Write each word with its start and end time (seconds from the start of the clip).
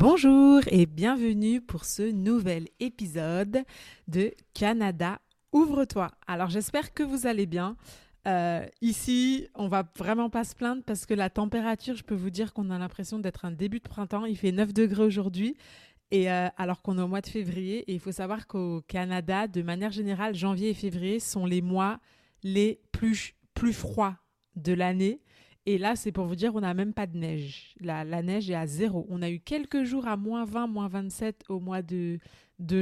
Bonjour 0.00 0.62
et 0.68 0.86
bienvenue 0.86 1.60
pour 1.60 1.84
ce 1.84 2.10
nouvel 2.10 2.68
épisode 2.80 3.64
de 4.08 4.32
Canada 4.54 5.20
Ouvre-toi. 5.52 6.10
Alors 6.26 6.48
j'espère 6.48 6.94
que 6.94 7.02
vous 7.02 7.26
allez 7.26 7.44
bien. 7.44 7.76
Euh, 8.26 8.64
ici, 8.80 9.48
on 9.54 9.68
va 9.68 9.84
vraiment 9.98 10.30
pas 10.30 10.44
se 10.44 10.54
plaindre 10.54 10.82
parce 10.86 11.04
que 11.04 11.12
la 11.12 11.28
température, 11.28 11.96
je 11.96 12.02
peux 12.02 12.14
vous 12.14 12.30
dire 12.30 12.54
qu'on 12.54 12.70
a 12.70 12.78
l'impression 12.78 13.18
d'être 13.18 13.44
un 13.44 13.50
début 13.50 13.80
de 13.80 13.88
printemps. 13.90 14.24
Il 14.24 14.38
fait 14.38 14.52
9 14.52 14.72
degrés 14.72 15.04
aujourd'hui. 15.04 15.54
Et 16.10 16.32
euh, 16.32 16.48
alors 16.56 16.80
qu'on 16.80 16.96
est 16.96 17.02
au 17.02 17.06
mois 17.06 17.20
de 17.20 17.28
février, 17.28 17.80
et 17.80 17.92
il 17.92 18.00
faut 18.00 18.10
savoir 18.10 18.46
qu'au 18.46 18.80
Canada, 18.88 19.48
de 19.48 19.60
manière 19.60 19.92
générale, 19.92 20.34
janvier 20.34 20.70
et 20.70 20.74
février 20.74 21.20
sont 21.20 21.44
les 21.44 21.60
mois 21.60 22.00
les 22.42 22.80
plus, 22.90 23.34
plus 23.52 23.74
froids 23.74 24.16
de 24.56 24.72
l'année. 24.72 25.20
Et 25.66 25.78
là, 25.78 25.94
c'est 25.94 26.12
pour 26.12 26.26
vous 26.26 26.36
dire, 26.36 26.54
on 26.54 26.60
n'a 26.60 26.74
même 26.74 26.94
pas 26.94 27.06
de 27.06 27.16
neige. 27.16 27.74
La, 27.80 28.04
neige 28.22 28.50
est 28.50 28.54
à 28.54 28.66
zéro. 28.66 29.06
On 29.10 29.22
a 29.22 29.30
eu 29.30 29.40
quelques 29.40 29.84
jours 29.84 30.06
à 30.06 30.16
moins 30.16 30.44
20, 30.44 30.66
moins 30.68 30.88
27 30.88 31.44
au 31.48 31.60
mois 31.60 31.82
de, 31.82 32.18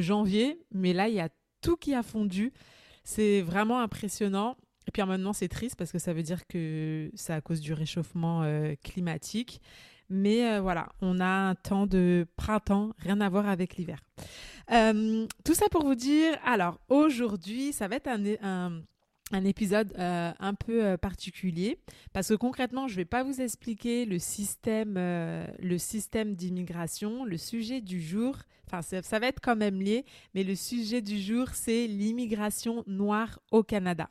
janvier, 0.01 0.61
mais 0.73 0.93
là, 0.93 1.09
il 1.09 1.15
y 1.15 1.21
a 1.21 1.29
tout 1.61 1.77
qui 1.77 1.95
a 1.95 2.03
fondu. 2.03 2.53
C'est 3.05 3.43
vraiment 3.43 3.81
impressionnant. 3.81 4.57
Et 4.87 4.91
puis 4.91 5.03
maintenant, 5.03 5.33
c'est 5.33 5.49
triste 5.49 5.77
parce 5.77 5.93
que 5.93 5.99
ça 5.99 6.13
veut 6.13 6.23
dire 6.23 6.47
que 6.47 7.11
c'est 7.15 7.33
à 7.33 7.41
cause 7.41 7.61
du 7.61 7.73
réchauffement 7.73 8.43
euh, 8.43 8.75
climatique. 8.83 9.61
Mais 10.09 10.51
euh, 10.51 10.61
voilà, 10.61 10.89
on 11.03 11.21
a 11.21 11.27
un 11.27 11.55
temps 11.55 11.87
de 11.87 12.27
printemps, 12.37 12.95
rien 12.99 13.21
à 13.21 13.29
voir 13.29 13.47
avec 13.49 13.77
l'hiver. 13.77 13.99
Euh, 14.73 15.27
tout 15.45 15.53
ça 15.53 15.69
pour 15.71 15.85
vous 15.85 15.95
dire, 15.95 16.39
alors 16.45 16.81
aujourd'hui, 16.89 17.75
ça 17.75 17.89
va 17.89 17.97
être 17.97 18.09
un 18.09 18.83
un 19.33 19.45
épisode 19.45 19.93
euh, 19.99 20.33
un 20.39 20.55
peu 20.55 20.85
euh, 20.85 20.97
particulier. 20.97 21.79
Parce 22.13 22.29
que 22.29 22.35
concrètement 22.35 22.89
je 22.89 22.95
ne 22.95 22.99
vais 22.99 23.05
pas 23.05 23.23
vous 23.23 23.41
expliquer 23.41 24.05
le 24.05 24.19
système 24.19 24.97
euh, 24.97 25.47
le 25.59 25.79
système 25.79 26.35
d'immigration. 26.35 27.25
Le 27.25 27.37
sujet 27.37 27.81
du 27.81 28.01
jour 28.01 28.37
enfin 28.71 28.83
ça, 29.03 29.19
va 29.19 29.27
être 29.27 29.41
quand 29.41 29.57
même 29.57 29.81
lié 29.81 30.05
mais 30.35 30.45
le 30.45 30.55
sujet 30.55 31.01
du 31.01 31.19
jour 31.21 31.49
c'est 31.55 31.87
l'immigration 31.87 32.85
noire 32.87 33.41
au 33.51 33.63
Canada 33.63 34.09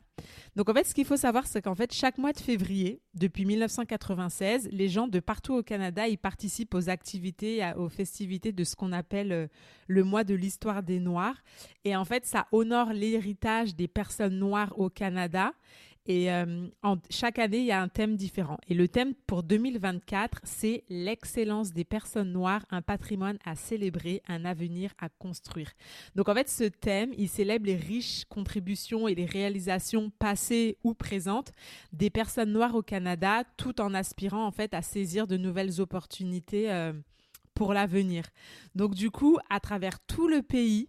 donc 0.56 0.68
en 0.68 0.74
fait 0.74 0.84
ce 0.84 0.94
qu'il 0.94 1.04
faut 1.04 1.16
savoir 1.16 1.46
c'est 1.46 1.62
qu'en 1.62 1.74
fait 1.74 1.92
chaque 1.92 2.18
mois 2.18 2.32
de 2.32 2.40
février 2.40 3.00
depuis 3.14 3.44
1996 3.44 4.68
les 4.72 4.88
gens 4.88 5.08
de 5.08 5.20
partout 5.20 5.54
au 5.54 5.62
Canada 5.62 6.08
ils 6.08 6.18
participent 6.18 6.74
aux 6.74 6.88
activités 6.88 7.70
aux 7.76 7.88
festivités 7.88 8.52
de 8.52 8.64
ce 8.64 8.76
qu'on 8.76 8.92
appelle 8.92 9.48
le 9.86 10.04
mois 10.04 10.24
de 10.24 10.34
l'histoire 10.34 10.82
des 10.82 11.00
noirs 11.00 11.36
et 11.84 11.96
en 11.96 12.04
fait 12.04 12.26
ça 12.26 12.46
honore 12.52 12.92
l'héritage 12.92 13.74
des 13.74 13.88
personnes 13.88 14.38
noires 14.38 14.78
au 14.78 14.90
Canada. 14.90 15.52
Et 16.10 16.32
euh, 16.32 16.66
chaque 17.10 17.38
année, 17.38 17.58
il 17.58 17.66
y 17.66 17.72
a 17.72 17.82
un 17.82 17.88
thème 17.88 18.16
différent. 18.16 18.56
Et 18.66 18.72
le 18.72 18.88
thème 18.88 19.12
pour 19.26 19.42
2024, 19.42 20.40
c'est 20.42 20.84
l'excellence 20.88 21.74
des 21.74 21.84
personnes 21.84 22.32
noires, 22.32 22.64
un 22.70 22.80
patrimoine 22.80 23.38
à 23.44 23.54
célébrer, 23.54 24.22
un 24.26 24.46
avenir 24.46 24.94
à 24.98 25.10
construire. 25.10 25.70
Donc 26.16 26.30
en 26.30 26.34
fait, 26.34 26.48
ce 26.48 26.64
thème, 26.64 27.12
il 27.18 27.28
célèbre 27.28 27.66
les 27.66 27.76
riches 27.76 28.24
contributions 28.24 29.06
et 29.06 29.14
les 29.14 29.26
réalisations 29.26 30.10
passées 30.18 30.78
ou 30.82 30.94
présentes 30.94 31.52
des 31.92 32.08
personnes 32.08 32.52
noires 32.52 32.74
au 32.74 32.82
Canada, 32.82 33.44
tout 33.58 33.78
en 33.78 33.92
aspirant 33.92 34.46
en 34.46 34.50
fait 34.50 34.72
à 34.72 34.80
saisir 34.80 35.26
de 35.26 35.36
nouvelles 35.36 35.78
opportunités 35.78 36.72
euh, 36.72 36.94
pour 37.52 37.74
l'avenir. 37.74 38.24
Donc 38.74 38.94
du 38.94 39.10
coup, 39.10 39.36
à 39.50 39.60
travers 39.60 40.00
tout 40.00 40.26
le 40.26 40.40
pays, 40.40 40.88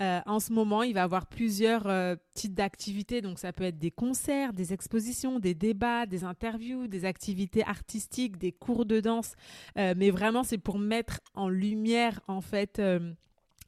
euh, 0.00 0.20
en 0.24 0.40
ce 0.40 0.52
moment, 0.52 0.82
il 0.82 0.94
va 0.94 1.02
avoir 1.02 1.26
plusieurs 1.26 1.86
euh, 1.86 2.16
types 2.34 2.54
d'activités. 2.54 3.20
Donc, 3.20 3.38
ça 3.38 3.52
peut 3.52 3.64
être 3.64 3.78
des 3.78 3.90
concerts, 3.90 4.52
des 4.52 4.72
expositions, 4.72 5.38
des 5.38 5.54
débats, 5.54 6.06
des 6.06 6.24
interviews, 6.24 6.86
des 6.86 7.04
activités 7.04 7.64
artistiques, 7.64 8.38
des 8.38 8.52
cours 8.52 8.86
de 8.86 9.00
danse. 9.00 9.34
Euh, 9.76 9.94
mais 9.96 10.10
vraiment, 10.10 10.42
c'est 10.42 10.58
pour 10.58 10.78
mettre 10.78 11.20
en 11.34 11.48
lumière, 11.48 12.20
en 12.28 12.40
fait, 12.40 12.80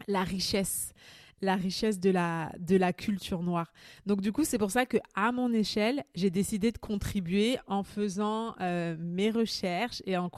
la 0.08 0.24
richesse 0.24 0.94
la 1.42 1.56
richesse 1.56 1.98
de 2.00 2.10
la, 2.10 2.52
de 2.58 2.76
la 2.76 2.92
culture 2.92 3.42
noire. 3.42 3.72
Donc 4.06 4.20
du 4.20 4.32
coup, 4.32 4.44
c'est 4.44 4.58
pour 4.58 4.70
ça 4.70 4.86
que 4.86 4.96
à 5.14 5.32
mon 5.32 5.52
échelle, 5.52 6.04
j'ai 6.14 6.30
décidé 6.30 6.70
de 6.70 6.78
contribuer 6.78 7.58
en 7.66 7.82
faisant 7.82 8.54
euh, 8.60 8.96
mes 8.98 9.30
recherches 9.30 10.02
et 10.06 10.16
en, 10.16 10.30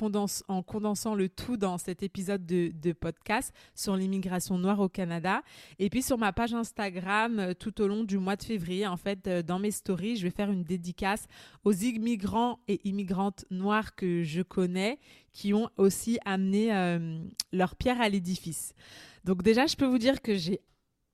en, 0.48 0.62
condensant 0.62 1.14
le 1.14 1.28
tout 1.28 1.56
dans 1.59 1.76
cet 1.78 2.03
épisode 2.03 2.47
de, 2.47 2.72
de 2.75 2.93
podcast 2.93 3.54
sur 3.75 3.97
l'immigration 3.97 4.59
noire 4.59 4.81
au 4.81 4.88
Canada. 4.88 5.43
Et 5.78 5.91
puis 5.91 6.03
sur 6.03 6.16
ma 6.16 6.32
page 6.32 6.54
Instagram, 6.54 7.38
euh, 7.38 7.54
tout 7.54 7.82
au 7.82 7.87
long 7.87 8.03
du 8.03 8.19
mois 8.19 8.37
de 8.37 8.43
février, 8.43 8.87
en 8.87 8.97
fait, 8.97 9.28
euh, 9.28 9.43
dans 9.43 9.59
mes 9.59 9.70
stories, 9.70 10.16
je 10.16 10.25
vais 10.25 10.31
faire 10.31 10.50
une 10.50 10.64
dédicace 10.64 11.26
aux 11.64 11.72
immigrants 11.72 12.59
et 12.66 12.81
immigrantes 12.88 13.44
noires 13.50 13.94
que 13.94 14.22
je 14.22 14.41
connais 14.41 14.98
qui 15.32 15.53
ont 15.53 15.69
aussi 15.76 16.19
amené 16.25 16.70
leur 17.53 17.75
pierre 17.75 18.00
à 18.00 18.09
l'édifice. 18.09 18.72
Donc 19.25 19.43
déjà, 19.43 19.66
je 19.66 19.75
peux 19.75 19.87
vous 19.87 19.98
dire 19.98 20.22
que 20.22 20.37
j'ai 20.37 20.60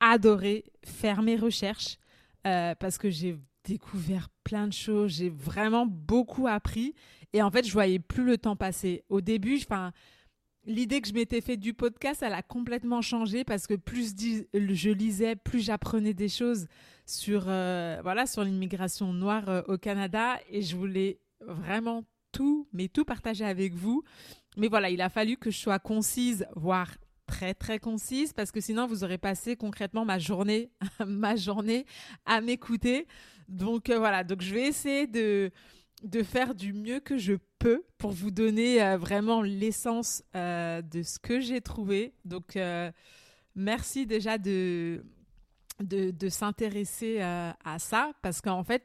adoré 0.00 0.64
faire 0.84 1.22
mes 1.22 1.36
recherches 1.36 1.98
euh, 2.46 2.74
parce 2.74 2.98
que 2.98 3.10
j'ai 3.10 3.38
découvert 3.64 4.28
plein 4.42 4.66
de 4.66 4.72
choses, 4.72 5.12
j'ai 5.12 5.28
vraiment 5.28 5.86
beaucoup 5.86 6.46
appris 6.48 6.94
et 7.32 7.42
en 7.42 7.50
fait 7.50 7.66
je 7.66 7.72
voyais 7.72 7.98
plus 7.98 8.24
le 8.24 8.38
temps 8.38 8.56
passer. 8.56 9.04
Au 9.08 9.20
début, 9.20 9.58
enfin 9.58 9.92
l'idée 10.64 11.00
que 11.00 11.08
je 11.08 11.12
m'étais 11.12 11.40
fait 11.40 11.56
du 11.56 11.74
podcast, 11.74 12.22
elle 12.22 12.32
a 12.32 12.42
complètement 12.42 13.02
changé 13.02 13.44
parce 13.44 13.66
que 13.66 13.74
plus 13.74 14.14
je 14.14 14.90
lisais, 14.90 15.36
plus 15.36 15.60
j'apprenais 15.60 16.14
des 16.14 16.28
choses 16.28 16.66
sur 17.06 17.44
euh, 17.48 18.00
voilà 18.02 18.26
sur 18.26 18.42
l'immigration 18.42 19.12
noire 19.12 19.48
euh, 19.48 19.62
au 19.68 19.76
Canada 19.76 20.38
et 20.50 20.62
je 20.62 20.76
voulais 20.76 21.20
vraiment 21.40 22.04
tout, 22.32 22.68
mais 22.72 22.88
tout 22.88 23.04
partager 23.04 23.44
avec 23.44 23.74
vous. 23.74 24.02
Mais 24.56 24.68
voilà, 24.68 24.90
il 24.90 25.00
a 25.00 25.08
fallu 25.08 25.36
que 25.36 25.50
je 25.50 25.58
sois 25.58 25.78
concise, 25.78 26.46
voire 26.56 26.90
très 27.30 27.54
très 27.54 27.78
concise 27.78 28.32
parce 28.32 28.50
que 28.50 28.60
sinon 28.60 28.86
vous 28.88 29.04
aurez 29.04 29.16
passé 29.16 29.54
concrètement 29.54 30.04
ma 30.04 30.18
journée 30.18 30.70
ma 31.06 31.36
journée 31.36 31.86
à 32.26 32.41
m'écouter. 32.41 33.06
Donc 33.48 33.88
euh, 33.88 33.98
voilà, 33.98 34.24
donc 34.24 34.42
je 34.42 34.52
vais 34.52 34.66
essayer 34.66 35.06
de 35.06 35.50
de 36.02 36.22
faire 36.22 36.54
du 36.54 36.72
mieux 36.72 36.98
que 36.98 37.18
je 37.18 37.34
peux 37.58 37.84
pour 37.98 38.10
vous 38.10 38.30
donner 38.30 38.82
euh, 38.82 38.96
vraiment 38.96 39.42
l'essence 39.42 40.24
euh, 40.34 40.82
de 40.82 41.02
ce 41.02 41.18
que 41.18 41.41
j'ai 41.41 41.60
trouvé. 41.60 42.14
Donc 42.24 42.58
merci 43.54 44.06
déjà 44.06 44.36
de 44.36 45.04
de, 45.78 46.10
de 46.10 46.28
s'intéresser 46.28 47.20
à 47.20 47.78
ça 47.78 48.10
parce 48.22 48.41
qu'en 48.41 48.64
fait 48.64 48.84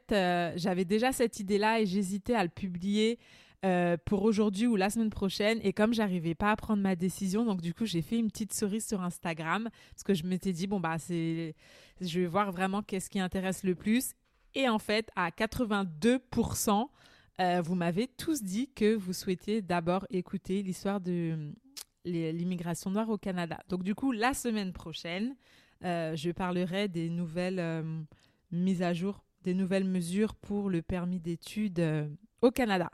j'avais 0.55 0.85
déjà 0.85 1.11
cette 1.11 1.39
idée 1.39 1.57
là 1.57 1.81
et 1.81 1.85
j'hésitais 1.85 2.35
à 2.35 2.43
le 2.43 2.49
publier 2.49 3.17
euh, 3.65 3.97
pour 4.05 4.21
aujourd'hui 4.21 4.67
ou 4.67 4.75
la 4.75 4.91
semaine 4.91 5.09
prochaine. 5.09 5.59
Et 5.63 5.73
comme 5.73 5.91
j'arrivais 5.91 6.35
pas 6.35 6.51
à 6.51 6.55
prendre 6.55 6.83
ma 6.83 6.95
décision, 6.95 7.45
donc 7.45 7.61
du 7.61 7.73
coup, 7.73 7.85
j'ai 7.85 8.03
fait 8.03 8.19
une 8.19 8.27
petite 8.27 8.53
cerise 8.53 8.85
sur 8.85 9.01
Instagram 9.01 9.69
parce 9.91 10.03
que 10.03 10.13
je 10.13 10.23
m'étais 10.23 10.53
dit, 10.53 10.67
bon, 10.67 10.79
bah, 10.79 10.99
c'est, 10.99 11.55
je 11.99 12.19
vais 12.19 12.27
voir 12.27 12.51
vraiment 12.51 12.83
qu'est-ce 12.83 13.09
qui 13.09 13.19
intéresse 13.19 13.63
le 13.63 13.73
plus. 13.73 14.11
Et 14.53 14.69
en 14.69 14.77
fait, 14.77 15.09
à 15.15 15.31
82%, 15.31 16.89
euh, 17.41 17.61
vous 17.63 17.73
m'avez 17.73 18.07
tous 18.07 18.43
dit 18.43 18.69
que 18.69 18.93
vous 18.93 19.13
souhaitiez 19.13 19.63
d'abord 19.63 20.05
écouter 20.11 20.61
l'histoire 20.61 21.01
de 21.01 21.51
l'immigration 22.05 22.91
noire 22.91 23.09
au 23.09 23.17
Canada. 23.17 23.57
Donc 23.67 23.81
du 23.81 23.95
coup, 23.95 24.11
la 24.11 24.35
semaine 24.35 24.73
prochaine, 24.73 25.35
euh, 25.83 26.15
je 26.15 26.29
parlerai 26.29 26.87
des 26.87 27.09
nouvelles 27.09 27.83
mises 28.51 28.83
à 28.83 28.93
jour, 28.93 29.23
des 29.43 29.55
nouvelles 29.55 29.85
mesures 29.85 30.35
pour 30.35 30.69
le 30.69 30.83
permis 30.83 31.19
d'études 31.19 32.07
au 32.43 32.51
Canada. 32.51 32.91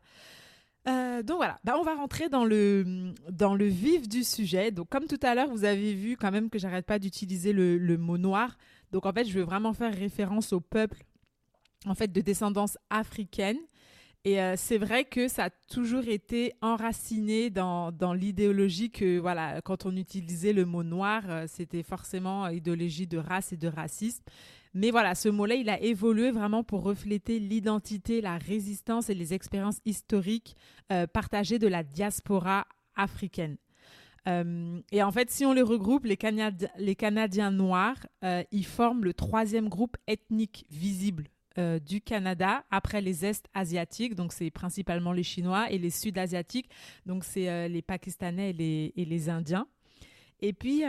Euh, 0.87 1.21
donc 1.21 1.37
voilà, 1.37 1.59
bah, 1.63 1.75
on 1.79 1.83
va 1.83 1.93
rentrer 1.93 2.27
dans 2.27 2.43
le, 2.43 3.13
dans 3.29 3.53
le 3.53 3.65
vif 3.65 4.07
du 4.07 4.23
sujet. 4.23 4.71
Donc 4.71 4.89
comme 4.89 5.05
tout 5.05 5.19
à 5.21 5.35
l'heure, 5.35 5.49
vous 5.49 5.63
avez 5.63 5.93
vu 5.93 6.17
quand 6.17 6.31
même 6.31 6.49
que 6.49 6.57
j'arrête 6.57 6.85
pas 6.85 6.99
d'utiliser 6.99 7.53
le, 7.53 7.77
le, 7.77 7.97
mot 7.97 8.17
noir. 8.17 8.57
Donc 8.91 9.05
en 9.05 9.13
fait, 9.13 9.25
je 9.25 9.33
veux 9.33 9.43
vraiment 9.43 9.73
faire 9.73 9.93
référence 9.93 10.53
au 10.53 10.59
peuple 10.59 11.03
en 11.85 11.95
fait 11.95 12.11
de 12.11 12.21
descendance 12.21 12.77
africaine. 12.89 13.57
Et 14.23 14.37
c'est 14.55 14.77
vrai 14.77 15.05
que 15.05 15.27
ça 15.27 15.45
a 15.45 15.49
toujours 15.49 16.07
été 16.07 16.53
enraciné 16.61 17.49
dans, 17.49 17.91
dans 17.91 18.13
l'idéologie 18.13 18.91
que, 18.91 19.17
voilà, 19.17 19.61
quand 19.61 19.87
on 19.87 19.95
utilisait 19.95 20.53
le 20.53 20.63
mot 20.63 20.83
noir, 20.83 21.23
c'était 21.47 21.81
forcément 21.81 22.47
idéologie 22.47 23.07
de 23.07 23.17
race 23.17 23.51
et 23.51 23.57
de 23.57 23.67
racisme. 23.67 24.23
Mais 24.73 24.91
voilà, 24.91 25.15
ce 25.15 25.27
mot-là, 25.27 25.55
il 25.55 25.69
a 25.69 25.81
évolué 25.81 26.31
vraiment 26.31 26.63
pour 26.63 26.83
refléter 26.83 27.39
l'identité, 27.39 28.21
la 28.21 28.37
résistance 28.37 29.09
et 29.09 29.13
les 29.13 29.33
expériences 29.33 29.81
historiques 29.85 30.55
euh, 30.91 31.07
partagées 31.07 31.59
de 31.59 31.67
la 31.67 31.83
diaspora 31.83 32.65
africaine. 32.95 33.57
Euh, 34.27 34.79
et 34.91 35.03
en 35.03 35.11
fait, 35.11 35.29
si 35.29 35.45
on 35.45 35.51
les 35.51 35.61
regroupe, 35.61 36.05
les, 36.05 36.17
les 36.77 36.95
Canadiens 36.95 37.51
noirs, 37.51 37.97
euh, 38.23 38.43
ils 38.51 38.65
forment 38.65 39.03
le 39.03 39.13
troisième 39.13 39.67
groupe 39.67 39.97
ethnique 40.07 40.65
visible 40.69 41.27
du 41.57 42.01
Canada 42.01 42.63
après 42.71 43.01
les 43.01 43.25
Est 43.25 43.47
asiatiques, 43.53 44.15
donc 44.15 44.33
c'est 44.33 44.51
principalement 44.51 45.11
les 45.11 45.23
Chinois, 45.23 45.69
et 45.71 45.77
les 45.77 45.89
Sud 45.89 46.17
asiatiques, 46.17 46.69
donc 47.05 47.23
c'est 47.23 47.67
les 47.67 47.81
Pakistanais 47.81 48.51
et 48.51 49.05
les, 49.05 49.29
Indiens. 49.29 49.67
Et 50.39 50.53
puis, 50.53 50.83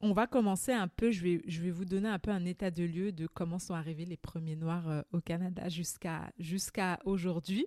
on 0.00 0.12
va 0.12 0.26
commencer 0.26 0.72
un 0.72 0.86
peu, 0.86 1.10
je 1.10 1.22
vais, 1.22 1.42
je 1.46 1.60
vais 1.60 1.70
vous 1.70 1.84
donner 1.84 2.08
un 2.08 2.18
peu 2.18 2.30
un 2.30 2.44
état 2.44 2.70
de 2.70 2.84
lieu 2.84 3.10
de 3.10 3.26
comment 3.26 3.58
sont 3.58 3.74
arrivés 3.74 4.04
les 4.04 4.16
premiers 4.16 4.54
Noirs 4.54 4.88
euh, 4.88 5.02
au 5.12 5.20
Canada 5.20 5.68
jusqu'à 5.68 6.30
jusqu'à 6.38 7.00
aujourd'hui. 7.04 7.66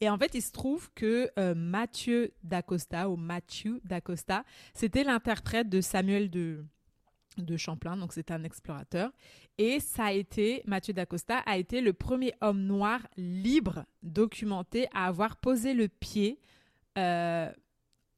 Et 0.00 0.08
en 0.08 0.16
fait, 0.16 0.34
il 0.34 0.42
se 0.42 0.52
trouve 0.52 0.90
que 0.94 1.30
euh, 1.38 1.54
Mathieu 1.54 2.32
Dacosta, 2.44 3.10
ou 3.10 3.16
Mathieu 3.16 3.80
Dacosta, 3.84 4.44
c'était 4.74 5.02
l'interprète 5.02 5.68
de 5.68 5.80
Samuel 5.80 6.30
de, 6.30 6.64
de 7.38 7.56
Champlain, 7.56 7.96
donc 7.96 8.12
c'est 8.12 8.30
un 8.30 8.44
explorateur. 8.44 9.10
Et 9.58 9.80
ça 9.80 10.06
a 10.06 10.12
été, 10.12 10.62
Mathieu 10.66 10.92
Dacosta 10.92 11.38
a 11.38 11.56
été 11.56 11.80
le 11.80 11.92
premier 11.92 12.32
homme 12.40 12.62
noir 12.62 13.00
libre 13.16 13.84
documenté 14.02 14.88
à 14.94 15.06
avoir 15.06 15.36
posé 15.36 15.74
le 15.74 15.88
pied 15.88 16.40
euh, 16.98 17.50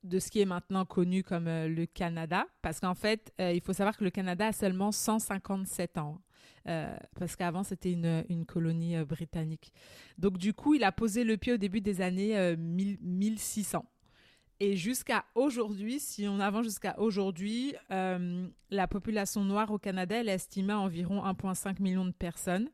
de 0.02 0.18
ce 0.18 0.30
qui 0.30 0.40
est 0.40 0.46
maintenant 0.46 0.84
connu 0.84 1.22
comme 1.22 1.48
euh, 1.48 1.66
le 1.66 1.86
Canada, 1.86 2.46
parce 2.60 2.78
qu'en 2.78 2.94
fait, 2.94 3.32
euh, 3.40 3.52
il 3.52 3.62
faut 3.62 3.72
savoir 3.72 3.96
que 3.96 4.04
le 4.04 4.10
Canada 4.10 4.48
a 4.48 4.52
seulement 4.52 4.92
157 4.92 5.98
ans, 5.98 6.20
parce 7.18 7.36
qu'avant 7.36 7.62
c'était 7.62 7.92
une, 7.92 8.46
colonie 8.46 8.96
britannique. 9.04 9.72
Donc 10.16 10.38
du 10.38 10.54
coup, 10.54 10.74
il 10.74 10.84
a 10.84 10.92
posé 10.92 11.22
le 11.22 11.36
pied 11.36 11.52
au 11.52 11.56
début 11.58 11.82
des 11.82 12.00
années 12.00 12.56
1600. 12.56 13.84
Et 14.60 14.76
jusqu'à 14.76 15.24
aujourd'hui, 15.34 16.00
si 16.00 16.26
on 16.28 16.40
avance 16.40 16.64
jusqu'à 16.64 16.98
aujourd'hui, 16.98 17.74
la 17.90 18.88
population 18.88 19.44
noire 19.44 19.70
au 19.70 19.78
Canada, 19.78 20.16
elle 20.16 20.28
est 20.28 20.34
estimée 20.34 20.72
à 20.72 20.78
environ 20.78 21.24
1,5 21.24 21.82
million 21.82 22.04
de 22.04 22.12
personnes. 22.12 22.70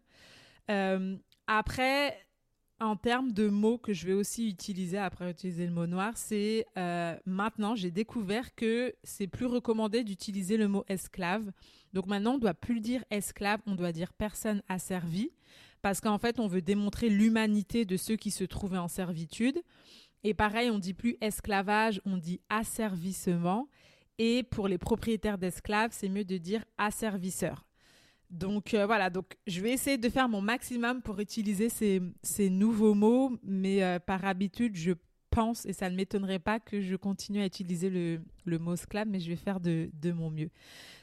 après, 1.47 2.17
en 2.81 2.97
termes 2.97 3.33
de 3.33 3.49
mots 3.49 3.79
que 3.79 3.93
je 3.93 4.07
vais 4.07 4.15
aussi 4.15 4.49
utiliser 4.49 4.99
après 4.99 5.31
utiliser 5.31 5.67
le 5.67 5.73
mot 5.73 5.87
noir, 5.87 6.13
c'est 6.17 6.67
euh, 6.79 7.15
maintenant 7.27 7.75
j'ai 7.75 7.91
découvert 7.91 8.55
que 8.55 8.95
c'est 9.05 9.27
plus 9.27 9.47
recommandé 9.47 10.03
d'utiliser 10.03 10.57
le 10.57 10.67
mot 10.67 10.85
esclave. 10.89 11.53
Donc 11.93 12.07
maintenant 12.07 12.35
on 12.35 12.39
doit 12.39 12.55
plus 12.55 12.81
dire 12.81 13.05
esclave, 13.11 13.61
on 13.67 13.75
doit 13.75 13.93
dire 13.93 14.13
personne 14.15 14.63
asservie 14.69 15.31
parce 15.83 16.01
qu'en 16.01 16.19
fait 16.19 16.41
on 16.41 16.47
veut 16.47 16.63
démontrer 16.63 17.11
l'humanité 17.11 17.85
de 17.85 17.99
ceux 17.99 18.17
qui 18.17 18.31
se 18.31 18.45
trouvaient 18.45 18.79
en 18.79 18.89
servitude. 18.89 19.61
Et 20.25 20.35
pareil, 20.35 20.71
on 20.71 20.79
dit 20.79 20.95
plus 20.95 21.17
esclavage, 21.21 22.01
on 22.05 22.17
dit 22.17 22.41
asservissement. 22.49 23.69
Et 24.19 24.43
pour 24.43 24.69
les 24.69 24.79
propriétaires 24.79 25.39
d'esclaves, 25.39 25.91
c'est 25.93 26.09
mieux 26.09 26.25
de 26.25 26.37
dire 26.37 26.65
asservisseur. 26.77 27.67
Donc 28.29 28.75
euh, 28.75 28.87
voilà, 28.87 29.11
donc 29.11 29.37
je 29.47 29.61
vais 29.61 29.73
essayer 29.73 29.99
de 29.99 30.09
faire 30.09 30.29
mon 30.29 30.41
maximum 30.41 31.03
pour 31.03 31.19
utiliser 31.19 31.69
ces, 31.69 32.51
nouveaux 32.51 32.95
mots, 32.95 33.33
mais 33.43 33.83
euh, 33.83 33.99
par 33.99 34.25
habitude, 34.25 34.77
je 34.77 34.93
pense, 35.31 35.67
et 35.67 35.73
ça 35.73 35.91
ne 35.91 35.97
m'étonnerait 35.97 36.39
pas 36.39 36.61
que 36.61 36.81
je 36.81 36.95
continue 36.97 37.41
à 37.41 37.47
utiliser 37.47 37.91
le, 37.91 38.59
mot 38.59 38.75
esclave, 38.75 39.09
mais 39.09 39.21
je 39.21 39.31
vais 39.31 39.37
faire 39.37 39.59
de, 39.59 39.91
de, 39.95 40.13
mon 40.13 40.31
mieux. 40.31 40.51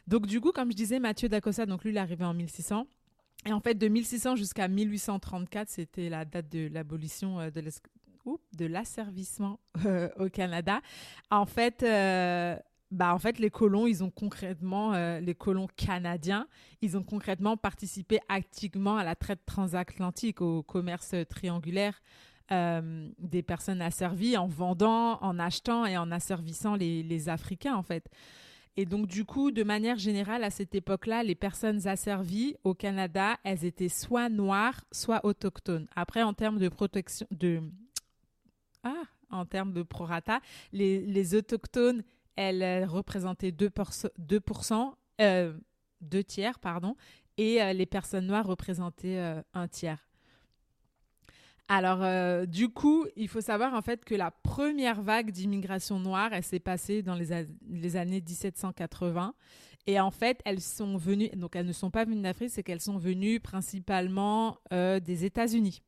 Donc 0.05 0.25
du 0.25 0.39
coup, 0.39 0.51
comme 0.51 0.71
je 0.71 0.77
disais, 0.77 0.99
Mathieu 0.99 1.27
d'Acosta, 1.27 1.65
donc 1.65 1.83
lui, 1.83 1.91
il 1.91 1.97
est 1.97 1.99
arrivé 1.99 2.23
en 2.23 2.33
1600. 2.33 2.87
Et 3.45 3.51
en 3.51 3.59
fait, 3.59 3.75
de 3.75 3.87
1600 3.87 4.35
jusqu'à 4.35 4.67
1834, 4.67 5.69
c'était 5.69 6.09
la 6.09 6.23
date 6.23 6.49
de 6.49 6.69
l'abolition 6.71 7.39
euh, 8.35 8.57
de 8.57 8.65
l'asservissement 8.65 9.59
au 10.19 10.29
Canada. 10.29 10.81
En 11.31 11.45
fait, 11.45 11.83
bah 12.91 13.13
en 13.13 13.19
fait 13.19 13.39
les 13.39 13.49
colons 13.49 13.87
ils 13.87 14.03
ont 14.03 14.09
concrètement 14.09 14.93
euh, 14.93 15.19
les 15.19 15.35
colons 15.35 15.67
canadiens 15.75 16.47
ils 16.81 16.97
ont 16.97 17.03
concrètement 17.03 17.57
participé 17.57 18.19
activement 18.29 18.97
à 18.97 19.03
la 19.03 19.15
traite 19.15 19.45
transatlantique 19.45 20.41
au 20.41 20.63
commerce 20.63 21.13
triangulaire 21.29 22.01
euh, 22.51 23.09
des 23.19 23.43
personnes 23.43 23.81
asservies 23.81 24.37
en 24.37 24.47
vendant 24.47 25.21
en 25.21 25.37
achetant 25.37 25.85
et 25.85 25.97
en 25.97 26.11
asservissant 26.11 26.75
les, 26.75 27.03
les, 27.03 27.27
africains 27.27 27.75
en 27.75 27.83
fait 27.83 28.09
et 28.77 28.85
donc 28.85 29.07
du 29.07 29.25
coup 29.25 29.51
de 29.51 29.63
manière 29.63 29.97
générale 29.97 30.45
à 30.45 30.49
cette 30.49 30.73
époque-là 30.73 31.23
les 31.23 31.35
personnes 31.35 31.89
asservies 31.89 32.55
au 32.63 32.73
Canada 32.73 33.37
elles 33.43 33.65
étaient 33.65 33.89
soit 33.89 34.29
noires 34.29 34.85
soit 34.93 35.25
autochtones 35.25 35.87
après 35.93 36.23
en 36.23 36.33
termes 36.33 36.59
de 36.59 36.69
protection 36.69 37.27
de 37.31 37.61
ah 38.87 39.03
en 39.29 39.45
termes 39.45 39.73
de 39.73 39.83
prorata 39.83 40.39
les, 40.71 41.35
autochtones 41.35 42.03
elle 42.37 42.85
représentait 42.85 43.49
2%, 43.49 44.09
2%, 44.19 44.93
euh, 45.19 45.53
tiers, 46.27 46.59
pardon, 46.59 46.95
et 47.37 47.61
euh, 47.61 47.73
les 47.73 47.87
personnes 47.87 48.27
noires 48.27 48.45
représentaient 48.45 49.17
euh, 49.17 49.41
un 49.53 49.67
tiers. 49.67 50.07
Alors, 51.67 52.47
du 52.47 52.69
coup, 52.69 53.05
il 53.17 53.27
faut 53.27 53.41
savoir 53.41 53.73
en 53.73 53.81
fait 53.81 54.05
que 54.05 54.15
la 54.15 54.31
première 54.31 55.01
vague 55.01 55.31
d'immigration 55.31 55.99
noire, 55.99 56.29
elle 56.31 56.43
s'est 56.43 56.61
passée 56.61 57.01
dans 57.01 57.15
les, 57.15 57.45
les, 57.69 57.97
années 57.97 58.21
1780. 58.21 59.33
Et 59.85 59.99
en 59.99 60.09
fait, 60.09 60.39
elles 60.45 60.61
sont 60.61 60.95
venues, 60.95 61.27
donc 61.35 61.57
elles 61.57 61.65
ne 61.65 61.73
sont 61.73 61.91
pas 61.91 62.05
venues 62.05 62.21
d'Afrique, 62.21 62.51
c'est 62.51 62.63
qu'elles 62.63 62.79
sont 62.79 62.97
venues 62.97 63.41
principalement 63.41 64.57
des 64.71 65.25
États-Unis. 65.25 65.81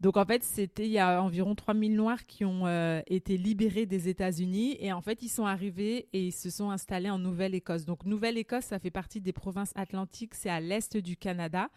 Donc 0.00 0.16
en 0.16 0.24
fait, 0.24 0.42
c'était 0.42 0.84
il 0.84 0.92
y 0.92 0.98
a 0.98 1.22
environ 1.22 1.54
3000 1.54 1.94
Noirs 1.94 2.26
qui 2.26 2.44
ont 2.44 2.66
euh, 2.66 3.00
été 3.06 3.36
libérés 3.36 3.86
des 3.86 4.08
États-Unis 4.08 4.76
et 4.80 4.92
en 4.92 5.00
fait, 5.00 5.22
ils 5.22 5.28
sont 5.28 5.46
arrivés 5.46 6.08
et 6.12 6.26
ils 6.26 6.32
se 6.32 6.50
sont 6.50 6.70
installés 6.70 7.10
en 7.10 7.18
Nouvelle-Écosse. 7.18 7.84
Donc 7.84 8.04
Nouvelle-Écosse, 8.04 8.66
ça 8.66 8.78
fait 8.78 8.90
partie 8.90 9.20
des 9.20 9.32
provinces 9.32 9.72
atlantiques, 9.74 10.34
c'est 10.34 10.50
à 10.50 10.60
l'est 10.60 10.96
du 10.96 11.16
Canada. 11.16 11.70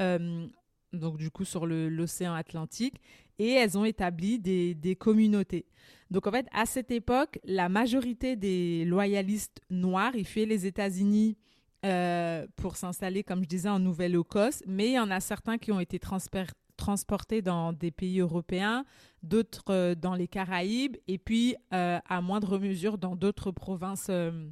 Euh, 0.00 0.46
donc 0.92 1.16
du 1.16 1.30
coup 1.30 1.44
sur 1.44 1.66
l'océan 1.66 2.34
Atlantique, 2.34 3.00
et 3.38 3.50
elles 3.50 3.76
ont 3.76 3.84
établi 3.84 4.38
des, 4.38 4.96
communautés. 4.96 5.66
Donc 6.10 6.26
en 6.26 6.30
fait, 6.30 6.46
à 6.52 6.66
cette 6.66 6.90
époque, 6.90 7.38
la 7.44 7.68
majorité 7.68 8.36
des 8.36 8.84
loyalistes 8.84 9.60
noirs, 9.70 10.14
ils 10.14 10.24
fuyaient 10.24 10.46
les 10.46 10.66
États-Unis 10.66 11.36
euh, 11.84 12.46
pour 12.56 12.76
s'installer, 12.76 13.24
comme 13.24 13.42
je 13.42 13.48
disais, 13.48 13.68
en 13.68 13.80
Nouvelle-Écosse, 13.80 14.62
mais 14.66 14.88
il 14.88 14.92
y 14.92 14.98
en 15.00 15.10
a 15.10 15.18
certains 15.20 15.58
qui 15.58 15.72
ont 15.72 15.80
été 15.80 15.98
transférés 15.98 16.52
transportés 16.76 17.42
dans 17.42 17.72
des 17.72 17.90
pays 17.90 18.20
européens, 18.20 18.84
d'autres 19.22 19.64
euh, 19.70 19.94
dans 19.94 20.14
les 20.14 20.28
Caraïbes, 20.28 20.96
et 21.08 21.18
puis 21.18 21.56
euh, 21.72 21.98
à 22.06 22.20
moindre 22.20 22.58
mesure 22.58 22.98
dans 22.98 23.16
d'autres 23.16 23.50
provinces 23.50 24.08
euh, 24.10 24.48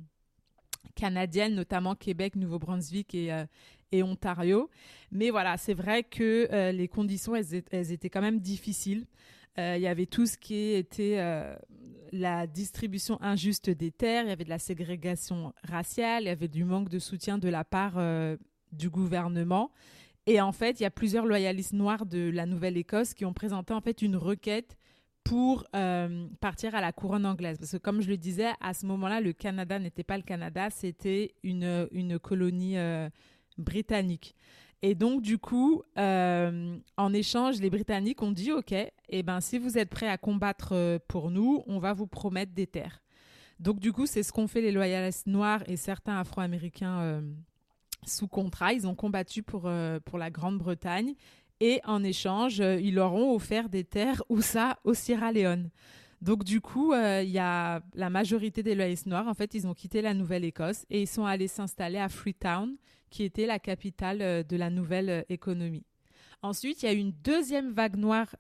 canadiennes, 0.95 1.55
notamment 1.55 1.95
Québec, 1.95 2.37
Nouveau-Brunswick 2.37 3.15
et, 3.15 4.03
Ontario. 4.03 4.71
Mais 5.11 5.31
voilà, 5.31 5.59
c'est 5.59 5.75
vrai 5.75 6.03
que 6.03 6.71
les 6.71 6.89
conditions, 6.89 7.35
elles, 7.37 7.93
étaient 7.93 8.09
quand 8.09 8.23
même 8.23 8.41
difficiles. 8.41 9.07
Il 9.59 9.81
y 9.81 9.87
avait 9.87 10.07
tout 10.07 10.25
ce 10.25 10.39
qui 10.39 10.73
était 10.73 11.19
la 12.11 12.47
distribution 12.47 13.21
injuste 13.21 13.69
des 13.69 13.91
terres, 13.91 14.25
il 14.25 14.31
y 14.31 14.33
avait 14.33 14.45
de 14.45 14.51
la 14.51 14.59
ségrégation 14.59 15.53
raciale, 15.63 16.23
il 16.23 16.27
y 16.27 16.31
avait 16.31 16.49
du 16.49 16.65
manque 16.65 16.89
de 16.89 16.99
soutien 16.99 17.37
de 17.37 17.51
la 17.51 17.65
part 17.65 18.01
du 18.73 18.89
gouvernement. 18.89 19.71
Et 20.27 20.41
en 20.41 20.53
fait, 20.53 20.79
il 20.79 20.85
y 20.85 20.87
a 20.87 20.91
plusieurs 20.91 21.27
loyalistes 21.27 21.73
noirs 21.73 22.07
de 22.07 22.31
la 22.31 22.47
Nouvelle-Écosse 22.47 23.15
qui 23.15 23.25
ont 23.25 23.33
présenté 23.33 23.75
en 23.75 23.81
fait 23.81 24.03
une 24.03 24.17
requête 24.17 24.77
pour 25.25 25.65
euh, 25.75 26.27
partir 26.41 26.75
à 26.75 26.81
la 26.81 26.93
couronne 26.93 27.27
anglaise. 27.27 27.59
Parce 27.59 27.73
que 27.73 27.77
comme 27.79 28.01
je 28.01 28.09
le 28.09 28.17
disais, 28.17 28.51
à 28.61 28.75
ce 28.75 28.87
moment-là, 28.87 29.21
le 29.21 29.33
Canada 29.33 29.79
n'était 29.79 30.05
pas 30.05 30.17
le 30.17 30.23
Canada, 30.23 30.69
c'était 30.71 31.35
une, 31.43 31.89
une 31.93 32.19
colonie 32.19 32.79
euh, 32.79 33.09
britannique. 33.59 34.35
Et 34.83 34.97
donc, 34.97 35.23
du 35.23 35.39
coup, 35.39 35.83
euh, 35.97 36.77
en 36.97 37.13
échange, 37.13 37.61
les 37.61 37.71
Britanniques 37.71 38.21
ont 38.23 38.33
dit, 38.33 38.51
OK, 38.51 38.73
eh 38.73 39.23
ben, 39.23 39.41
si 39.41 39.59
vous 39.59 39.79
êtes 39.79 39.91
prêts 39.91 40.09
à 40.09 40.19
combattre 40.19 40.99
pour 41.07 41.31
nous, 41.31 41.63
on 41.67 41.79
va 41.79 41.93
vous 41.93 42.09
promettre 42.09 42.53
des 42.53 42.67
terres. 42.67 43.01
Donc, 43.61 43.79
du 43.79 43.93
coup, 43.93 44.07
c'est 44.07 44.25
ce 44.25 44.33
qu'ont 44.33 44.49
fait 44.49 44.61
les 44.61 44.73
loyalistes 44.73 45.29
noirs 45.29 45.63
et 45.69 45.77
certains 45.77 46.19
Afro-Américains 46.19 47.23
sous 48.07 48.29
contrat. 48.29 48.73
Ils 48.73 48.87
ont 48.87 48.95
combattu 48.95 49.43
pour, 49.43 49.63
euh, 49.67 50.01
pour 50.01 50.19
la 50.19 50.31
Grande-Bretagne 50.31 51.15
et 51.61 51.81
en 51.85 52.03
échange, 52.03 52.61
euh, 52.61 52.81
ils 52.81 52.95
leur 52.95 53.15
ont 53.15 53.35
offert 53.35 53.69
des 53.69 53.85
terres 53.85 54.23
où 54.29 54.41
ça, 54.41 54.79
au 54.85 54.95
Sierra 54.95 55.33
Leone. 55.33 55.71
Donc 56.21 56.45
du 56.45 56.61
coup, 56.61 56.93
euh, 56.93 57.23
il 57.23 57.31
y 57.31 57.39
a 57.39 57.83
la 57.95 58.11
majorité 58.11 58.63
des 58.63 58.75
loyalistes 58.75 59.07
noirs, 59.07 59.29
en 59.29 59.35
fait, 59.35 59.55
ils 59.55 59.67
ont 59.67 59.75
quitté 59.75 60.03
la 60.03 60.15
Nouvelle-Écosse 60.15 60.85
et 60.91 61.03
ils 61.03 61.09
sont 61.09 61.25
allés 61.25 61.49
s'installer 61.49 61.99
à 61.99 62.09
Freetown, 62.09 62.77
qui 63.11 63.25
était 63.25 63.47
la 63.47 63.59
capitale 63.59 64.47
de 64.47 64.57
la 64.57 64.71
nouvelle 64.71 65.25
économie. 65.29 65.85
Ensuite, 66.41 66.83
il 66.83 66.87
y 66.87 66.89
a 66.89 66.93
eu 66.93 66.99
une 66.99 67.13
deuxième 67.25 67.73
vague 67.73 67.97
noire 67.97 68.35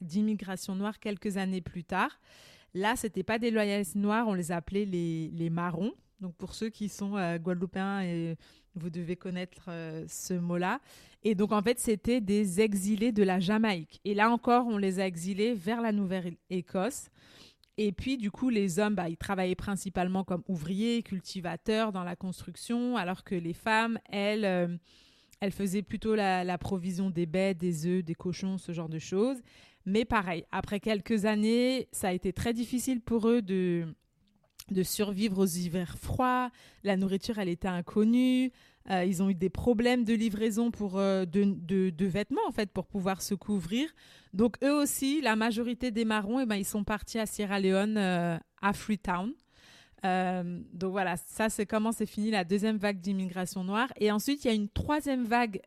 d'immigration 0.00 0.74
noire 0.74 0.98
quelques 0.98 1.36
années 1.36 1.62
plus 1.62 1.84
tard. 1.84 2.20
Là, 2.74 2.96
c'était 2.96 3.22
pas 3.22 3.38
des 3.38 3.50
loyalistes 3.50 3.94
noirs, 3.94 4.28
on 4.28 4.34
les 4.34 4.52
appelait 4.52 4.84
les, 4.84 5.30
les 5.30 5.50
marrons. 5.50 5.92
Donc 6.20 6.34
pour 6.34 6.54
ceux 6.54 6.68
qui 6.68 6.88
sont 6.88 7.12
guadeloupéens 7.38 8.02
et 8.02 8.36
vous 8.74 8.90
devez 8.90 9.16
connaître 9.16 9.66
euh, 9.68 10.04
ce 10.08 10.34
mot-là. 10.34 10.80
Et 11.22 11.34
donc, 11.34 11.52
en 11.52 11.62
fait, 11.62 11.78
c'était 11.78 12.20
des 12.20 12.60
exilés 12.60 13.12
de 13.12 13.22
la 13.22 13.40
Jamaïque. 13.40 14.00
Et 14.04 14.14
là 14.14 14.30
encore, 14.30 14.66
on 14.66 14.76
les 14.76 15.00
a 15.00 15.06
exilés 15.06 15.54
vers 15.54 15.80
la 15.80 15.92
Nouvelle-Écosse. 15.92 17.08
Et 17.76 17.92
puis, 17.92 18.16
du 18.16 18.30
coup, 18.30 18.50
les 18.50 18.78
hommes, 18.78 18.94
bah, 18.94 19.08
ils 19.08 19.16
travaillaient 19.16 19.54
principalement 19.54 20.22
comme 20.22 20.42
ouvriers, 20.48 21.02
cultivateurs 21.02 21.92
dans 21.92 22.04
la 22.04 22.14
construction, 22.14 22.96
alors 22.96 23.24
que 23.24 23.34
les 23.34 23.54
femmes, 23.54 23.98
elles, 24.10 24.44
euh, 24.44 24.76
elles 25.40 25.50
faisaient 25.50 25.82
plutôt 25.82 26.14
la, 26.14 26.44
la, 26.44 26.58
provision 26.58 27.10
des 27.10 27.26
baies, 27.26 27.54
des 27.54 27.86
œufs, 27.86 28.04
des 28.04 28.14
cochons, 28.14 28.58
ce 28.58 28.72
genre 28.72 28.88
de 28.88 28.98
choses. 28.98 29.42
Mais 29.86 30.04
pareil, 30.04 30.44
après 30.52 30.78
quelques 30.78 31.24
années, 31.24 31.88
ça 31.90 32.08
a 32.08 32.12
été 32.12 32.32
très 32.32 32.52
difficile 32.52 33.00
pour 33.00 33.28
eux 33.28 33.42
de, 33.42 33.86
de 34.70 34.82
survivre 34.82 35.38
aux 35.38 35.46
hivers 35.46 35.98
froids. 35.98 36.50
La 36.82 36.96
nourriture, 36.96 37.38
elle 37.38 37.48
était 37.48 37.68
inconnue. 37.68 38.52
Euh, 38.90 39.04
ils 39.04 39.22
ont 39.22 39.30
eu 39.30 39.34
des 39.34 39.48
problèmes 39.48 40.04
de 40.04 40.12
livraison 40.12 40.70
pour 40.70 40.98
euh, 40.98 41.24
de, 41.24 42.04
vêtements 42.04 42.46
en 42.46 42.52
fait 42.52 42.70
pour 42.70 42.86
pouvoir 42.86 43.22
se 43.22 43.34
couvrir. 43.34 43.88
Donc 44.34 44.56
eux 44.62 44.74
aussi, 44.74 45.22
la 45.22 45.36
majorité 45.36 45.90
des 45.90 46.04
marrons, 46.04 46.40
eh 46.40 46.46
ben, 46.46 46.56
ils 46.56 46.66
sont 46.66 46.84
partis 46.84 47.18
à 47.18 47.24
Sierra 47.24 47.60
Leone, 47.60 47.96
euh, 47.96 48.36
à 48.60 48.72
Freetown. 48.74 49.32
donc 50.02 50.92
voilà, 50.92 51.16
ça 51.16 51.48
c'est 51.48 51.64
comment 51.64 51.92
c'est 51.92 52.04
fini 52.04 52.30
la 52.30 52.44
deuxième 52.44 52.76
vague 52.76 53.00
d'immigration 53.00 53.64
noire. 53.64 53.90
Et 53.98 54.12
ensuite, 54.12 54.44
il 54.44 54.48
y 54.48 54.50
a 54.50 54.54
une 54.54 54.68
troisième 54.68 55.24
vague 55.24 55.62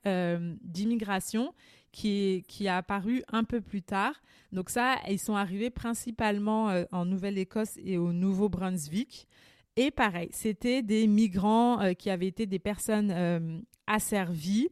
d'immigration 0.62 1.54
qui, 1.92 2.44
qui 2.48 2.68
a 2.68 2.78
apparu 2.78 3.24
un 3.32 3.44
peu 3.44 3.62
plus 3.62 3.82
tard. 3.82 4.14
Donc 4.52 4.70
ça, 4.70 4.96
ils 5.10 5.20
sont 5.20 5.36
arrivés 5.36 5.70
principalement 5.70 6.70
euh, 6.70 6.86
en 6.92 7.06
Nouvelle-Écosse 7.06 7.78
et 7.84 7.98
au 7.98 8.14
Nouveau-Brunswick. 8.14 9.28
Et 9.76 9.92
pareil, 9.92 10.30
c'était 10.32 10.82
des 10.82 11.08
migrants 11.08 11.82
euh, 11.82 11.94
qui 11.94 12.10
avaient 12.10 12.28
été 12.28 12.46
des 12.46 12.60
personnes 12.60 13.12
euh, 13.12 13.60
asservies 13.86 14.70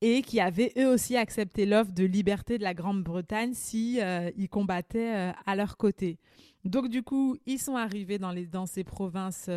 et 0.00 0.22
qui 0.22 0.40
avaient 0.40 0.72
eux 0.78 0.88
aussi 0.88 1.16
accepté 1.16 1.66
l'offre 1.66 1.92
de 1.92 2.04
liberté 2.04 2.58
de 2.58 2.62
la 2.62 2.74
Grande-Bretagne 2.74 3.52
si 3.52 3.98
ils 4.36 4.48
combattaient 4.48 5.32
à 5.44 5.56
leur 5.56 5.76
côté. 5.76 6.20
Donc 6.64 6.88
du 6.88 7.02
coup, 7.02 7.36
ils 7.46 7.58
sont 7.58 7.74
arrivés 7.74 8.20
dans 8.20 8.66
ces 8.66 8.84
provinces 8.84 9.50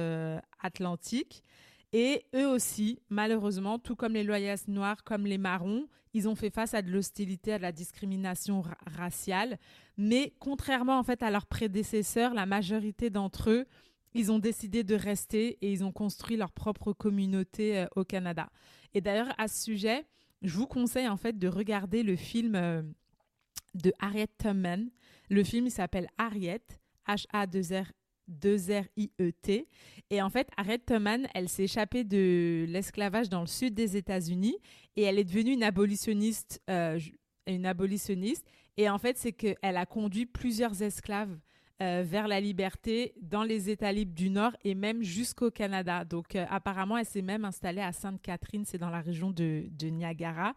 atlantiques 0.59 1.43
et 1.93 2.25
eux 2.35 2.47
aussi, 2.47 2.99
malheureusement, 3.09 3.77
tout 3.77 3.95
comme 3.95 4.13
les 4.13 4.23
loyalistes 4.23 4.69
noirs, 4.69 5.03
comme 5.03 5.25
les 5.25 5.37
marrons, 5.37 5.87
ils 6.13 6.27
ont 6.29 6.35
fait 6.35 6.49
face 6.49 6.73
à 6.73 6.81
de 6.81 6.91
l'hostilité, 6.91 7.53
à 7.53 7.57
de 7.57 7.63
la 7.63 7.71
discrimination 7.71 8.63
raciale. 8.85 9.57
Mais 9.97 10.33
contrairement 10.39 10.97
en 10.97 11.03
fait 11.03 11.21
à 11.23 11.31
leurs 11.31 11.45
prédécesseurs, 11.45 12.33
la 12.33 12.45
majorité 12.45 13.09
d'entre 13.09 13.49
eux, 13.49 13.65
ils 14.13 14.31
ont 14.31 14.39
décidé 14.39 14.83
de 14.83 14.95
rester 14.95 15.57
et 15.61 15.71
ils 15.71 15.83
ont 15.83 15.91
construit 15.91 16.37
leur 16.37 16.51
propre 16.51 16.91
communauté 16.93 17.79
euh, 17.79 17.85
au 17.95 18.03
Canada. 18.03 18.49
Et 18.93 18.99
d'ailleurs, 18.99 19.33
à 19.37 19.47
ce 19.47 19.63
sujet, 19.63 20.05
je 20.41 20.53
vous 20.53 20.67
conseille 20.67 21.07
en 21.07 21.17
fait 21.17 21.37
de 21.37 21.47
regarder 21.47 22.03
le 22.03 22.17
film 22.17 22.55
euh, 22.55 22.81
de 23.73 23.93
Harriet 23.99 24.27
Tubman. 24.37 24.89
Le 25.29 25.43
film 25.43 25.69
s'appelle 25.69 26.09
Harriet, 26.17 26.61
H-A-2-R 27.07 27.91
2-R-I-E-T. 28.29 29.67
Et 30.09 30.21
en 30.21 30.29
fait, 30.29 30.49
Harriet 30.57 30.79
Tubman, 30.79 31.27
elle 31.33 31.49
s'est 31.49 31.63
échappée 31.63 32.03
de 32.03 32.65
l'esclavage 32.67 33.29
dans 33.29 33.41
le 33.41 33.47
sud 33.47 33.73
des 33.73 33.97
États-Unis 33.97 34.57
et 34.95 35.03
elle 35.03 35.19
est 35.19 35.23
devenue 35.23 35.53
une 35.53 35.63
abolitionniste. 35.63 36.61
Euh, 36.69 36.99
une 37.47 37.65
abolitionniste. 37.65 38.45
Et 38.77 38.89
en 38.89 38.97
fait, 38.97 39.17
c'est 39.17 39.31
qu'elle 39.31 39.77
a 39.77 39.85
conduit 39.85 40.25
plusieurs 40.25 40.81
esclaves 40.81 41.37
euh, 41.81 42.03
vers 42.05 42.27
la 42.27 42.39
liberté 42.39 43.13
dans 43.21 43.43
les 43.43 43.69
États 43.69 43.91
libres 43.91 44.13
du 44.13 44.29
Nord 44.29 44.55
et 44.63 44.75
même 44.75 45.01
jusqu'au 45.01 45.49
Canada. 45.49 46.05
Donc, 46.05 46.35
euh, 46.35 46.45
apparemment, 46.49 46.97
elle 46.97 47.05
s'est 47.05 47.23
même 47.23 47.43
installée 47.43 47.81
à 47.81 47.91
Sainte-Catherine, 47.91 48.63
c'est 48.65 48.77
dans 48.77 48.89
la 48.89 49.01
région 49.01 49.31
de, 49.31 49.65
Niagara. 49.81 50.53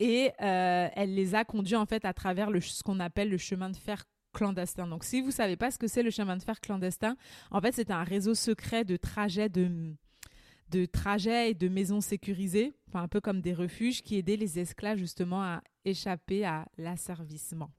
Et 0.00 0.32
elle 0.38 1.14
les 1.14 1.36
a 1.36 1.44
conduits 1.44 1.76
en 1.76 1.86
fait 1.86 2.04
à 2.04 2.12
travers 2.12 2.50
ce 2.60 2.82
qu'on 2.82 2.98
appelle 2.98 3.30
le 3.30 3.38
chemin 3.38 3.70
de 3.70 3.76
fer 3.76 4.04
clandestin. 4.34 4.86
Donc, 4.86 5.04
si 5.04 5.22
vous 5.22 5.30
savez 5.30 5.56
pas 5.56 5.70
ce 5.70 5.78
que 5.78 5.88
c'est 5.88 6.02
le 6.02 6.10
chemin 6.10 6.36
de 6.36 6.42
fer 6.42 6.60
clandestin, 6.60 7.16
en 7.50 7.60
fait, 7.62 7.72
c'est 7.72 7.90
un 7.90 8.04
réseau 8.04 8.34
secret 8.34 8.84
de 8.84 8.96
trajets 8.96 9.48
de 9.48 10.86
trajets 10.86 11.50
et 11.50 11.54
de 11.54 11.68
maisons 11.68 12.00
sécurisées, 12.00 12.72
enfin, 12.88 13.02
un 13.02 13.08
peu 13.08 13.20
comme 13.20 13.40
des 13.40 13.54
refuges 13.54 14.02
qui 14.02 14.16
aidaient 14.16 14.36
les 14.36 14.58
esclaves 14.58 14.98
justement 14.98 15.42
à 15.42 15.62
échapper 15.84 16.44
à 16.44 16.66
l'asservissement. 16.78 17.70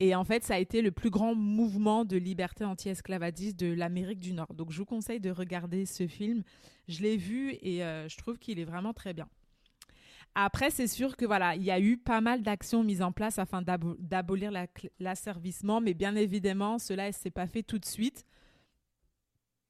Et 0.00 0.14
en 0.14 0.24
fait, 0.24 0.44
ça 0.44 0.54
a 0.54 0.58
été 0.58 0.80
le 0.80 0.92
plus 0.92 1.10
grand 1.10 1.34
mouvement 1.34 2.04
de 2.04 2.16
liberté 2.16 2.64
anti-esclavagiste 2.64 3.58
de 3.58 3.72
l'Amérique 3.72 4.20
du 4.20 4.32
Nord. 4.32 4.54
Donc, 4.54 4.70
je 4.70 4.78
vous 4.78 4.84
conseille 4.84 5.20
de 5.20 5.30
regarder 5.30 5.86
ce 5.86 6.06
film. 6.06 6.44
Je 6.86 7.02
l'ai 7.02 7.16
vu 7.16 7.56
et 7.62 7.84
euh, 7.84 8.08
je 8.08 8.16
trouve 8.16 8.38
qu'il 8.38 8.60
est 8.60 8.64
vraiment 8.64 8.92
très 8.92 9.12
bien. 9.12 9.28
Après, 10.34 10.70
c'est 10.70 10.86
sûr 10.86 11.16
que 11.16 11.24
voilà, 11.24 11.56
il 11.56 11.64
y 11.64 11.70
a 11.70 11.80
eu 11.80 11.96
pas 11.96 12.20
mal 12.20 12.42
d'actions 12.42 12.84
mises 12.84 13.02
en 13.02 13.12
place 13.12 13.38
afin 13.38 13.62
d'abolir 13.62 14.52
l'asservissement, 15.00 15.80
mais 15.80 15.94
bien 15.94 16.14
évidemment, 16.14 16.78
cela 16.78 17.08
ne 17.08 17.12
s'est 17.12 17.30
pas 17.30 17.46
fait 17.46 17.62
tout 17.62 17.78
de 17.78 17.84
suite. 17.84 18.24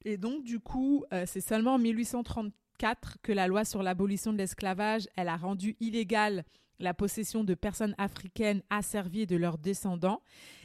Et 0.04 0.16
donc, 0.16 0.44
du 0.44 0.60
coup, 0.60 1.04
euh, 1.12 1.24
c'est 1.26 1.40
seulement 1.40 1.74
en 1.74 1.78
1834 1.78 3.18
que 3.22 3.32
la 3.32 3.48
loi 3.48 3.64
sur 3.64 3.82
l'abolition 3.82 4.32
de 4.32 4.38
l'esclavage, 4.38 5.08
elle 5.16 5.28
a 5.28 5.36
rendu 5.36 5.76
illégale 5.80 6.44
la 6.78 6.94
possession 6.94 7.44
de 7.44 7.54
personnes 7.54 7.94
africaines 7.98 8.62
asservies 8.70 9.22
et 9.22 9.26
de 9.26 9.36
leurs 9.36 9.58
descendants. 9.58 10.22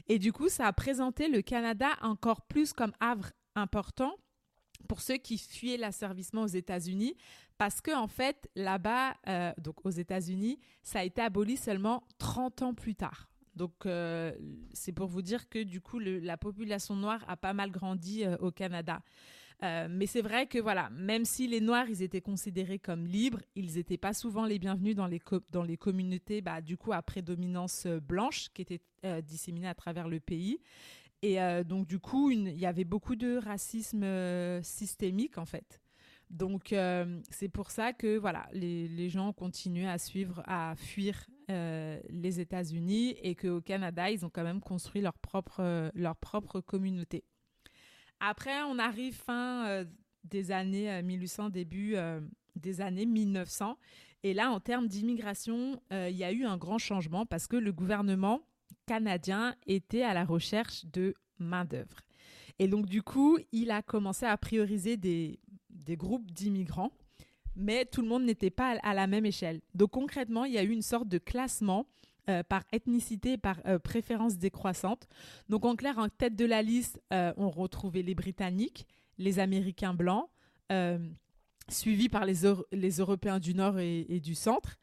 Et 0.07 0.19
du 0.19 0.31
coup, 0.31 0.49
ça 0.49 0.67
a 0.67 0.73
présenté 0.73 1.27
le 1.27 1.41
Canada 1.41 1.89
encore 2.01 2.41
plus 2.41 2.73
comme 2.73 2.93
havre 2.99 3.31
important 3.55 4.15
pour 4.87 5.01
ceux 5.01 5.17
qui 5.17 5.37
fuyaient 5.37 5.77
l'asservissement 5.77 6.43
aux 6.43 6.47
États-Unis, 6.47 7.15
parce 7.57 7.81
que 7.81 7.95
en 7.95 8.07
fait, 8.07 8.49
là-bas, 8.55 9.15
euh, 9.27 9.53
donc 9.57 9.85
aux 9.85 9.89
États-Unis, 9.89 10.59
ça 10.81 10.99
a 10.99 11.03
été 11.03 11.21
aboli 11.21 11.57
seulement 11.57 12.03
30 12.17 12.61
ans 12.61 12.73
plus 12.73 12.95
tard. 12.95 13.29
Donc, 13.55 13.85
euh, 13.85 14.33
c'est 14.73 14.91
pour 14.91 15.07
vous 15.07 15.21
dire 15.21 15.47
que 15.47 15.61
du 15.61 15.79
coup, 15.79 15.99
la 15.99 16.37
population 16.37 16.95
noire 16.95 17.23
a 17.27 17.37
pas 17.37 17.53
mal 17.53 17.69
grandi 17.69 18.25
euh, 18.25 18.35
au 18.39 18.51
Canada. 18.51 19.01
mais 19.61 20.07
c'est 20.07 20.21
vrai 20.21 20.47
que 20.47 20.57
voilà, 20.57 20.89
même 20.89 21.23
si 21.23 21.47
les 21.47 21.61
Noirs, 21.61 21.87
ils 21.87 22.01
étaient 22.01 22.21
considérés 22.21 22.79
comme 22.79 23.05
libres, 23.05 23.41
ils 23.55 23.75
n'étaient 23.75 23.99
pas 23.99 24.13
souvent 24.13 24.45
les 24.45 24.59
bienvenus 24.59 24.95
dans 24.95 25.07
les, 25.07 25.21
dans 25.51 25.63
les 25.63 25.77
communautés, 25.77 26.41
bah, 26.41 26.59
du 26.59 26.75
coup, 26.75 26.91
à 26.91 27.01
prédominance 27.01 27.87
blanche, 27.87 28.49
qui 28.53 28.63
étaient 28.63 28.81
disséminées 29.21 29.69
à 29.69 29.75
travers 29.75 30.09
le 30.09 30.19
pays. 30.19 30.59
Et 31.21 31.37
donc, 31.63 31.87
du 31.87 31.99
coup, 31.99 32.29
il 32.31 32.59
y 32.59 32.65
avait 32.65 32.83
beaucoup 32.83 33.15
de 33.15 33.37
racisme 33.37 34.05
systémique, 34.63 35.37
en 35.37 35.45
fait. 35.45 35.82
Donc 36.33 36.73
euh, 36.73 37.21
c'est 37.29 37.47
pour 37.47 37.69
ça 37.69 37.93
que 37.93 38.17
voilà, 38.17 38.49
les, 38.53 38.87
les, 38.87 39.07
gens 39.07 39.31
continuent 39.33 39.87
à 39.87 39.99
suivre, 39.99 40.41
à 40.47 40.73
fuir 40.75 41.27
euh, 41.51 41.99
les 42.09 42.39
États-Unis 42.39 43.15
et 43.21 43.35
qu'au 43.35 43.61
Canada, 43.61 44.09
ils 44.09 44.25
ont 44.25 44.31
quand 44.31 44.43
même 44.43 44.59
construit 44.59 44.99
leur 44.99 45.13
propre, 45.13 45.91
leur 45.93 46.15
propre 46.15 46.59
communauté. 46.59 47.23
Après, 48.19 48.63
on 48.63 48.79
arrive 48.79 49.13
fin 49.13 49.67
euh, 49.67 49.85
des 50.23 50.49
années 50.51 51.03
1800, 51.03 51.51
début 51.51 51.95
des 52.55 52.81
années 52.81 53.05
1900. 53.05 53.77
Et 54.23 54.33
là, 54.33 54.49
en 54.49 54.59
termes 54.59 54.87
d'immigration, 54.87 55.79
il 55.91 56.15
y 56.15 56.23
a 56.23 56.31
eu 56.31 56.45
un 56.45 56.57
grand 56.57 56.79
changement 56.79 57.25
parce 57.27 57.45
que 57.45 57.57
le 57.57 57.73
gouvernement 57.73 58.41
canadien 58.87 59.55
était 59.67 60.03
à 60.03 60.13
la 60.13 60.23
recherche 60.23 60.85
de 60.85 61.13
main-d'œuvre. 61.37 61.97
Et 62.59 62.67
donc, 62.67 62.85
du 62.85 63.03
coup, 63.03 63.37
il 63.51 63.69
a 63.69 63.81
commencé 63.81 64.25
à 64.25 64.37
prioriser 64.37 64.95
des 64.95 65.39
des 65.85 65.97
groupes 65.97 66.31
d'immigrants, 66.31 66.91
mais 67.55 67.85
tout 67.85 68.01
le 68.01 68.07
monde 68.07 68.23
n'était 68.23 68.49
pas 68.49 68.77
à 68.83 68.93
la 68.93 69.07
même 69.07 69.25
échelle. 69.25 69.61
Donc 69.75 69.91
concrètement, 69.91 70.45
il 70.45 70.53
y 70.53 70.57
a 70.57 70.63
eu 70.63 70.71
une 70.71 70.81
sorte 70.81 71.07
de 71.07 71.17
classement 71.17 71.85
euh, 72.29 72.41
par 72.41 72.63
ethnicité 72.71 73.33
et 73.33 73.37
par 73.37 73.59
euh, 73.65 73.79
préférence 73.79 74.37
décroissante. 74.37 75.09
Donc 75.49 75.65
en 75.65 75.75
clair, 75.75 75.97
en 75.97 76.07
tête 76.07 76.37
de 76.37 76.45
la 76.45 76.61
liste, 76.61 77.01
euh, 77.11 77.33
on 77.35 77.49
retrouvait 77.49 78.01
les 78.01 78.15
Britanniques, 78.15 78.87
les 79.17 79.39
Américains 79.39 79.93
blancs, 79.93 80.29
suivis 81.69 82.07
par 82.07 82.25
les, 82.25 82.45
Européens 82.99 83.39
du 83.39 83.53
Nord 83.53 83.77
et, 83.77 84.21
du 84.21 84.35
Centre. 84.35 84.77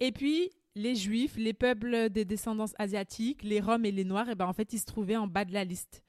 Et 0.00 0.10
puis 0.10 0.50
les 0.74 0.94
Juifs, 0.94 1.36
les 1.36 1.52
peuples 1.52 2.08
des 2.08 2.24
descendants 2.24 2.72
asiatiques, 2.78 3.42
les 3.42 3.60
Roms 3.60 3.84
et 3.84 3.92
les 3.92 4.04
Noirs, 4.04 4.30
et 4.30 4.34
ben 4.34 4.46
en 4.46 4.54
fait, 4.54 4.72
ils 4.72 4.80
se 4.80 4.86
trouvaient 4.86 5.16
en 5.16 5.26
bas 5.26 5.44
de 5.44 5.52
la 5.52 5.64
liste. 5.64 6.02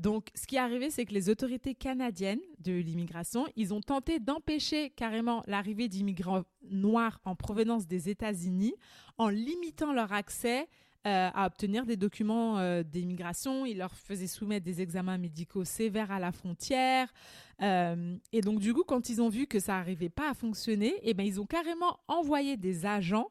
Donc, 0.00 0.30
ce 0.34 0.46
qui 0.46 0.56
est 0.56 0.60
arrivé, 0.60 0.88
c'est 0.88 1.04
que 1.04 1.12
les 1.12 1.28
autorités 1.28 1.74
canadiennes 1.74 2.40
de 2.58 2.72
l'immigration, 2.72 3.46
ils 3.54 3.74
ont 3.74 3.82
tenté 3.82 4.18
d'empêcher 4.18 4.88
carrément 4.88 5.44
l'arrivée 5.46 5.88
d'immigrants 5.88 6.44
noirs 6.70 7.20
en 7.26 7.36
provenance 7.36 7.86
des 7.86 8.08
États-Unis 8.08 8.72
en 9.18 9.28
limitant 9.28 9.92
leur 9.92 10.10
accès 10.14 10.68
euh, 11.06 11.28
à 11.34 11.46
obtenir 11.46 11.84
des 11.84 11.98
documents 11.98 12.58
euh, 12.58 12.82
d'immigration. 12.82 13.66
Ils 13.66 13.76
leur 13.76 13.92
faisaient 13.94 14.26
soumettre 14.26 14.64
des 14.64 14.80
examens 14.80 15.18
médicaux 15.18 15.64
sévères 15.64 16.10
à 16.10 16.18
la 16.18 16.32
frontière. 16.32 17.12
Euh, 17.60 18.16
et 18.32 18.40
donc, 18.40 18.60
du 18.60 18.72
coup, 18.72 18.84
quand 18.86 19.10
ils 19.10 19.20
ont 19.20 19.28
vu 19.28 19.46
que 19.46 19.60
ça 19.60 19.74
n'arrivait 19.74 20.08
pas 20.08 20.30
à 20.30 20.34
fonctionner, 20.34 20.94
eh 21.02 21.12
ben, 21.12 21.26
ils 21.26 21.42
ont 21.42 21.46
carrément 21.46 22.00
envoyé 22.08 22.56
des 22.56 22.86
agents 22.86 23.28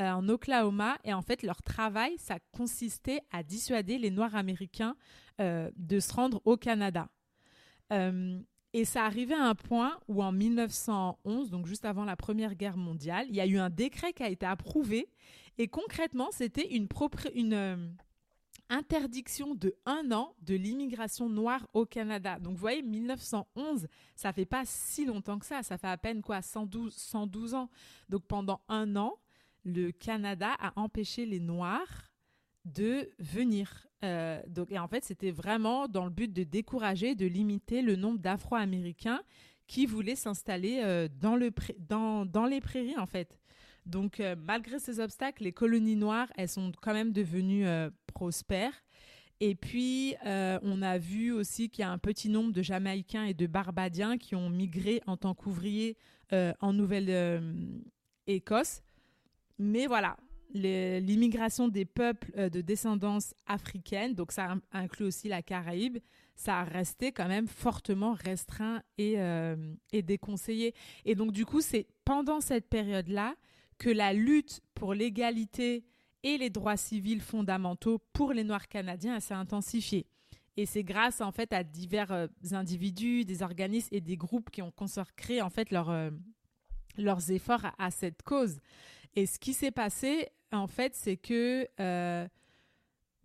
en 0.00 0.28
Oklahoma 0.28 0.98
et 1.04 1.12
en 1.12 1.22
fait 1.22 1.42
leur 1.42 1.62
travail, 1.62 2.16
ça 2.18 2.38
consistait 2.52 3.20
à 3.30 3.42
dissuader 3.42 3.98
les 3.98 4.10
Noirs 4.10 4.34
américains 4.34 4.96
de 5.38 6.00
se 6.00 6.12
rendre 6.12 6.42
au 6.44 6.56
Canada. 6.56 7.08
Et 8.72 8.84
ça 8.84 9.04
arrivait 9.04 9.34
à 9.34 9.44
un 9.44 9.54
point 9.54 9.98
où 10.06 10.22
en 10.22 10.30
1911, 10.30 11.50
donc 11.50 11.66
juste 11.66 11.84
avant 11.84 12.04
la 12.04 12.16
Première 12.16 12.54
Guerre 12.54 12.76
mondiale, 12.76 13.26
il 13.28 13.34
y 13.34 13.40
a 13.40 13.46
eu 13.46 13.58
un 13.58 13.70
décret 13.70 14.12
qui 14.12 14.22
a 14.22 14.28
été 14.28 14.46
approuvé. 14.46 15.08
Et 15.58 15.66
concrètement, 15.66 16.28
c'était 16.30 16.72
une, 16.74 16.86
euh, 17.52 17.76
interdiction 18.68 19.56
de 19.56 19.74
un 19.84 20.12
an 20.12 20.36
de 20.42 20.54
l'immigration 20.54 21.28
noire 21.28 21.66
au 21.74 21.84
Canada. 21.84 22.38
Donc 22.38 22.52
vous 22.52 22.60
voyez, 22.60 22.82
1911, 22.82 23.88
ça 24.14 24.32
fait 24.32 24.44
pas 24.44 24.62
si 24.64 25.04
longtemps 25.04 25.40
que 25.40 25.46
ça. 25.46 25.64
Ça 25.64 25.76
fait 25.76 25.88
à 25.88 25.96
peine 25.96 26.22
quoi, 26.22 26.40
112, 26.40 26.94
112 26.94 27.54
ans. 27.54 27.68
Donc 28.08 28.24
pendant 28.28 28.60
un 28.68 28.94
an, 28.94 29.18
le 29.64 29.90
Canada 29.90 30.54
a 30.58 30.72
empêché 30.76 31.26
les 31.26 31.40
Noirs 31.40 32.10
de 32.64 33.10
venir. 33.18 33.86
Euh, 34.04 34.40
donc, 34.48 34.72
et 34.72 34.78
en 34.78 34.88
fait, 34.88 35.04
c'était 35.04 35.30
vraiment 35.30 35.88
dans 35.88 36.04
le 36.04 36.10
but 36.10 36.32
de 36.32 36.44
décourager, 36.44 37.14
de 37.14 37.26
limiter 37.26 37.82
le 37.82 37.96
nombre 37.96 38.18
d'Afro-Américains 38.18 39.20
qui 39.66 39.84
voulaient 39.86 40.16
s'installer 40.16 40.80
euh, 40.82 41.08
dans, 41.20 41.36
le 41.36 41.50
dans, 41.78 42.26
dans, 42.26 42.46
les 42.46 42.60
prairies, 42.60 42.98
en 42.98 43.06
fait. 43.06 43.38
Donc, 43.86 44.20
euh, 44.20 44.36
malgré 44.38 44.78
ces 44.78 45.00
obstacles, 45.00 45.44
les 45.44 45.52
colonies 45.52 45.96
noires, 45.96 46.30
elles 46.36 46.48
sont 46.48 46.72
quand 46.80 46.92
même 46.92 47.12
devenues 47.12 47.66
prospères. 48.06 48.74
Et 49.42 49.54
puis, 49.54 50.16
on 50.26 50.82
a 50.82 50.98
vu 50.98 51.32
aussi 51.32 51.70
qu'il 51.70 51.82
y 51.82 51.86
a 51.86 51.90
un 51.90 51.96
petit 51.96 52.28
nombre 52.28 52.52
de 52.52 52.60
Jamaïcains 52.60 53.24
et 53.24 53.32
de 53.32 53.46
Barbadiens 53.46 54.18
qui 54.18 54.34
ont 54.34 54.50
migré 54.50 55.00
en 55.06 55.16
tant 55.16 55.34
qu'ouvriers 55.34 55.96
en 56.30 56.74
Nouvelle-Écosse. 56.74 58.82
Mais 59.62 59.86
voilà, 59.86 60.16
l'immigration 60.54 61.68
des 61.68 61.84
peuples 61.84 62.32
euh, 62.38 62.48
de 62.48 62.62
descendance 62.62 63.34
africaine, 63.46 64.14
donc 64.14 64.32
ça 64.32 64.56
inclut 64.72 65.04
aussi 65.04 65.28
la 65.28 65.42
Caraïbe, 65.42 65.98
ça 66.34 66.60
a 66.60 66.64
resté 66.64 67.12
quand 67.12 67.28
même 67.28 67.46
fortement 67.46 68.14
restreint 68.14 68.82
et, 68.96 69.20
euh, 69.20 69.74
et 69.92 70.00
déconseillé. 70.00 70.74
Et 71.04 71.14
donc 71.14 71.32
du 71.32 71.44
coup, 71.44 71.60
c'est 71.60 71.86
pendant 72.06 72.40
cette 72.40 72.70
période-là 72.70 73.34
que 73.76 73.90
la 73.90 74.14
lutte 74.14 74.62
pour 74.74 74.94
l'égalité 74.94 75.84
et 76.22 76.38
les 76.38 76.48
droits 76.48 76.78
civils 76.78 77.20
fondamentaux 77.20 77.98
pour 78.14 78.32
les 78.32 78.44
Noirs 78.44 78.68
canadiens 78.68 79.20
s'est 79.20 79.34
intensifiée. 79.34 80.06
Et 80.56 80.64
c'est 80.64 80.84
grâce 80.84 81.20
en 81.20 81.32
fait 81.32 81.52
à 81.52 81.64
divers 81.64 82.12
euh, 82.12 82.26
individus, 82.52 83.26
des 83.26 83.42
organismes 83.42 83.90
et 83.92 84.00
des 84.00 84.16
groupes 84.16 84.48
qui 84.48 84.62
ont 84.62 84.70
consacré 84.70 85.42
en 85.42 85.50
fait 85.50 85.70
leur, 85.70 85.92
leurs 86.96 87.30
efforts 87.30 87.66
à, 87.78 87.90
cette 87.90 88.22
cause. 88.22 88.58
Et 89.16 89.26
ce 89.26 89.38
qui 89.38 89.52
s'est 89.52 89.70
passé 89.70 90.28
en 90.52 90.66
fait, 90.66 90.94
c'est 90.94 91.16
que 91.16 91.68
euh, 91.78 92.26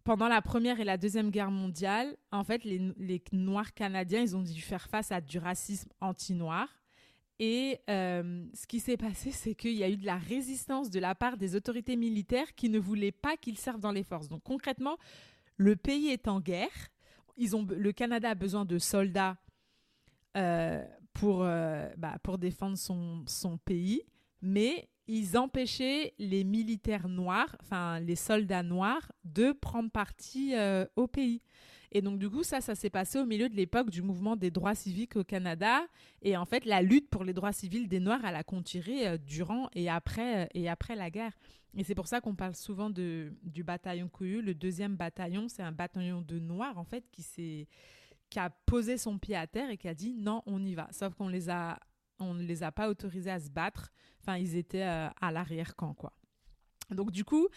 pendant 0.04 0.28
la 0.28 0.42
Première 0.42 0.80
et 0.80 0.84
la 0.84 0.98
Deuxième 0.98 1.32
Guerre 1.32 1.52
mondiale, 1.52 2.16
en 2.32 2.44
fait, 2.44 2.64
les, 2.64 3.22
Noirs 3.32 3.74
canadiens, 3.74 4.22
ils 4.22 4.36
ont 4.36 4.44
dû 4.44 4.62
faire 4.62 4.88
face 4.88 5.12
à 5.12 5.22
du 5.22 5.40
racisme 5.40 5.90
anti-noir. 6.02 6.68
Et 7.40 7.82
euh, 7.90 8.46
ce 8.54 8.66
qui 8.68 8.80
s'est 8.80 8.98
passé, 8.98 9.32
c'est 9.32 9.56
qu'il 9.56 9.74
y 9.74 9.84
a 9.84 9.90
eu 9.90 9.98
de 9.98 10.06
la 10.06 10.18
résistance 10.18 10.90
de 10.90 11.00
la 11.00 11.16
part 11.16 11.38
des 11.38 11.56
autorités 11.56 11.96
militaires 11.96 12.54
qui 12.56 12.70
ne 12.70 12.80
voulaient 12.80 13.12
pas 13.12 13.38
qu'ils 13.38 13.58
servent 13.58 13.82
dans 13.82 13.92
les 13.92 14.04
forces. 14.04 14.28
Donc 14.28 14.44
concrètement, 14.44 14.98
le 15.58 15.76
pays 15.76 16.10
est 16.10 16.28
en 16.28 16.40
guerre. 16.40 16.90
Ils 17.38 17.56
ont, 17.56 17.68
le 17.70 17.92
Canada 17.92 18.30
a 18.30 18.36
besoin 18.36 18.66
de 18.66 18.78
soldats 18.78 19.38
euh, 20.38 20.86
pour, 21.14 21.40
bah, 21.40 22.18
pour 22.24 22.38
défendre 22.38 22.78
son, 22.78 23.24
son 23.26 23.58
pays, 23.58 24.02
mais 24.42 24.90
ils 25.08 25.38
empêchaient 25.38 26.14
les 26.18 26.44
militaires 26.44 27.08
noirs, 27.08 27.56
enfin 27.62 28.00
les 28.00 28.16
soldats 28.16 28.64
noirs, 28.64 29.12
de 29.24 29.52
prendre 29.52 29.92
parti 29.92 30.56
euh, 30.56 30.86
au 30.96 31.08
pays. 31.08 31.42
Et 31.92 32.02
donc 32.02 32.20
du 32.20 32.30
coup, 32.30 32.44
ça, 32.44 32.60
ça 32.60 32.76
s'est 32.76 32.90
passé 32.90 33.20
au 33.20 33.26
milieu 33.26 33.48
de 33.48 33.56
l'époque 33.56 33.90
du 33.90 34.02
mouvement 34.02 34.36
des 34.36 34.52
droits 34.52 34.76
civiques 34.76 35.16
au 35.16 35.24
Canada. 35.24 35.82
Et 36.22 36.36
en 36.36 36.46
fait, 36.46 36.66
la 36.66 36.82
lutte 36.82 37.10
pour 37.10 37.24
les 37.24 37.34
droits 37.34 37.54
civils 37.54 37.88
des 37.88 38.00
Noirs, 38.00 38.20
elle 38.26 38.36
a 38.36 38.44
continué 38.44 39.08
euh, 39.08 39.18
durant 39.18 39.70
et 39.74 39.90
après, 39.90 40.44
euh, 40.44 40.48
et 40.54 40.68
après 40.68 40.96
la 40.96 41.10
guerre. 41.10 41.32
Et 41.78 41.84
c'est 41.84 41.96
pour 41.96 42.08
ça 42.08 42.20
qu'on 42.20 42.36
parle 42.36 42.56
souvent 42.56 42.90
de, 42.90 43.34
du 43.44 43.64
bataillon 43.64 44.10
Couillu. 44.10 44.42
Le 44.42 44.54
deuxième 44.54 44.96
bataillon, 44.96 45.48
c'est 45.48 45.64
un 45.64 45.72
bataillon 45.72 46.22
de 46.22 46.40
Noirs, 46.40 46.78
en 46.78 46.86
fait, 46.86 47.06
qui 47.12 47.22
s'est 47.22 47.68
qui 48.30 48.40
a 48.40 48.50
posé 48.50 48.98
son 48.98 49.20
pied 49.20 49.36
à 49.36 49.48
terre 49.48 49.70
et 49.70 49.78
qui 49.78 49.88
a 49.88 49.94
dit 49.94 50.14
non, 50.14 50.42
on 50.46 50.66
y 50.66 50.74
va. 50.74 50.88
Sauf 50.92 51.14
qu'on 51.14 51.28
les 51.28 51.50
a 51.50 51.80
on 52.20 52.34
ne 52.34 52.44
les 52.44 52.64
a 52.64 52.72
pas 52.72 52.90
autorisés 52.90 53.32
à 53.32 53.40
se 53.40 53.50
battre. 53.50 53.92
Enfin, 54.22 54.38
ils 54.38 54.56
étaient 54.56 54.84
euh, 54.84 55.08
à 55.22 55.32
l'arrière-camp, 55.32 55.94
quoi. 55.94 56.14
Donc, 56.92 57.12
du 57.12 57.24
coup, 57.24 57.48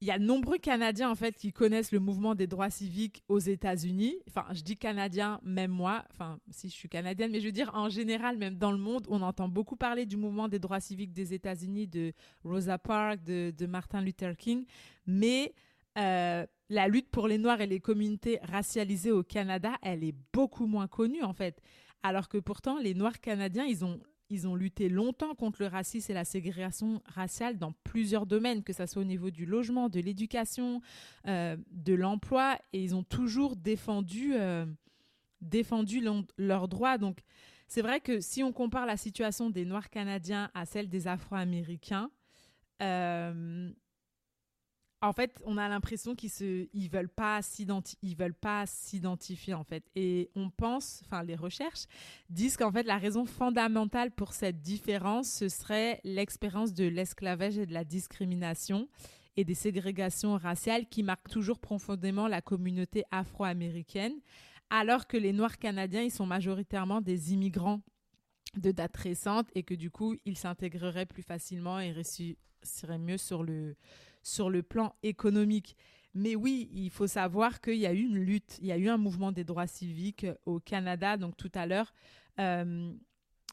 il 0.00 0.08
y 0.08 0.10
a 0.10 0.18
de 0.18 0.24
nombreux 0.24 0.58
Canadiens, 0.58 1.10
en 1.10 1.14
fait, 1.14 1.36
qui 1.36 1.52
connaissent 1.52 1.90
le 1.90 2.00
mouvement 2.00 2.34
des 2.34 2.46
droits 2.46 2.70
civiques 2.70 3.22
aux 3.28 3.38
États-Unis. 3.38 4.14
Enfin, 4.28 4.44
je 4.52 4.62
dis 4.62 4.76
Canadiens, 4.76 5.40
même 5.42 5.70
moi, 5.70 6.04
enfin, 6.10 6.38
si 6.50 6.68
je 6.68 6.74
suis 6.74 6.88
Canadienne, 6.88 7.30
mais 7.32 7.40
je 7.40 7.46
veux 7.46 7.52
dire, 7.52 7.70
en 7.74 7.88
général, 7.88 8.36
même 8.36 8.56
dans 8.56 8.72
le 8.72 8.78
monde, 8.78 9.06
on 9.08 9.22
entend 9.22 9.48
beaucoup 9.48 9.76
parler 9.76 10.04
du 10.04 10.16
mouvement 10.16 10.48
des 10.48 10.58
droits 10.58 10.80
civiques 10.80 11.12
des 11.12 11.32
États-Unis, 11.32 11.86
de 11.86 12.12
Rosa 12.44 12.78
Parks, 12.78 13.22
de, 13.22 13.66
Martin 13.66 14.02
Luther 14.02 14.36
King. 14.36 14.66
Mais 15.06 15.54
euh, 15.98 16.46
la 16.68 16.88
lutte 16.88 17.10
pour 17.10 17.26
les 17.26 17.38
Noirs 17.38 17.62
et 17.62 17.66
les 17.66 17.80
communautés 17.80 18.38
racialisées 18.42 19.12
au 19.12 19.22
Canada, 19.22 19.72
elle 19.82 20.04
est 20.04 20.14
beaucoup 20.32 20.66
moins 20.66 20.88
connue, 20.88 21.22
en 21.22 21.32
fait 21.32 21.62
alors 22.06 22.28
que 22.28 22.38
pourtant 22.38 22.78
les 22.78 22.94
Noirs 22.94 23.20
canadiens, 23.20 23.64
ils 23.64 23.84
ont, 23.84 24.00
ils 24.30 24.46
ont 24.46 24.54
lutté 24.54 24.88
longtemps 24.88 25.34
contre 25.34 25.62
le 25.62 25.66
racisme 25.66 26.12
et 26.12 26.14
la 26.14 26.24
ségrégation 26.24 27.02
raciale 27.06 27.58
dans 27.58 27.72
plusieurs 27.84 28.26
domaines, 28.26 28.62
que 28.62 28.72
ce 28.72 28.86
soit 28.86 29.02
au 29.02 29.06
niveau 29.06 29.30
du 29.30 29.44
logement, 29.44 29.88
de 29.88 30.00
l'éducation, 30.00 30.80
euh, 31.26 31.56
de 31.70 31.94
l'emploi, 31.94 32.58
et 32.72 32.82
ils 32.82 32.94
ont 32.94 33.02
toujours 33.02 33.56
défendu, 33.56 34.34
euh, 34.34 34.66
défendu 35.40 36.00
leurs 36.38 36.68
droits. 36.68 36.96
Donc 36.96 37.18
c'est 37.66 37.82
vrai 37.82 38.00
que 38.00 38.20
si 38.20 38.44
on 38.44 38.52
compare 38.52 38.86
la 38.86 38.96
situation 38.96 39.50
des 39.50 39.64
Noirs 39.64 39.90
canadiens 39.90 40.50
à 40.54 40.64
celle 40.64 40.88
des 40.88 41.08
Afro-Américains, 41.08 42.10
euh, 42.82 43.70
en 45.02 45.12
fait, 45.12 45.40
on 45.44 45.58
a 45.58 45.68
l'impression 45.68 46.14
qu'ils 46.14 46.30
se, 46.30 46.68
ils 46.72 46.88
veulent 46.88 47.08
pas 47.08 47.42
s'identifier, 47.42 47.98
ils 48.02 48.16
veulent 48.16 48.34
pas 48.34 48.64
s'identifier 48.66 49.54
en 49.54 49.64
fait. 49.64 49.84
Et 49.94 50.30
on 50.34 50.50
pense, 50.50 51.02
enfin, 51.04 51.22
les 51.22 51.36
recherches 51.36 51.84
disent 52.30 52.56
qu'en 52.56 52.72
fait, 52.72 52.84
la 52.84 52.96
raison 52.96 53.26
fondamentale 53.26 54.10
pour 54.10 54.32
cette 54.32 54.62
différence, 54.62 55.28
ce 55.28 55.48
serait 55.48 56.00
l'expérience 56.04 56.72
de 56.72 56.84
l'esclavage 56.84 57.58
et 57.58 57.66
de 57.66 57.74
la 57.74 57.84
discrimination 57.84 58.88
et 59.36 59.44
des 59.44 59.54
ségrégations 59.54 60.36
raciales 60.36 60.86
qui 60.86 61.02
marquent 61.02 61.28
toujours 61.28 61.58
profondément 61.58 62.26
la 62.26 62.40
communauté 62.40 63.04
afro-américaine, 63.10 64.14
alors 64.70 65.06
que 65.06 65.18
les 65.18 65.34
Noirs 65.34 65.58
canadiens, 65.58 66.02
ils 66.02 66.10
sont 66.10 66.26
majoritairement 66.26 67.02
des 67.02 67.34
immigrants 67.34 67.82
de 68.56 68.70
date 68.70 68.96
récente 68.96 69.46
et 69.54 69.62
que 69.62 69.74
du 69.74 69.90
coup, 69.90 70.16
ils 70.24 70.38
s'intégreraient 70.38 71.04
plus 71.04 71.22
facilement 71.22 71.78
et 71.78 71.92
réussiraient 71.92 72.98
mieux 72.98 73.18
sur 73.18 73.42
le 73.42 73.76
sur 74.26 74.50
le 74.50 74.62
plan 74.62 74.92
économique. 75.04 75.76
Mais 76.14 76.34
oui, 76.34 76.68
il 76.72 76.90
faut 76.90 77.06
savoir 77.06 77.60
qu'il 77.60 77.76
y 77.76 77.86
a 77.86 77.92
eu 77.92 78.00
une 78.00 78.18
lutte, 78.18 78.58
il 78.60 78.66
y 78.66 78.72
a 78.72 78.76
eu 78.76 78.88
un 78.88 78.96
mouvement 78.96 79.30
des 79.30 79.44
droits 79.44 79.68
civiques 79.68 80.26
au 80.46 80.58
Canada. 80.58 81.16
Donc 81.16 81.36
tout 81.36 81.52
à 81.54 81.66
l'heure, 81.66 81.94
euh, 82.40 82.92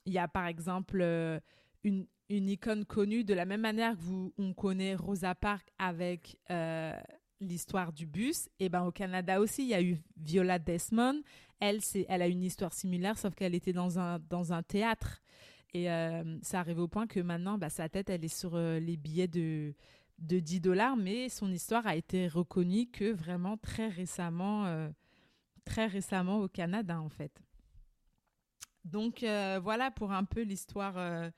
il 0.05 0.13
y 0.13 0.17
a 0.17 0.27
par 0.27 0.47
exemple 0.47 0.99
euh, 1.01 1.39
une, 1.83 2.07
une, 2.29 2.49
icône 2.49 2.85
connue 2.85 3.23
de 3.23 3.35
la 3.35 3.45
même 3.45 3.61
manière 3.61 3.95
que 3.95 4.01
vous, 4.01 4.33
on 4.37 4.53
connaît 4.53 4.95
Rosa 4.95 5.35
Parks 5.35 5.69
avec 5.77 6.37
euh, 6.49 6.93
l'histoire 7.39 7.93
du 7.93 8.07
bus. 8.07 8.49
Et 8.59 8.69
ben 8.69 8.83
au 8.83 8.91
Canada 8.91 9.39
aussi, 9.39 9.63
il 9.63 9.69
y 9.69 9.75
a 9.75 9.81
eu 9.81 10.01
Viola 10.17 10.57
Desmond. 10.57 11.21
Elle, 11.59 11.81
c'est, 11.81 12.07
elle 12.09 12.23
a 12.23 12.27
une 12.27 12.43
histoire 12.43 12.73
similaire, 12.73 13.19
sauf 13.19 13.35
qu'elle 13.35 13.53
était 13.53 13.73
dans 13.73 13.99
un, 13.99 14.17
dans 14.29 14.53
un 14.53 14.63
théâtre. 14.63 15.21
Et 15.75 15.85
ça 16.43 16.59
arrive 16.59 16.77
au 16.77 16.87
point 16.87 17.07
que 17.07 17.19
maintenant, 17.19 17.57
bah, 17.57 17.71
sa 17.71 17.89
tête, 17.89 18.11
elle 18.11 18.23
est 18.23 18.27
sur 18.27 18.55
les 18.55 18.95
billets 18.95 19.27
de, 19.27 19.73
de 20.23 20.39
10 20.39 20.61
dollars, 20.61 20.95
mais 20.95 21.29
son 21.29 21.51
histoire 21.51 21.85
a 21.85 21.95
été 21.95 22.27
reconnue 22.27 22.87
que 22.87 23.11
vraiment 23.11 23.57
très 23.57 23.89
récemment, 23.89 24.65
euh, 24.65 24.89
très 25.65 25.85
récemment 25.85 26.39
au 26.39 26.47
Canada 26.47 26.99
en 26.99 27.09
fait. 27.09 27.41
Donc 28.85 29.23
euh, 29.23 29.59
voilà 29.61 29.91
pour 29.91 30.11
un 30.11 30.23
peu 30.23 30.41
l'histoire, 30.41 30.97
euh, 30.97 31.29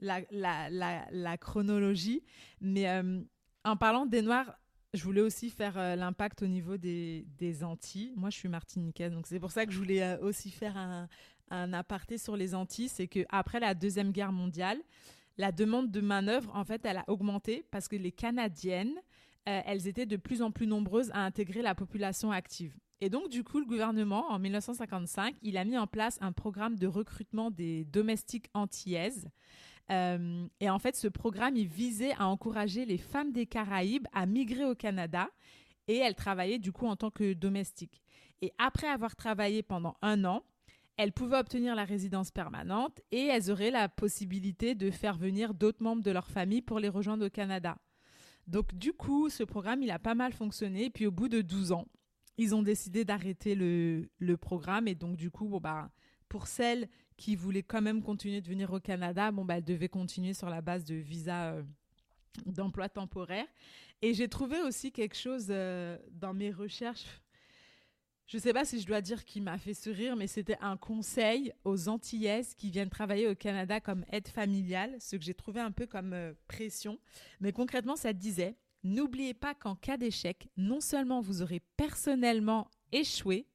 la, 0.00 1.36
chronologie. 1.38 2.22
Mais 2.60 2.86
en 3.64 3.76
parlant 3.76 4.06
des 4.06 4.22
Noirs, 4.22 4.58
je 4.92 5.02
voulais 5.02 5.20
aussi 5.20 5.50
faire 5.50 5.76
l'impact 5.96 6.42
au 6.42 6.46
niveau 6.46 6.76
des, 6.76 7.58
Antilles. 7.62 8.12
Moi, 8.16 8.30
je 8.30 8.36
suis 8.36 8.48
martiniquaise, 8.48 9.12
donc 9.12 9.26
c'est 9.26 9.40
pour 9.40 9.50
ça 9.50 9.66
que 9.66 9.72
je 9.72 9.78
voulais 9.78 10.18
aussi 10.18 10.50
faire 10.50 10.76
un, 10.76 11.08
un 11.50 11.72
aparté 11.72 12.18
sur 12.18 12.36
les 12.36 12.54
Antilles. 12.54 12.88
C'est 12.88 13.08
qu'après 13.08 13.60
la 13.60 13.74
Deuxième 13.74 14.12
Guerre 14.12 14.32
mondiale, 14.32 14.78
la 15.36 15.52
demande 15.52 15.90
de 15.90 16.00
main-d'œuvre, 16.00 16.54
en 16.54 16.64
fait, 16.64 16.84
elle 16.84 16.98
a 16.98 17.04
augmenté 17.08 17.64
parce 17.70 17.88
que 17.88 17.96
les 17.96 18.12
Canadiennes, 18.12 18.94
euh, 19.48 19.60
elles 19.66 19.88
étaient 19.88 20.06
de 20.06 20.16
plus 20.16 20.42
en 20.42 20.50
plus 20.50 20.66
nombreuses 20.66 21.10
à 21.12 21.24
intégrer 21.24 21.62
la 21.62 21.74
population 21.74 22.30
active. 22.30 22.76
Et 23.00 23.10
donc, 23.10 23.28
du 23.28 23.44
coup, 23.44 23.58
le 23.58 23.66
gouvernement, 23.66 24.30
en 24.30 24.38
1955, 24.38 25.34
il 25.42 25.58
a 25.58 25.64
mis 25.64 25.76
en 25.76 25.86
place 25.86 26.16
un 26.20 26.32
programme 26.32 26.76
de 26.76 26.86
recrutement 26.86 27.50
des 27.50 27.84
domestiques 27.84 28.48
antillaises 28.54 29.28
et 29.90 30.70
en 30.70 30.78
fait, 30.78 30.96
ce 30.96 31.08
programme, 31.08 31.56
il 31.56 31.68
visait 31.68 32.14
à 32.14 32.26
encourager 32.26 32.84
les 32.84 32.98
femmes 32.98 33.32
des 33.32 33.46
Caraïbes 33.46 34.06
à 34.12 34.26
migrer 34.26 34.64
au 34.64 34.74
Canada 34.74 35.28
et 35.88 35.96
elles 35.96 36.14
travaillaient 36.14 36.58
du 36.58 36.72
coup 36.72 36.86
en 36.86 36.96
tant 36.96 37.10
que 37.10 37.34
domestiques. 37.34 38.02
Et 38.40 38.52
après 38.58 38.88
avoir 38.88 39.14
travaillé 39.14 39.62
pendant 39.62 39.96
un 40.00 40.24
an, 40.24 40.42
elles 40.96 41.12
pouvaient 41.12 41.38
obtenir 41.38 41.74
la 41.74 41.84
résidence 41.84 42.30
permanente 42.30 43.00
et 43.10 43.26
elles 43.26 43.50
auraient 43.50 43.70
la 43.70 43.88
possibilité 43.88 44.74
de 44.74 44.90
faire 44.90 45.16
venir 45.16 45.54
d'autres 45.54 45.82
membres 45.82 46.02
de 46.02 46.10
leur 46.10 46.28
famille 46.28 46.62
pour 46.62 46.78
les 46.78 46.88
rejoindre 46.88 47.26
au 47.26 47.30
Canada. 47.30 47.76
Donc 48.46 48.74
du 48.74 48.92
coup, 48.92 49.28
ce 49.28 49.42
programme, 49.42 49.82
il 49.82 49.90
a 49.90 49.98
pas 49.98 50.14
mal 50.14 50.32
fonctionné. 50.32 50.90
Puis 50.90 51.06
au 51.06 51.10
bout 51.10 51.28
de 51.28 51.40
12 51.40 51.72
ans, 51.72 51.86
ils 52.36 52.54
ont 52.54 52.62
décidé 52.62 53.04
d'arrêter 53.04 53.54
le, 53.54 54.36
programme. 54.36 54.88
Et 54.88 54.94
donc 54.94 55.16
du 55.16 55.30
coup, 55.30 55.48
bon, 55.48 55.60
bah, 55.60 55.90
pour 56.28 56.46
celles 56.46 56.88
qui 57.16 57.36
voulaient 57.36 57.62
quand 57.62 57.82
même 57.82 58.02
continuer 58.02 58.40
de 58.40 58.48
venir 58.48 58.72
au 58.72 58.80
Canada, 58.80 59.30
bon, 59.30 59.44
bah, 59.44 59.58
elles 59.58 59.64
devaient 59.64 59.88
continuer 59.88 60.34
sur 60.34 60.50
la 60.50 60.60
base 60.60 60.84
de 60.84 60.94
visa 60.94 61.52
euh, 61.52 61.62
d'emploi 62.46 62.88
temporaire. 62.88 63.46
Et 64.02 64.12
j'ai 64.12 64.28
trouvé 64.28 64.60
aussi 64.60 64.92
quelque 64.92 65.16
chose 65.16 65.46
euh, 65.50 65.96
dans 66.10 66.34
mes 66.34 66.50
recherches 66.50 67.06
je 68.26 68.38
sais 68.38 68.52
pas 68.52 68.64
si 68.64 68.80
je 68.80 68.86
dois 68.86 69.02
dire 69.02 69.24
qui 69.24 69.40
m'a 69.40 69.58
fait 69.58 69.74
sourire, 69.74 70.16
mais 70.16 70.26
c'était 70.26 70.58
un 70.60 70.76
conseil 70.76 71.52
aux 71.64 71.88
Antillaises 71.88 72.54
qui 72.54 72.70
viennent 72.70 72.88
travailler 72.88 73.28
au 73.28 73.34
Canada 73.34 73.80
comme 73.80 74.04
aide 74.10 74.28
familiale, 74.28 74.96
ce 74.98 75.16
que 75.16 75.22
j'ai 75.22 75.34
trouvé 75.34 75.60
un 75.60 75.72
peu 75.72 75.86
comme 75.86 76.14
euh, 76.14 76.32
pression. 76.48 76.98
Mais 77.40 77.52
concrètement, 77.52 77.96
ça 77.96 78.12
disait 78.12 78.56
N'oubliez 78.82 79.32
pas 79.32 79.54
qu'en 79.54 79.76
cas 79.76 79.96
d'échec, 79.96 80.48
non 80.58 80.80
seulement 80.80 81.22
vous 81.22 81.40
aurez 81.40 81.60
personnellement 81.78 82.70
échoué, 82.92 83.46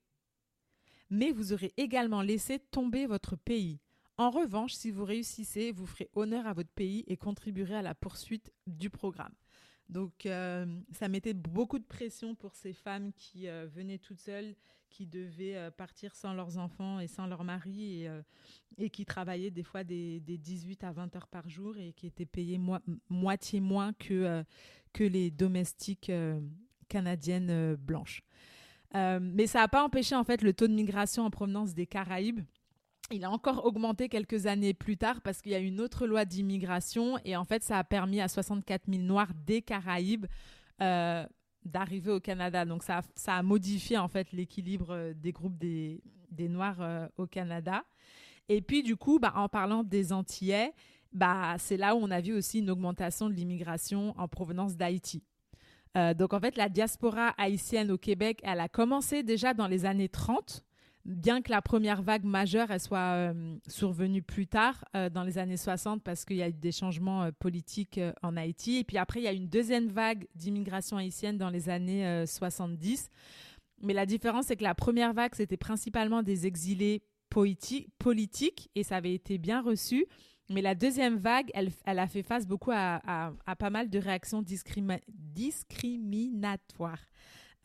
mais 1.12 1.32
vous 1.32 1.54
aurez 1.54 1.72
également 1.78 2.24
laissé 2.24 2.58
tomber 2.58 3.06
votre 3.06 3.36
pays. 3.36 3.80
En 4.18 4.32
revanche, 4.32 4.74
si 4.74 4.90
vous 4.90 5.06
réussissez, 5.06 5.72
vous 5.72 5.86
ferez 5.86 6.10
honneur 6.14 6.48
à 6.48 6.54
votre 6.54 6.72
pays 6.72 7.04
et 7.08 7.16
contribuerez 7.16 7.76
à 7.76 7.82
la 7.84 7.94
poursuite 7.94 8.52
du 8.66 8.90
programme. 8.90 9.34
Donc, 9.89 10.28
euh, 10.28 10.65
ça 10.91 11.08
mettait 11.10 11.34
beaucoup 11.34 11.80
de 11.80 11.84
pression 11.84 12.36
pour 12.36 12.56
ces 12.56 12.73
femmes 12.73 13.12
qui 13.17 13.47
euh, 13.47 13.67
venaient 13.73 13.97
toutes 13.97 14.19
seules, 14.19 14.54
qui 14.91 15.08
devaient 15.08 15.56
euh, 15.56 15.71
partir 15.71 16.13
sans 16.13 16.34
leurs 16.34 16.60
enfants 16.60 16.99
et 16.99 17.08
sans 17.08 17.25
leur 17.25 17.43
mari 17.43 18.06
et, 18.78 18.89
qui 18.91 19.06
travaillaient 19.06 19.49
des 19.49 19.63
fois 19.63 19.84
des, 19.84 20.19
18 20.19 20.84
à 20.84 20.91
20 20.91 21.15
heures 21.15 21.28
par 21.28 21.49
jour 21.49 21.75
et 21.78 21.93
qui 21.93 22.06
étaient 22.06 22.28
payées 22.28 22.62
moitié 23.10 23.60
moins 23.60 23.93
que, 23.93 24.43
que 24.93 25.04
les 25.04 25.32
domestiques 25.32 26.12
canadiennes 26.88 27.75
blanches. 27.75 28.23
mais 28.93 29.47
ça 29.47 29.60
n'a 29.60 29.67
pas 29.67 29.84
empêché 29.84 30.15
en 30.15 30.23
fait 30.23 30.41
le 30.41 30.54
taux 30.54 30.67
de 30.67 30.73
migration 30.73 31.23
en 31.25 31.30
provenance 31.32 31.73
des 31.73 31.88
Caraïbes 31.88 32.41
il 33.12 33.24
a 33.24 33.32
encore 33.32 33.65
augmenté 33.65 34.10
quelques 34.10 34.45
années 34.45 34.74
plus 34.74 34.98
tard 34.98 35.22
parce 35.22 35.41
qu'il 35.41 35.52
y 35.52 35.56
a 35.56 35.60
une 35.60 35.82
autre 35.82 36.08
loi 36.08 36.26
d'immigration 36.26 37.17
et 37.26 37.36
en 37.36 37.45
fait 37.45 37.63
ça 37.63 37.78
a 37.78 37.84
permis 37.84 38.22
à 38.22 38.28
64 38.28 38.84
000 38.89 39.04
Noirs 39.04 39.32
des 39.45 39.62
Caraïbes 39.62 40.28
euh, 40.82 41.26
d'arriver 41.65 42.12
au 42.12 42.19
Canada. 42.19 42.65
Donc 42.65 42.84
ça, 42.84 43.02
a 43.28 43.43
modifié 43.43 43.98
en 43.98 44.08
fait 44.08 44.32
l'équilibre 44.32 44.91
euh, 44.91 45.13
des 45.13 45.32
groupes 45.32 45.58
des, 45.58 46.02
des 46.32 46.48
Noirs 46.48 46.82
euh, 46.82 47.08
au 47.17 47.28
Canada. 47.28 47.84
Et 48.48 48.62
puis 48.62 48.84
du 48.84 48.95
coup, 48.95 49.19
bah, 49.19 49.34
en 49.36 49.50
parlant 49.50 49.84
des 49.84 50.13
Antillais, 50.13 50.74
bah, 51.12 51.56
c'est 51.58 51.78
là 51.78 51.95
où 51.95 52.00
on 52.00 52.12
a 52.12 52.22
vu 52.22 52.34
aussi 52.34 52.60
une 52.60 52.69
augmentation 52.69 53.28
de 53.30 53.34
l'immigration 53.34 54.13
en 54.17 54.28
provenance 54.28 54.76
d'Haïti. 54.76 55.24
donc 55.95 56.34
en 56.34 56.39
fait, 56.39 56.56
la 56.56 56.69
diaspora 56.69 57.30
haïtienne 57.38 57.91
au 57.91 57.98
Québec, 57.98 58.39
elle 58.43 58.60
a 58.60 58.69
commencé 58.69 59.24
déjà 59.24 59.54
dans 59.54 59.67
les 59.67 59.86
années 59.86 60.10
30 60.10 60.63
bien 61.06 61.42
que 61.42 61.52
la 61.52 61.62
première 61.62 62.02
vague 62.02 62.24
majeure 62.24 62.72
elle 62.72 62.80
soit 62.80 63.16
euh, 63.16 63.58
survenue 63.68 64.22
plus 64.22 64.48
tard, 64.48 64.86
euh, 64.96 65.10
dans 65.10 65.24
les 65.24 65.38
années 65.38 65.58
60, 65.58 66.04
parce 66.04 66.26
qu'il 66.26 66.38
y 66.38 66.44
a 66.44 66.50
eu 66.50 66.54
des 66.54 66.72
changements 66.72 67.24
euh, 67.24 67.32
politiques 67.32 68.00
en 68.22 68.38
Haïti. 68.38 68.78
Et 68.78 68.84
puis 68.84 68.98
après, 68.98 69.20
il 69.20 69.24
y 69.24 69.28
a 69.28 69.34
eu 69.34 69.38
une 69.38 69.50
deuxième 69.50 69.88
vague 69.88 70.28
d'immigration 70.36 70.98
haïtienne 70.98 71.38
dans 71.38 71.50
les 71.50 71.70
années 71.70 72.26
70. 72.26 73.10
Mais 73.82 73.94
la 73.94 74.06
différence, 74.06 74.48
c'est 74.48 74.58
que 74.58 74.64
la 74.64 74.76
première 74.76 75.14
vague, 75.14 75.36
c'était 75.36 75.58
principalement 75.58 76.24
des 76.24 76.46
exilés 76.46 77.02
politiques, 77.30 78.70
et 78.76 78.84
ça 78.84 78.98
avait 78.98 79.14
été 79.14 79.38
bien 79.38 79.62
reçu. 79.62 80.06
Mais 80.50 80.62
la 80.62 80.76
deuxième 80.76 81.18
vague, 81.18 81.52
elle, 81.54 81.72
a 82.00 82.08
fait 82.08 82.24
face 82.24 82.48
beaucoup 82.48 82.72
à, 82.74 83.34
pas 83.60 83.70
mal 83.70 83.90
de 83.90 84.00
réactions 84.00 84.42
discriminatoires. 84.42 87.06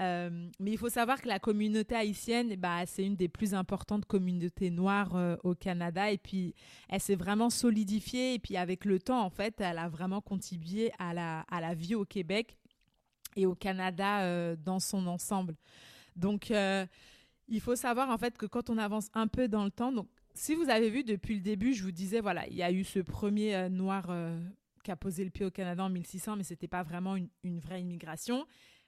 Euh, 0.02 0.48
mais 0.58 0.72
il 0.72 0.78
faut 0.78 0.88
savoir 0.88 1.20
que 1.20 1.28
la 1.28 1.38
communauté 1.38 1.94
haïtienne, 1.94 2.54
bah, 2.56 2.84
c'est 2.86 3.04
une 3.04 3.14
des 3.14 3.28
plus 3.28 3.54
importantes 3.54 4.04
communautés 4.06 4.70
noires 4.70 5.14
euh, 5.14 5.36
au 5.44 5.54
Canada. 5.54 6.10
Et 6.10 6.18
puis, 6.18 6.54
elle 6.88 7.00
s'est 7.00 7.14
vraiment 7.14 7.50
solidifiée. 7.50 8.34
Et 8.34 8.38
puis, 8.38 8.56
avec 8.56 8.84
le 8.84 8.98
temps, 8.98 9.22
en 9.22 9.30
fait, 9.30 9.60
elle 9.60 9.78
a 9.78 9.88
vraiment 9.88 10.20
contribué 10.20 10.90
à 10.98 11.14
la, 11.14 11.40
à 11.42 11.60
la 11.60 11.74
vie 11.74 11.94
au 11.94 12.04
Québec 12.04 12.58
et 13.36 13.46
au 13.46 13.54
Canada 13.54 14.22
euh, 14.22 14.56
dans 14.56 14.80
son 14.80 15.06
ensemble. 15.06 15.54
Donc, 16.16 16.52
il 17.48 17.60
faut 17.60 17.76
savoir, 17.76 18.10
en 18.10 18.18
fait, 18.18 18.36
que 18.38 18.46
quand 18.46 18.70
on 18.70 18.78
avance 18.78 19.08
un 19.14 19.26
peu 19.26 19.48
dans 19.48 19.64
le 19.64 19.70
temps, 19.70 19.92
donc, 19.92 20.08
si 20.36 20.54
vous 20.54 20.68
avez 20.68 20.90
vu 20.90 21.04
depuis 21.04 21.36
le 21.36 21.40
début, 21.40 21.74
je 21.74 21.84
vous 21.84 21.92
disais, 21.92 22.20
voilà, 22.20 22.46
il 22.48 22.54
y 22.54 22.62
a 22.62 22.72
eu 22.72 22.82
ce 22.82 22.98
premier 23.00 23.68
noir 23.68 24.10
qui 24.84 24.90
a 24.90 24.96
posé 24.96 25.24
le 25.24 25.30
pied 25.30 25.44
au 25.44 25.50
Canada 25.50 25.84
en 25.84 25.88
1600, 25.88 26.36
mais 26.36 26.44
ce 26.44 26.52
n'était 26.52 26.68
pas 26.68 26.82
vraiment 26.82 27.16
une 27.16 27.58
vraie 27.58 27.80
immigration 27.80 28.46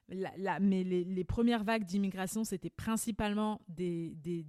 mais 0.08 0.84
les, 0.84 1.24
premières 1.24 1.64
vagues 1.64 1.84
d'immigration, 1.84 2.44
c'était 2.44 2.70
principalement 2.70 3.60
des, 3.68 4.14
des, 4.16 4.44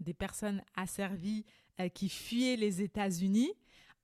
des, 0.00 0.14
personnes 0.14 0.62
asservies 0.76 1.44
euh, 1.80 1.88
qui 1.88 2.08
fuyaient 2.08 2.56
les 2.56 2.82
États-Unis. 2.82 3.52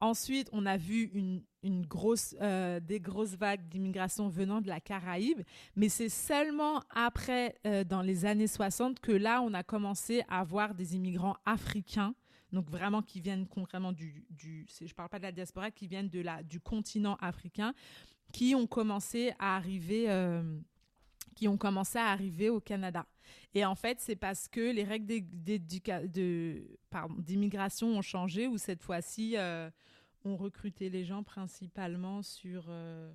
Ensuite, 0.00 0.48
on 0.52 0.64
a 0.64 0.76
vu 0.76 1.10
une, 1.12 1.42
une 1.62 1.84
grosse, 1.84 2.34
euh, 2.40 2.78
des 2.80 3.00
grosses 3.00 3.34
vagues 3.34 3.68
d'immigration 3.68 4.28
venant 4.28 4.60
de 4.60 4.68
la 4.68 4.80
Caraïbe, 4.80 5.42
mais 5.74 5.88
c'est 5.88 6.08
seulement 6.08 6.82
après, 6.90 7.56
euh, 7.66 7.84
dans 7.84 8.02
les 8.02 8.24
années 8.24 8.46
60, 8.46 9.00
que 9.00 9.12
là, 9.12 9.42
on 9.42 9.52
a 9.54 9.62
commencé 9.62 10.22
à 10.28 10.44
voir 10.44 10.74
des 10.74 10.94
immigrants 10.94 11.36
africains, 11.44 12.14
donc 12.52 12.70
vraiment 12.70 13.02
qui 13.02 13.20
viennent 13.20 13.46
concrètement 13.46 13.92
du, 13.92 14.24
du 14.30 14.66
je 14.80 14.94
parle 14.94 15.08
pas 15.08 15.18
de 15.18 15.24
la 15.24 15.32
diaspora, 15.32 15.70
qui 15.70 15.88
viennent 15.88 16.08
de 16.08 16.20
la, 16.20 16.42
du 16.42 16.60
continent 16.60 17.16
africain, 17.20 17.74
qui 18.32 18.54
ont 18.54 18.66
commencé 18.66 19.32
à 19.38 19.56
arriver, 19.56 20.10
euh, 20.10 20.42
qui 21.34 21.48
ont 21.48 21.56
commencé 21.56 21.98
à 21.98 22.06
arriver 22.06 22.50
au 22.50 22.60
Canada. 22.60 23.06
Et 23.54 23.64
en 23.64 23.74
fait, 23.74 24.00
c'est 24.00 24.16
parce 24.16 24.48
que 24.48 24.72
les 24.72 24.84
règles 24.84 25.06
d'immigration 27.18 27.88
ont 27.88 28.02
changé, 28.02 28.46
où 28.46 28.58
cette 28.58 28.82
fois-ci, 28.82 29.36
euh, 29.36 29.70
on 30.24 30.36
recrutait 30.36 30.88
les 30.88 31.04
gens 31.04 31.22
principalement 31.22 32.22
sur, 32.22 32.66
euh, 32.68 33.10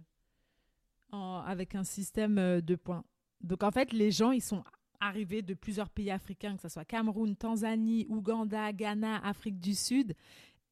avec 1.11 1.75
un 1.75 1.83
système 1.83 2.61
de 2.61 2.75
points. 2.75 3.03
Donc 3.41 3.63
en 3.63 3.71
fait, 3.71 3.91
les 3.93 4.11
gens, 4.11 4.31
ils 4.31 4.41
sont 4.41 4.63
arrivés 4.99 5.41
de 5.41 5.53
plusieurs 5.53 5.89
pays 5.89 6.09
africains, 6.09 6.55
que 6.55 6.61
ce 6.61 6.69
soit 6.69 6.85
Cameroun, 6.85 7.35
Tanzanie, 7.35 8.05
Ouganda, 8.09 8.71
Ghana, 8.71 9.17
Afrique 9.17 9.59
du 9.59 9.75
Sud. 9.75 10.15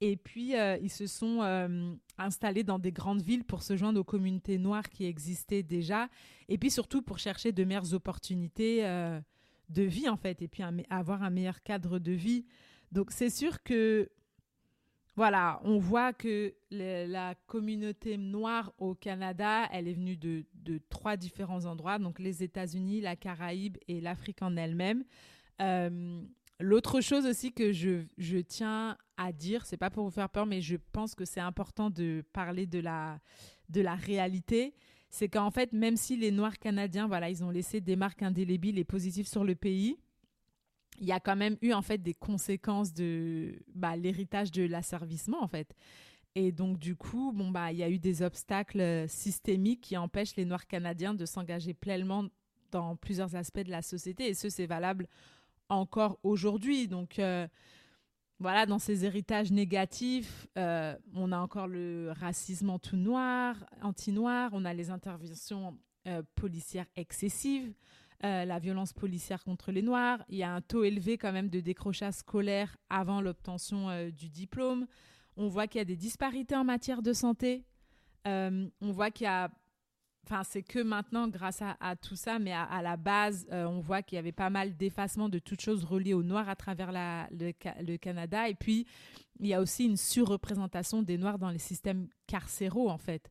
Et 0.04 0.18
puis, 0.18 0.56
euh, 0.56 0.78
ils 0.82 0.90
se 0.90 1.06
sont 1.06 1.42
euh, 1.44 1.94
installés 2.18 2.64
dans 2.64 2.80
des 2.80 2.92
grandes 2.92 3.22
villes 3.22 3.44
pour 3.44 3.62
se 3.62 3.78
joindre 3.78 4.00
aux 4.00 4.04
communautés 4.04 4.58
noires 4.58 4.90
qui 4.90 5.06
existaient 5.06 5.62
déjà. 5.62 6.10
Et 6.50 6.58
puis 6.58 6.72
surtout 6.72 7.04
pour 7.04 7.20
chercher 7.20 7.52
de 7.52 7.64
meilleures 7.64 7.94
opportunités 7.94 8.84
euh, 8.84 9.22
de 9.70 9.84
vie, 9.84 10.10
en 10.10 10.18
fait, 10.18 10.42
et 10.42 10.48
puis 10.48 10.64
avoir 10.90 11.22
un 11.22 11.30
meilleur 11.30 11.62
cadre 11.62 12.00
de 12.00 12.12
vie. 12.12 12.46
Donc, 12.92 13.12
c'est 13.12 13.30
sûr 13.30 13.62
que, 13.62 14.10
voilà, 15.16 15.62
on 15.64 15.78
voit 15.78 16.14
que 16.14 16.56
la 16.72 17.36
communauté 17.46 18.18
noire 18.18 18.74
au 18.80 18.96
Canada, 18.96 19.70
elle 19.72 19.88
est 19.88 19.94
venue 19.94 20.18
de, 20.18 20.46
de 20.56 20.80
trois 20.90 21.16
différents 21.16 21.66
endroits, 21.66 22.00
donc 22.00 22.18
les 22.18 22.42
États-Unis, 22.42 23.02
la 23.02 23.16
Caraïbe 23.16 23.78
et 23.88 24.02
l'Afrique 24.02 24.42
en 24.42 24.58
elle-même. 24.58 25.04
L'autre 26.62 27.02
chose 27.02 27.26
aussi 27.26 27.52
que 27.52 27.72
je, 27.72 28.40
tiens 28.42 28.98
à 29.18 29.32
dire, 29.32 29.66
c'est 29.66 29.78
pas 29.78 29.90
pour 29.90 30.06
vous 30.06 30.12
faire 30.12 30.30
peur, 30.30 30.46
mais 30.46 30.62
je 30.62 30.78
pense 30.92 31.16
que 31.16 31.26
c'est 31.26 31.40
important 31.40 31.90
de 31.90 32.24
parler 32.34 32.66
de 32.68 32.80
la, 32.80 33.20
réalité. 33.96 34.74
C'est 35.10 35.28
qu'en 35.28 35.52
fait, 35.52 35.74
même 35.74 35.98
si 35.98 36.16
les 36.16 36.32
Noirs 36.32 36.58
canadiens, 36.58 37.08
voilà, 37.08 37.30
ils 37.30 37.44
ont 37.44 37.50
laissé 37.50 37.82
des 37.82 37.96
marques 37.96 38.24
indélébiles 38.24 38.78
et 38.78 38.84
positives 38.84 39.28
sur 39.28 39.44
le 39.44 39.56
pays, 39.56 39.98
il 41.00 41.08
y 41.08 41.12
a 41.12 41.20
quand 41.20 41.36
même 41.36 41.58
eu 41.62 41.74
en 41.74 41.82
fait 41.82 41.98
des 41.98 42.14
conséquences 42.14 42.94
de 42.94 43.56
bah, 43.74 43.96
l'héritage 43.96 44.52
de 44.52 44.64
l'asservissement 44.64 45.42
en 45.42 45.48
fait. 45.48 45.74
Et 46.36 46.52
donc 46.52 46.78
du 46.78 46.96
coup, 46.96 47.32
bon 47.34 47.50
bah 47.50 47.72
il 47.72 47.80
y 47.80 47.84
a 47.84 47.90
eu 47.90 47.98
des 48.00 48.22
obstacles 48.22 49.06
systémiques 49.08 49.82
qui 49.82 49.98
empêchent 49.98 50.36
les 50.36 50.46
Noirs 50.46 50.68
canadiens 50.68 51.14
de 51.14 51.26
s'engager 51.26 51.74
pleinement 51.74 52.26
dans 52.72 52.96
plusieurs 52.96 53.36
aspects 53.36 53.60
de 53.60 53.72
la 53.72 53.82
société. 53.82 54.28
Et 54.28 54.34
ce, 54.34 54.50
c'est 54.50 54.66
valable 54.66 55.08
encore 55.72 56.20
aujourd'hui. 56.24 56.88
Donc 56.88 57.20
euh, 57.20 57.48
voilà, 58.40 58.66
dans 58.66 58.80
ces 58.80 59.06
héritages 59.06 59.52
négatifs, 59.52 60.48
euh, 60.58 60.96
on 61.14 61.32
a 61.32 61.38
encore 61.38 61.68
le 61.68 62.12
racisme 62.20 62.70
anti-noir, 62.70 63.56
anti-noir, 63.82 64.52
on 64.54 64.66
a 64.66 64.74
les 64.74 64.90
interventions 64.90 65.78
euh, 66.08 66.22
policières 66.36 66.88
excessives, 66.96 67.74
la 68.24 68.60
violence 68.60 68.94
policière 68.94 69.44
contre 69.44 69.72
les 69.72 69.82
Noirs. 69.82 70.24
Il 70.30 70.38
y 70.38 70.44
a 70.44 70.54
un 70.54 70.62
taux 70.62 70.84
élevé 70.84 71.18
quand 71.18 71.32
même 71.32 71.50
de 71.50 71.60
décrochage 71.60 72.14
scolaire 72.14 72.78
avant 72.88 73.20
l'obtention 73.20 73.88
du 74.12 74.30
diplôme. 74.30 74.86
On 75.38 75.48
voit 75.48 75.66
qu'il 75.66 75.80
y 75.80 75.82
a 75.82 75.86
des 75.86 75.96
disparités 75.96 76.56
en 76.56 76.64
matière 76.64 77.02
de 77.02 77.14
santé. 77.14 77.66
on 78.26 78.70
voit 78.92 79.10
qu'il 79.10 79.24
y 79.24 79.28
a 79.28 79.50
Enfin, 80.26 80.44
c'est 80.44 80.62
que 80.62 80.80
maintenant, 80.80 81.28
grâce 81.28 81.62
à, 81.62 81.96
tout 81.96 82.16
ça, 82.16 82.38
mais 82.40 82.54
à, 82.54 82.82
la 82.82 82.96
base, 82.96 83.48
euh, 83.52 83.66
on 83.66 83.80
voit 83.80 84.04
qu'il 84.04 84.18
y 84.18 84.20
avait 84.20 84.32
pas 84.32 84.50
mal 84.50 84.78
d'effacement 84.78 85.30
de 85.30 85.40
toutes 85.40 85.62
choses 85.62 85.84
reliées 85.84 86.14
aux 86.14 86.24
Noirs 86.24 86.48
à 86.48 86.56
travers 86.56 86.92
le, 87.32 87.98
Canada. 87.98 88.48
Et 88.48 88.56
puis, 88.56 88.86
il 89.40 89.48
y 89.48 89.54
a 89.54 89.62
aussi 89.62 89.86
une 89.86 89.98
surreprésentation 89.98 91.02
des 91.02 91.18
Noirs 91.18 91.40
dans 91.40 91.50
les 91.50 91.58
systèmes 91.58 92.08
carcéraux, 92.28 92.90
en 92.90 93.00
fait. 93.00 93.30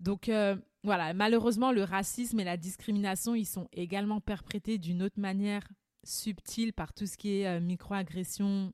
Donc, 0.00 0.28
euh, 0.28 0.56
voilà, 0.84 1.12
malheureusement, 1.12 1.72
le 1.72 1.82
racisme 1.82 2.38
et 2.38 2.44
la 2.44 2.56
discrimination, 2.56 3.34
ils 3.34 3.44
sont 3.44 3.68
également 3.72 4.20
perprétés 4.20 4.78
d'une 4.78 5.02
autre 5.02 5.18
manière 5.18 5.66
subtile 6.04 6.72
par 6.72 6.92
tout 6.92 7.06
ce 7.06 7.16
qui 7.16 7.40
est 7.40 7.48
euh, 7.48 7.60
microagression 7.60 8.72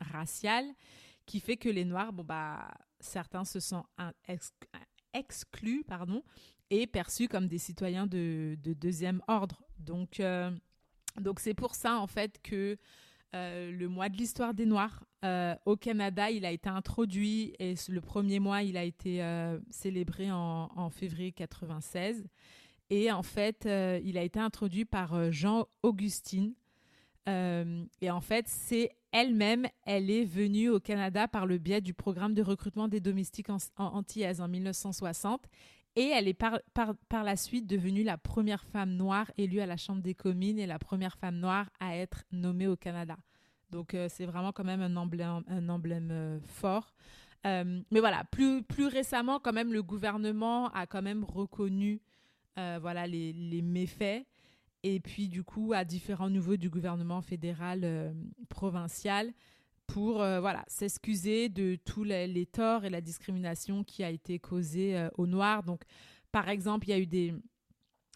raciale, 0.00 0.66
qui 1.24 1.40
fait 1.40 1.56
que 1.56 1.70
les 1.70 1.86
Noirs, 1.86 2.12
bon, 2.12 2.24
bah, 2.24 2.68
certains 3.00 3.44
se 3.44 3.58
sentent 3.58 3.86
exclus, 5.14 5.84
pardon, 5.84 6.22
et 6.70 6.86
perçus 6.86 7.28
comme 7.28 7.48
des 7.48 7.58
citoyens 7.58 8.06
de, 8.06 8.56
deuxième 8.64 9.22
ordre. 9.28 9.62
Donc, 9.78 10.20
euh, 10.20 10.50
donc 11.20 11.40
c'est 11.40 11.54
pour 11.54 11.74
ça 11.74 11.98
en 11.98 12.06
fait 12.06 12.40
que 12.42 12.76
euh, 13.34 13.70
le 13.72 13.88
mois 13.88 14.08
de 14.08 14.16
l'histoire 14.16 14.54
des 14.54 14.66
Noirs 14.66 15.04
euh, 15.24 15.54
au 15.66 15.76
Canada, 15.76 16.30
il 16.30 16.44
a 16.44 16.50
été 16.50 16.68
introduit 16.68 17.54
et 17.58 17.74
le 17.88 18.00
premier 18.00 18.40
mois, 18.40 18.62
il 18.62 18.76
a 18.76 18.84
été 18.84 19.22
célébré 19.70 20.30
en, 20.30 20.70
en, 20.74 20.90
février 20.90 21.32
96. 21.32 22.24
Et 22.90 23.12
en 23.12 23.22
fait, 23.22 23.68
il 24.02 24.16
a 24.16 24.22
été 24.22 24.40
introduit 24.40 24.86
par 24.86 25.30
Jean 25.30 25.66
Augustine. 25.82 26.54
et 27.26 28.10
en 28.10 28.20
fait, 28.22 28.48
c'est 28.48 28.92
elle-même, 29.12 29.66
elle 29.84 30.10
est 30.10 30.24
venue 30.24 30.70
au 30.70 30.80
Canada 30.80 31.28
par 31.28 31.46
le 31.46 31.58
biais 31.58 31.80
du 31.80 31.94
programme 31.94 32.34
de 32.34 32.42
recrutement 32.42 32.88
des 32.88 33.00
domestiques 33.00 33.50
en, 33.50 33.58
antillaises 33.76 34.40
en 34.40 34.48
1960 34.48 35.46
et 35.98 36.10
elle 36.10 36.28
est 36.28 36.34
par, 36.34 36.60
par, 37.08 37.24
la 37.24 37.34
suite 37.34 37.66
devenue 37.66 38.04
la 38.04 38.16
première 38.16 38.62
femme 38.62 38.92
noire 38.92 39.28
élue 39.36 39.58
à 39.58 39.66
la 39.66 39.76
Chambre 39.76 40.00
des 40.00 40.14
communes 40.14 40.60
et 40.60 40.66
la 40.66 40.78
première 40.78 41.18
femme 41.18 41.38
noire 41.38 41.68
à 41.80 41.96
être 41.96 42.22
nommée 42.30 42.68
au 42.68 42.76
Canada. 42.76 43.16
Donc 43.70 43.94
euh, 43.94 44.06
c'est 44.08 44.24
vraiment 44.24 44.52
quand 44.52 44.62
même 44.62 44.80
un 44.80 44.94
emblème, 44.94 45.42
un 45.48 45.68
emblème 45.68 46.10
euh, 46.12 46.38
fort. 46.46 46.94
Euh, 47.46 47.80
mais 47.90 47.98
voilà, 47.98 48.22
plus, 48.30 48.62
plus 48.62 48.86
récemment, 48.86 49.40
quand 49.40 49.52
même, 49.52 49.72
le 49.72 49.82
gouvernement 49.82 50.68
a 50.68 50.86
quand 50.86 51.02
même 51.02 51.24
reconnu 51.24 52.00
voilà, 52.80 53.06
les, 53.06 53.32
les, 53.32 53.62
méfaits. 53.62 54.26
Et 54.82 54.98
puis, 54.98 55.28
du 55.28 55.44
coup, 55.44 55.72
à 55.72 55.84
différents 55.84 56.28
niveaux 56.28 56.56
du 56.56 56.68
gouvernement 56.68 57.22
fédéral, 57.22 58.12
provincial, 58.48 59.32
pour 59.88 60.18
voilà 60.18 60.64
s'excuser 60.68 61.48
de 61.48 61.76
tous 61.84 62.04
les, 62.04 62.46
torts 62.46 62.84
et 62.84 62.90
la 62.90 63.00
discrimination 63.00 63.82
qui 63.82 64.04
a 64.04 64.10
été 64.10 64.38
causée 64.38 65.08
aux 65.16 65.26
Noirs. 65.26 65.64
Donc, 65.64 65.82
par 66.30 66.48
exemple, 66.48 66.86
il 66.86 66.90
y 66.90 66.94
a 66.94 66.98
eu 66.98 67.06
des, 67.06 67.34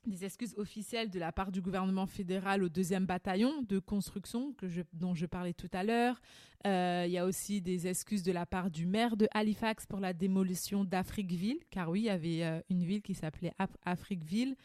des 0.07 0.25
excuses 0.25 0.55
officielles 0.59 1.11
de 1.11 1.19
la 1.19 1.33
part 1.33 1.51
du 1.51 1.61
gouvernement 1.61 2.07
fédéral 2.07 2.63
au 2.63 2.69
deuxième 2.69 3.07
bataillon 3.07 3.63
de 3.63 3.79
construction 3.79 4.53
que 4.55 4.67
dont 4.93 5.15
je 5.15 5.27
parlais 5.27 5.55
tout 5.55 5.71
à 5.73 5.83
l'heure. 5.83 6.21
il 6.65 7.11
y 7.11 7.19
a 7.19 7.25
aussi 7.25 7.61
des 7.61 7.87
excuses 7.87 8.23
de 8.23 8.33
la 8.33 8.47
part 8.47 8.71
du 8.71 8.87
maire 8.87 9.17
de 9.17 9.29
Halifax 9.33 9.87
pour 9.87 10.01
la 10.01 10.13
démolition 10.13 10.85
d'Afriqueville, 10.85 11.61
car 11.71 11.91
oui, 11.91 12.01
il 12.01 12.05
y 12.05 12.11
avait 12.11 12.63
une 12.69 12.85
ville 12.85 13.03
qui 13.03 13.15
s'appelait 13.15 13.55
Afriqueville. 13.85 14.57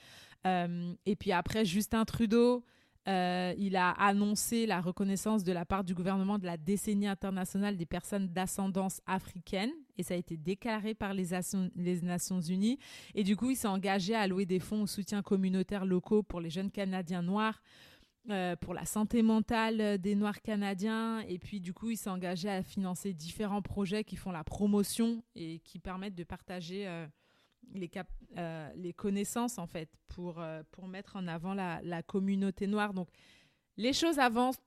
et 0.45 1.15
puis 1.17 1.31
après, 1.31 1.65
Justin 1.65 2.05
Trudeau 2.05 2.63
euh, 3.07 3.53
il 3.57 3.75
a 3.75 3.91
annoncé 3.91 4.65
la 4.65 4.81
reconnaissance 4.81 5.43
de 5.43 5.53
la 5.53 5.65
part 5.65 5.83
du 5.83 5.93
gouvernement 5.93 6.37
de 6.37 6.45
la 6.45 6.57
décennie 6.57 7.07
internationale 7.07 7.77
des 7.77 7.85
personnes 7.85 8.27
d'ascendance 8.27 9.01
africaine 9.05 9.71
et 9.97 10.03
ça 10.03 10.13
a 10.13 10.17
été 10.17 10.37
déclaré 10.37 10.93
par 10.93 11.13
les, 11.13 11.27
Nations 12.03 12.41
Unies. 12.41 12.79
Et 13.15 13.23
du 13.23 13.35
coup, 13.35 13.49
il 13.49 13.55
s'est 13.55 13.67
engagé 13.67 14.13
à 14.13 14.21
allouer 14.21 14.45
des 14.45 14.59
fonds 14.59 14.83
au 14.83 14.87
soutien 14.87 15.21
communautaire 15.21 15.85
locaux 15.85 16.21
pour 16.21 16.41
les 16.41 16.49
jeunes 16.49 16.71
Canadiens 16.71 17.21
noirs. 17.21 17.61
Euh, 18.29 18.57
pour 18.57 18.73
la 18.73 18.83
santé 18.83 19.21
mentale 19.21 19.99
des 19.99 20.13
Noirs 20.13 20.41
canadiens. 20.41 21.21
Et 21.29 21.39
puis, 21.39 21.61
du 21.61 21.73
coup, 21.73 21.91
il 21.91 21.95
s'est 21.95 22.09
engagé 22.09 22.49
à 22.49 22.61
financer 22.61 23.13
différents 23.13 23.61
projets 23.61 24.03
qui 24.03 24.17
font 24.17 24.31
la 24.31 24.43
promotion 24.43 25.23
et 25.33 25.59
qui 25.59 25.79
permettent 25.79 26.15
de 26.15 26.25
partager 26.25 26.89
euh, 26.89 27.07
euh, 28.37 28.69
les 28.75 28.93
connaissances, 28.93 29.57
en 29.57 29.67
fait, 29.67 29.89
pour, 30.07 30.39
euh, 30.39 30.63
pour 30.71 30.87
mettre 30.87 31.15
en 31.15 31.27
avant 31.27 31.53
la, 31.53 31.81
la, 31.83 32.03
communauté 32.03 32.67
noire. 32.67 32.93
Donc, 32.93 33.09
les 33.77 33.93
choses 33.93 34.19
avancent 34.19 34.59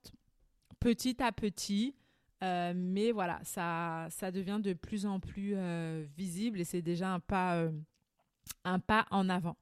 petit 0.79 1.23
à 1.23 1.33
petit, 1.33 1.95
euh, 2.43 2.73
mais 2.75 3.13
voilà, 3.13 3.41
ça, 3.45 4.07
ça 4.11 4.31
devient 4.31 4.61
de 4.63 4.73
plus 4.73 5.07
en 5.07 5.21
plus 5.21 5.57
visible 6.17 6.61
et 6.61 6.65
c'est 6.65 6.83
déjà 6.83 7.13
un 7.13 7.21
pas, 7.21 7.69
un 8.65 8.79
pas 8.79 9.07
en 9.11 9.29
avant. 9.29 9.57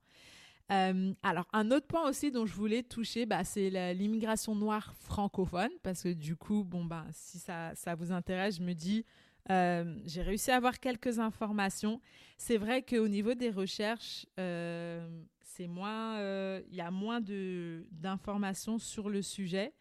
alors, 0.68 1.46
un 1.52 1.70
autre 1.70 1.86
point 1.86 2.08
aussi 2.08 2.30
dont 2.30 2.46
je 2.46 2.54
voulais 2.54 2.82
toucher, 2.82 3.26
bah, 3.26 3.42
c'est 3.44 3.70
l'immigration 3.94 4.54
noire 4.54 4.94
francophone, 5.00 5.72
parce 5.82 6.02
que 6.02 6.12
du 6.12 6.36
coup, 6.36 6.62
bon, 6.62 6.84
bah, 6.84 7.06
si 7.10 7.38
ça, 7.38 7.74
ça 7.74 7.94
vous 7.94 8.12
intéresse, 8.12 8.58
je 8.58 8.62
me 8.62 8.74
dis, 8.74 9.04
euh, 9.50 9.98
j'ai 10.04 10.22
réussi 10.22 10.50
à 10.50 10.56
avoir 10.56 10.78
quelques 10.80 11.18
informations. 11.18 12.00
C'est 12.36 12.56
vrai 12.56 12.82
qu'au 12.82 13.08
niveau 13.08 13.34
des 13.34 13.50
recherches, 13.50 14.26
euh, 14.38 15.08
c'est 15.40 15.66
moins, 15.66 16.18
euh, 16.18 16.62
il 16.68 16.76
y 16.76 16.80
a 16.80 16.90
moins 16.90 17.20
d'informations 17.20 18.78
sur 18.78 19.08
le 19.08 19.22
sujet, 19.22 19.72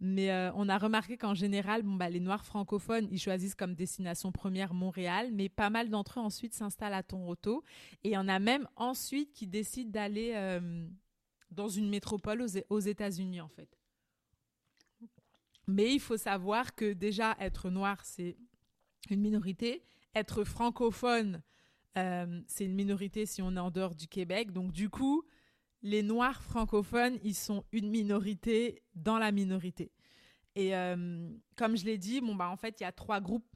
mais 0.00 0.30
on 0.54 0.68
a 0.68 0.76
remarqué 0.78 1.16
qu'en 1.16 1.34
général, 1.34 1.82
bah 1.82 2.10
les 2.10 2.20
Noirs 2.20 2.44
francophones, 2.44 3.08
ils 3.10 3.18
choisissent 3.18 3.54
comme 3.54 3.74
destination 3.74 4.30
première 4.30 4.74
Montréal, 4.74 5.30
mais 5.32 5.48
pas 5.48 5.70
mal 5.70 5.88
d'entre 5.88 6.20
eux 6.20 6.22
ensuite 6.22 6.52
s'installent 6.52 6.94
à 6.94 7.02
Toronto, 7.02 7.64
et 8.04 8.10
il 8.10 8.12
y 8.12 8.16
en 8.18 8.28
a 8.28 8.38
même 8.38 8.68
ensuite 8.76 9.32
qui 9.32 9.46
décident 9.46 9.90
d'aller 9.90 10.60
dans 11.50 11.68
une 11.68 11.88
métropole 11.88 12.42
aux, 12.42 12.58
aux 12.68 12.80
États-Unis 12.80 13.40
en 13.40 13.48
fait. 13.48 13.70
Mais 15.66 15.92
il 15.92 16.00
faut 16.00 16.16
savoir 16.16 16.74
que 16.74 16.92
déjà 16.92 17.36
être 17.40 17.70
noir, 17.70 18.04
c'est 18.04 18.36
une 19.10 19.20
minorité. 19.20 19.82
Être 20.14 20.44
francophone, 20.44 21.42
euh, 21.96 22.40
c'est 22.46 22.64
une 22.64 22.74
minorité 22.74 23.26
si 23.26 23.42
on 23.42 23.56
est 23.56 23.60
en 23.60 23.70
dehors 23.70 23.94
du 23.94 24.06
Québec. 24.06 24.52
Donc 24.52 24.72
du 24.72 24.90
coup, 24.90 25.24
les 25.82 26.02
Noirs 26.02 26.42
francophones, 26.42 27.18
ils 27.22 27.34
sont 27.34 27.64
une 27.72 27.90
minorité 27.90 28.82
dans 28.94 29.18
la 29.18 29.32
minorité. 29.32 29.92
Et 30.54 30.74
euh, 30.74 31.30
comme 31.56 31.76
je 31.76 31.84
l'ai 31.84 31.98
dit, 31.98 32.20
bon, 32.20 32.34
bah, 32.34 32.48
en 32.50 32.56
fait, 32.56 32.80
il 32.80 32.82
y 32.82 32.86
a 32.86 32.92
trois 32.92 33.20
groupes. 33.20 33.46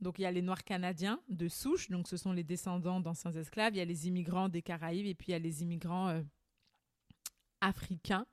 Donc 0.00 0.18
il 0.18 0.22
y 0.22 0.26
a 0.26 0.30
les 0.30 0.42
Noirs 0.42 0.62
canadiens 0.62 1.20
de 1.28 1.48
souche, 1.48 1.90
donc 1.90 2.06
ce 2.06 2.16
sont 2.16 2.32
les 2.32 2.44
descendants 2.44 3.00
d'anciens 3.00 3.32
esclaves. 3.32 3.74
Il 3.74 3.78
y 3.78 3.80
a 3.80 3.84
les 3.84 4.06
immigrants 4.06 4.48
des 4.48 4.62
Caraïbes 4.62 5.06
et 5.06 5.14
puis 5.14 5.28
il 5.28 5.32
y 5.32 5.34
a 5.34 5.40
les 5.40 5.62
immigrants 5.62 6.08
euh, 6.08 6.22
africains. 7.60 8.26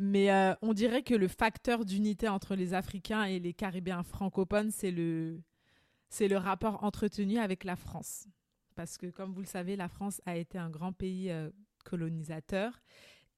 Mais 0.00 0.30
on 0.62 0.74
dirait 0.74 1.02
que 1.02 1.14
le 1.14 1.26
facteur 1.26 1.84
d'unité 1.84 2.28
entre 2.28 2.54
les 2.54 2.72
Africains 2.72 3.24
et 3.24 3.40
les 3.40 3.52
Caribéens 3.52 4.04
francophones, 4.04 4.70
c'est 4.70 4.92
le, 4.92 5.42
c'est 6.08 6.28
le 6.28 6.36
rapport 6.36 6.84
entretenu 6.84 7.38
avec 7.38 7.64
la 7.64 7.76
France. 7.76 8.26
Parce 8.74 8.96
que, 8.96 9.06
comme 9.06 9.32
vous 9.32 9.40
le 9.40 9.46
savez, 9.46 9.76
la 9.76 9.88
France 9.88 10.20
a 10.24 10.36
été 10.36 10.56
un 10.56 10.70
grand 10.70 10.92
pays 10.92 11.30
euh, 11.30 11.50
colonisateur. 11.84 12.80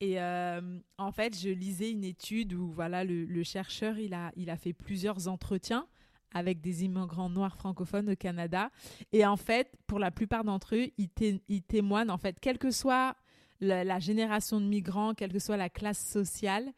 Et 0.01 0.21
euh, 0.21 0.79
en 0.99 1.13
fait, 1.13 1.39
je 1.39 1.51
lisais 1.51 1.91
une 1.91 2.05
étude 2.05 2.55
où 2.55 2.71
voilà, 2.73 3.05
le, 3.05 3.43
chercheur 3.43 3.99
il 3.99 4.15
a, 4.15 4.33
il 4.37 4.51
a 4.51 4.57
fait 4.57 4.73
plusieurs 4.73 5.29
entretiens 5.29 5.87
avec 6.33 6.61
des 6.61 6.85
immigrants 6.85 7.29
noirs 7.29 7.57
francophones 7.57 8.11
au 8.11 8.17
Canada. 8.17 8.71
Et 9.13 9.27
en 9.27 9.37
fait, 9.37 9.75
pour 9.87 9.99
la 9.99 10.11
plupart 10.11 10.45
d'entre 10.45 10.77
eux, 10.77 10.89
ils, 10.97 11.63
témoignent, 11.63 12.11
en 12.11 12.19
fait, 12.19 12.39
quelle 12.41 12.59
que 12.59 12.71
soit 12.71 13.17
la, 13.61 13.99
génération 13.99 14.61
de 14.61 14.67
migrants, 14.67 15.15
quelle 15.15 15.33
que 15.33 15.39
soit 15.39 15.57
la 15.57 15.69
classe 15.69 16.05
sociale, 16.07 16.73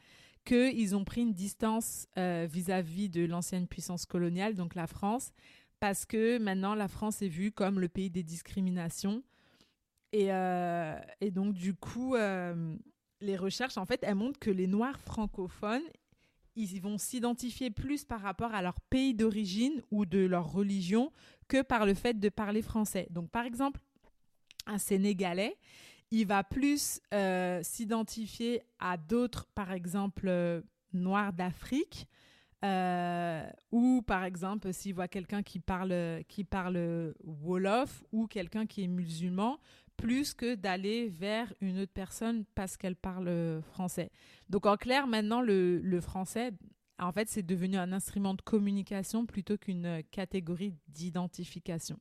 qu'ils 0.45 0.97
ont 0.97 1.05
pris 1.05 1.21
une 1.21 1.35
distance 1.35 2.09
euh, 2.19 2.49
vis-à-vis 2.51 3.09
-vis 3.09 3.11
de 3.11 3.25
l'ancienne 3.25 3.69
puissance 3.69 4.07
coloniale, 4.07 4.55
donc 4.55 4.75
la 4.75 4.89
France, 4.89 5.33
parce 5.83 6.07
que 6.07 6.39
maintenant 6.39 6.77
la 6.77 6.87
France 6.87 7.23
est 7.23 7.29
vue 7.29 7.51
comme 7.51 7.81
le 7.81 7.89
pays 7.89 8.09
des 8.09 8.23
discriminations. 8.23 9.25
Et, 10.13 10.33
euh, 10.33 10.97
donc 11.33 11.55
du 11.55 11.75
coup, 11.75 12.15
euh, 12.15 12.77
les 13.21 13.37
recherches, 13.37 13.77
en 13.77 13.85
fait, 13.85 13.99
elles 14.05 14.15
montrent 14.15 14.39
que 14.39 14.53
les 14.53 14.69
Noirs 14.69 15.01
francophones, 15.01 15.83
ils 16.55 16.81
vont 16.81 16.99
s'identifier 16.99 17.73
plus 17.73 18.05
par 18.05 18.21
rapport 18.21 18.55
à 18.55 18.63
leur 18.63 18.81
pays 18.91 19.13
d'origine 19.13 19.83
ou 19.91 20.07
de 20.07 20.21
leur 20.21 20.53
religion 20.53 21.11
que 21.49 21.63
par 21.63 21.85
le 21.85 21.95
fait 21.95 22.15
de 22.15 22.29
parler 22.29 22.63
français. 22.63 23.09
Donc 23.11 23.29
par 23.33 23.45
exemple, 23.45 23.81
un 24.69 24.79
Sénégalais, 24.79 25.59
il 26.13 26.29
va 26.29 26.45
plus 26.45 27.01
euh, 27.13 27.59
s'identifier 27.65 28.63
à 28.79 28.97
d'autres, 28.97 29.47
par 29.57 29.73
exemple, 29.73 30.63
Noirs 30.93 31.33
d'Afrique, 31.33 32.07
euh, 32.65 33.45
ou 33.71 34.03
par 34.03 34.25
exemple, 34.25 34.73
s'il 34.73 34.95
voit 34.95 35.09
quelqu'un 35.09 35.43
qui 35.43 35.59
parle, 35.59 36.23
qui 36.29 36.45
parle 36.45 37.15
Wolof 37.25 38.05
ou 38.13 38.27
quelqu'un 38.27 38.67
qui 38.67 38.85
est 38.85 38.89
musulman, 38.89 39.59
plus 39.97 40.35
que 40.35 40.55
d'aller 40.55 41.09
vers 41.09 41.53
une 41.61 41.81
autre 41.81 41.93
personne 41.93 42.45
parce 42.55 42.77
qu'elle 42.77 42.97
parle 42.97 43.61
français. 43.63 44.11
Donc 44.49 44.67
en 44.67 44.77
clair, 44.77 45.07
maintenant, 45.07 45.41
le, 45.43 45.79
le 45.81 46.01
français, 46.01 46.53
en 46.99 47.13
fait, 47.13 47.29
c'est 47.29 47.43
devenu 47.43 47.77
un 47.77 47.93
instrument 47.93 48.35
de 48.35 48.43
communication 48.43 49.27
plutôt 49.27 49.57
qu'une 49.59 50.03
catégorie 50.11 50.75
d'identification. 50.89 51.99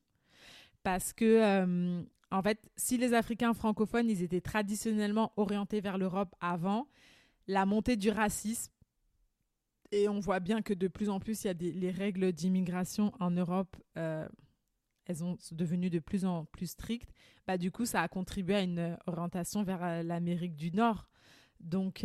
Parce 0.82 1.12
que, 1.12 1.24
euh, 1.24 2.02
en 2.30 2.42
fait, 2.42 2.58
si 2.76 2.98
les 2.98 3.14
Africains 3.14 3.54
francophones, 3.54 4.08
ils 4.08 4.22
étaient 4.22 4.40
traditionnellement 4.40 5.32
orientés 5.36 5.80
vers 5.80 5.98
l'Europe 5.98 6.34
avant, 6.40 6.88
la 7.46 7.66
montée 7.66 7.96
du 7.96 8.10
racisme, 8.10 8.72
et 9.92 10.08
on 10.08 10.18
voit 10.20 10.40
bien 10.40 10.62
que 10.62 10.74
de 10.74 10.88
plus 10.88 11.08
en 11.08 11.20
plus, 11.20 11.44
il 11.44 11.46
y 11.46 11.50
a 11.50 11.54
les 11.54 11.90
règles 11.90 12.32
d'immigration 12.32 13.12
en 13.20 13.30
Europe, 13.30 13.76
euh, 13.96 14.26
elles 15.06 15.16
sont 15.16 15.36
devenues 15.52 15.90
de 15.90 15.98
plus 15.98 16.24
en 16.24 16.46
plus 16.46 16.70
strictes. 16.70 17.12
Bah, 17.46 17.58
du 17.58 17.70
coup, 17.70 17.84
ça 17.84 18.00
a 18.02 18.08
contribué 18.08 18.54
à 18.56 18.62
une 18.62 18.96
orientation 19.06 19.62
vers 19.62 19.84
euh, 19.84 20.02
l'Amérique 20.02 20.56
du 20.56 20.72
Nord. 20.72 21.08
Donc, 21.60 22.04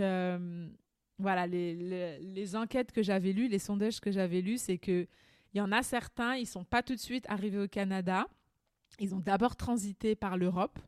voilà, 1.20 1.48
les, 1.48 2.56
enquêtes 2.56 2.92
que 2.92 3.02
j'avais 3.02 3.34
lues, 3.34 3.48
les 3.48 3.60
sondages 3.60 4.00
que 4.00 4.12
j'avais 4.12 4.42
lus, 4.42 4.60
c'est 4.60 4.78
qu'il 4.78 5.08
y 5.56 5.62
en 5.62 5.72
a 5.72 5.82
certains, 5.82 6.36
ils 6.36 6.46
sont 6.46 6.64
pas 6.64 6.84
tout 6.84 6.94
de 6.94 7.00
suite 7.00 7.26
arrivés 7.28 7.60
au 7.60 7.68
Canada. 7.68 8.28
Ils 9.00 9.16
ont 9.16 9.20
d'abord 9.20 9.56
transité 9.56 10.16
par 10.16 10.38
l'Europe, 10.38 10.80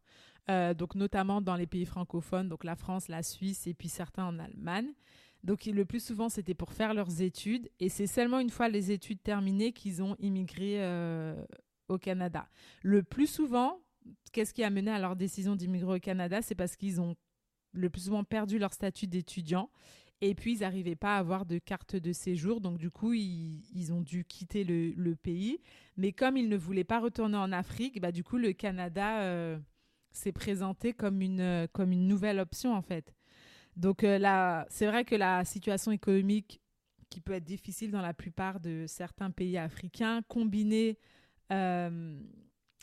euh, 0.50 0.74
donc 0.74 0.96
notamment 0.96 1.42
dans 1.42 1.56
les 1.56 1.66
pays 1.66 1.86
francophones, 1.86 2.48
donc 2.48 2.64
la 2.64 2.76
France, 2.76 3.08
la 3.08 3.24
Suisse 3.24 3.66
et 3.66 3.74
puis 3.74 3.90
certains 3.90 4.26
en 4.26 4.40
Allemagne. 4.40 4.94
Donc 5.44 5.66
le 5.66 5.86
plus 5.86 6.04
souvent, 6.04 6.30
c'était 6.30 6.54
pour 6.54 6.74
faire 6.74 6.94
leurs 6.94 7.22
études. 7.22 7.70
Et 7.80 7.90
c'est 7.90 8.08
seulement 8.08 8.40
une 8.40 8.50
fois 8.50 8.70
les 8.70 8.92
études 8.92 9.22
terminées 9.22 9.72
qu'ils 9.72 10.04
ont 10.04 10.16
immigré 10.20 10.84
euh, 10.84 11.36
au 11.88 11.98
Canada. 11.98 12.48
Le 12.84 13.04
plus 13.04 13.28
souvent, 13.28 13.80
qu'est-ce 14.32 14.54
qui 14.54 14.64
a 14.64 14.70
mené 14.70 14.92
à 14.92 15.00
leur 15.00 15.16
décision 15.16 15.56
d'immigrer 15.56 15.96
au 15.96 16.00
Canada? 16.00 16.42
C'est 16.42 16.56
parce 16.56 16.76
qu'ils 16.76 17.00
ont 17.00 17.16
le 17.72 17.90
plus 17.90 18.06
souvent 18.06 18.24
perdu 18.24 18.58
leur 18.60 18.74
statut 18.74 19.08
d'étudiant 19.08 19.70
et 20.22 20.36
puis, 20.36 20.56
ils 20.56 20.60
n'arrivaient 20.60 20.98
pas 20.98 21.16
à 21.16 21.20
avoir 21.20 21.46
de 21.46 21.60
carte 21.60 21.96
de 21.96 22.12
séjour. 22.12 22.60
Donc, 22.60 22.78
du 22.78 22.92
coup, 22.92 23.14
ils, 23.14 23.94
ont 23.94 24.02
dû 24.02 24.26
quitter 24.26 24.64
le, 24.64 25.16
pays. 25.16 25.62
Mais 25.96 26.12
comme 26.12 26.36
ils 26.36 26.50
ne 26.50 26.58
voulaient 26.58 26.84
pas 26.84 27.00
retourner 27.00 27.38
en 27.38 27.52
Afrique, 27.52 28.02
bah, 28.02 28.12
du 28.12 28.24
coup, 28.24 28.38
le 28.38 28.52
Canada 28.52 29.22
euh, 29.22 29.58
s'est 30.12 30.34
présenté 30.34 30.94
comme 30.94 31.22
une, 31.22 31.68
comme 31.72 31.92
une 31.92 32.08
nouvelle 32.08 32.40
option, 32.40 32.74
en 32.74 32.82
fait. 32.82 33.14
Donc, 33.80 34.04
euh, 34.04 34.20
là, 34.20 34.68
c'est 34.70 34.86
vrai 34.86 35.06
que 35.06 35.16
la 35.16 35.44
situation 35.46 35.92
économique 35.92 36.62
qui 37.10 37.22
peut 37.22 37.34
être 37.34 37.44
difficile 37.44 37.90
dans 37.90 38.02
la 38.02 38.14
plupart 38.14 38.60
de 38.60 38.86
certains 38.88 39.32
pays 39.32 39.58
africains, 39.58 40.22
combinée 40.28 41.00
euh, 41.52 42.22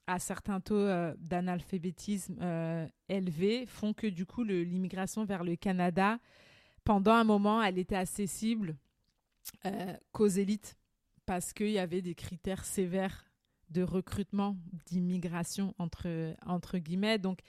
à 0.08 0.18
certains 0.18 0.60
taux 0.60 0.88
d'analphabétisme 1.18 2.36
élevés, 3.08 3.66
font 3.66 3.92
que, 3.92 4.08
du 4.08 4.26
coup, 4.26 4.42
l'immigration 4.42 5.24
vers 5.24 5.44
le 5.44 5.54
Canada 5.54 6.18
pendant 6.86 7.12
un 7.12 7.24
moment, 7.24 7.62
elle 7.62 7.78
était 7.78 7.96
accessible 7.96 8.76
euh, 9.66 9.94
qu'aux 10.12 10.28
élites. 10.28 10.78
Parce 11.26 11.52
qu'il 11.52 11.70
y 11.70 11.80
avait 11.80 12.00
des 12.00 12.14
critères 12.14 12.64
sévères 12.64 13.25
de 13.70 13.82
recrutement, 13.82 14.56
d'immigration, 14.86 15.74
entre, 15.78 16.34
entre 16.46 16.78
guillemets. 16.78 17.18
Donc, 17.18 17.40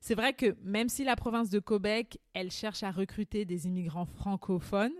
c'est 0.00 0.14
vrai 0.14 0.32
que 0.32 0.56
même 0.62 0.88
si 0.88 1.04
la 1.04 1.16
province 1.16 1.50
de 1.50 1.58
Québec, 1.58 2.18
elle 2.32 2.50
cherche 2.50 2.82
à 2.82 2.90
recruter 2.90 3.44
des 3.44 3.66
immigrants 3.66 4.06
francophones, 4.06 4.94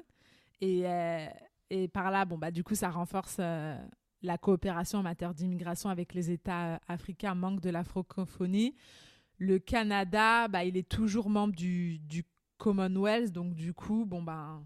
et, 0.60 0.86
euh, 0.86 1.26
et 1.70 1.88
par 1.88 2.10
là, 2.10 2.24
bon, 2.24 2.38
bah, 2.38 2.50
du 2.50 2.64
coup, 2.64 2.74
ça 2.74 2.90
renforce 2.90 3.36
euh, 3.40 3.76
la 4.22 4.38
coopération 4.38 4.98
en 4.98 5.02
matière 5.02 5.34
d'immigration 5.34 5.90
avec 5.90 6.14
les 6.14 6.30
États 6.30 6.80
africains, 6.88 7.34
manque 7.34 7.60
de 7.60 7.70
la 7.70 7.84
francophonie. 7.84 8.74
Le 9.38 9.58
Canada, 9.58 10.48
bah, 10.48 10.64
il 10.64 10.76
est 10.76 10.88
toujours 10.88 11.28
membre 11.28 11.54
du, 11.54 11.98
du 11.98 12.24
Commonwealth. 12.58 13.32
Donc, 13.32 13.54
du 13.54 13.74
coup, 13.74 14.04
bon, 14.06 14.22
ben. 14.22 14.64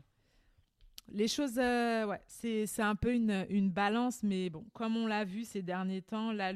Les 1.10 1.28
choses, 1.28 1.58
euh, 1.58 2.14
c'est 2.26 2.82
un 2.82 2.94
peu 2.94 3.14
une, 3.14 3.70
balance, 3.70 4.22
mais 4.22 4.50
bon, 4.50 4.64
comme 4.74 4.96
on 4.96 5.06
l'a 5.06 5.24
vu 5.24 5.44
ces 5.44 5.62
derniers 5.62 6.02
temps, 6.02 6.32
là, 6.32 6.52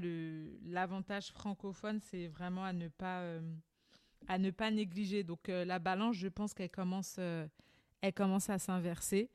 l'avantage 0.67 1.31
francophone, 1.33 2.01
c'est 2.03 2.27
vraiment 2.27 2.65
à 2.65 2.73
ne 2.73 2.89
pas, 2.89 3.21
euh, 3.21 3.41
ne 4.39 4.51
pas 4.51 4.71
négliger. 4.71 5.25
Donc, 5.25 5.49
euh, 5.49 5.65
la 5.65 5.79
balance, 5.79 6.17
je 6.17 6.29
pense 6.29 6.53
qu'elle 6.53 6.71
commence, 6.71 7.19
commence 8.15 8.51
à 8.51 8.59
s'inverser. 8.59 9.31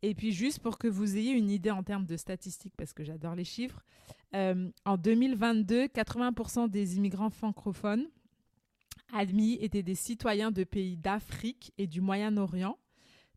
Et 0.00 0.14
puis, 0.14 0.32
juste 0.32 0.60
pour 0.60 0.78
que 0.78 0.88
vous 0.88 1.16
ayez 1.16 1.32
une 1.32 1.50
idée 1.50 1.70
en 1.70 1.82
termes 1.82 2.06
de 2.06 2.16
statistiques, 2.16 2.74
parce 2.76 2.92
que 2.94 3.04
j'adore 3.04 3.34
les 3.34 3.44
chiffres, 3.44 3.84
en 4.34 4.96
2022, 4.96 5.88
80% 5.88 6.70
des 6.70 6.96
immigrants 6.96 7.30
francophones 7.30 8.08
admis 9.12 9.58
étaient 9.60 9.82
des 9.82 9.94
citoyens 9.94 10.50
de 10.50 10.64
pays 10.64 10.96
d'Afrique 10.96 11.72
et 11.78 11.86
du 11.86 12.00
Moyen-Orient, 12.00 12.78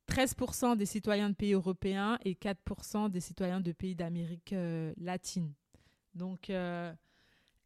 13% 0.07 0.77
des 0.77 0.85
citoyens 0.85 1.29
de 1.29 1.35
pays 1.35 1.53
européens 1.53 2.17
et 2.23 2.33
4% 2.33 3.09
des 3.09 3.19
citoyens 3.19 3.59
de 3.59 3.71
pays 3.71 3.95
d'Amérique 3.95 4.53
euh, 4.53 4.93
latine. 4.97 5.53
Donc, 6.13 6.49
euh, 6.49 6.93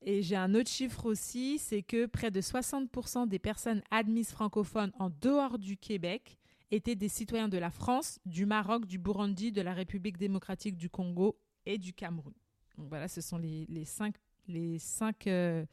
et 0.02 0.22
j'ai 0.22 0.36
un 0.36 0.56
autre 0.56 0.70
chiffre 0.70 1.06
aussi, 1.06 1.60
c'est 1.60 1.84
que 1.84 2.06
près 2.06 2.32
de 2.32 2.42
60% 2.42 3.28
des 3.28 3.40
personnes 3.40 3.82
admises 3.92 4.32
francophones 4.32 4.92
en 4.98 5.10
dehors 5.10 5.60
du 5.60 5.78
Québec 5.78 6.38
étaient 6.72 6.96
des 6.96 7.10
citoyens 7.10 7.50
de 7.50 7.58
la 7.58 7.72
France, 7.72 8.20
du 8.26 8.46
Maroc, 8.46 8.86
du 8.86 8.98
Burundi, 8.98 9.52
de 9.52 9.62
la 9.62 9.74
République 9.74 10.18
démocratique 10.18 10.78
du 10.78 10.90
Congo 10.90 11.38
et 11.66 11.78
du 11.78 11.94
Cameroun. 11.94 12.34
Donc 12.78 12.88
voilà, 12.88 13.08
ce 13.08 13.22
sont 13.22 13.38
les, 13.38 13.68
cinq, 13.86 14.16
les 14.48 14.80
cinq, 14.80 15.28
euh, 15.28 15.66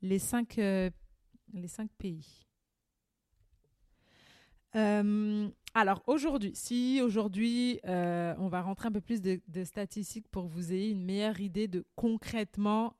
les 0.00 0.18
cinq 0.18 0.58
les 1.54 1.68
cinq 1.68 1.90
pays. 1.98 2.46
Euh, 4.74 5.48
alors 5.74 6.02
aujourd'hui, 6.06 6.52
si 6.54 7.00
aujourd'hui 7.02 7.80
euh, 7.86 8.34
on 8.38 8.48
va 8.48 8.62
rentrer 8.62 8.88
un 8.88 8.92
peu 8.92 9.00
plus 9.00 9.20
de, 9.20 9.40
statistiques 9.64 10.28
pour 10.28 10.46
vous 10.46 10.72
ayez 10.72 10.90
une 10.90 11.04
meilleure 11.04 11.40
idée 11.40 11.68
de 11.68 11.84
concrètement 11.94 12.96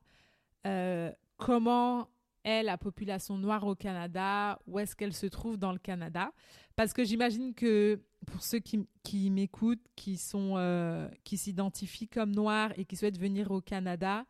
euh, 0.67 1.11
comment 1.39 2.09
est 2.45 2.63
la 2.63 2.77
population 2.77 3.39
noire 3.39 3.67
au 3.67 3.75
Canada, 3.75 4.59
où 4.67 4.79
est-ce 4.79 4.97
qu'elle 4.97 5.13
se 5.13 5.27
trouve 5.27 5.57
dans 5.57 5.73
le 5.73 5.79
Canada, 5.79 6.33
parce 6.77 6.93
que 6.93 7.05
j'imagine 7.05 7.55
que 7.55 8.03
pour 8.27 8.43
ceux 8.43 8.59
qui, 8.59 8.87
qui 9.03 9.31
m'écoutent, 9.31 9.87
qui 9.97 10.17
sont 10.17 11.09
qui 11.25 11.39
s'identifient 11.39 12.09
comme 12.09 12.33
noirs 12.33 12.73
et 12.77 12.85
qui 12.85 12.97
souhaitent 12.97 13.19
venir 13.19 13.51
au 13.53 13.61
Canada, 13.61 14.25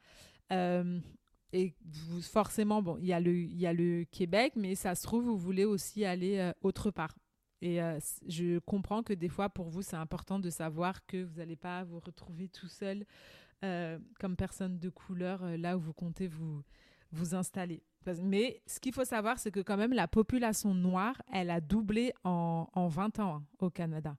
et 0.50 1.74
forcément, 2.20 2.82
bon, 2.82 2.98
il 2.98 3.06
y, 3.06 3.12
a 3.14 3.20
le, 3.20 3.34
y 3.34 3.66
a 3.66 3.72
le 3.72 4.04
Québec, 4.04 4.52
mais 4.56 4.74
ça 4.74 4.94
se 4.94 5.02
trouve, 5.02 5.24
vous 5.24 5.38
voulez 5.38 5.64
aussi 5.64 6.04
aller 6.04 6.52
autre 6.62 6.90
part. 6.90 7.14
Et 7.62 7.82
euh, 7.82 7.98
je 8.28 8.58
comprends 8.58 9.02
que 9.02 9.14
des 9.14 9.30
fois, 9.30 9.48
pour 9.48 9.70
vous, 9.70 9.80
c'est 9.80 9.96
important 9.96 10.38
de 10.38 10.50
savoir 10.50 11.06
que 11.06 11.22
vous 11.22 11.38
n'allez 11.38 11.56
pas 11.56 11.84
vous 11.84 12.00
retrouver 12.00 12.48
tout 12.48 12.68
seul 12.68 13.06
euh, 13.64 13.98
comme 14.20 14.36
personne 14.36 14.78
de 14.78 14.90
couleur 14.90 15.44
là 15.56 15.78
où 15.78 15.80
vous 15.80 15.94
comptez 15.94 16.26
vous, 16.26 16.62
vous 17.12 17.34
installer. 17.34 17.82
Mais 18.20 18.60
ce 18.66 18.80
qu'il 18.80 18.92
faut 18.92 19.04
savoir, 19.04 19.38
c'est 19.38 19.52
que 19.52 19.60
quand 19.60 19.76
même, 19.76 19.92
la 19.92 20.08
population 20.08 20.74
noire, 20.74 21.22
elle 21.32 21.50
a 21.50 21.60
doublé 21.60 22.12
en, 22.24 22.68
en 22.74 22.88
20 22.88 23.20
ans 23.20 23.36
hein, 23.36 23.44
au 23.60 23.70
Canada. 23.70 24.16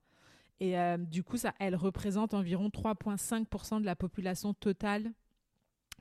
Et 0.60 0.76
du 0.98 1.22
coup, 1.22 1.36
ça, 1.36 1.52
elle 1.58 1.76
représente 1.76 2.32
environ 2.32 2.68
3,5% 2.68 3.80
de 3.80 3.84
la 3.84 3.96
population 3.96 4.54
totale 4.54 5.12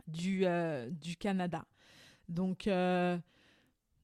du, 0.07 0.45
euh, 0.45 0.89
du 0.89 1.15
Canada. 1.15 1.65
Donc, 2.29 2.67
euh, 2.67 3.17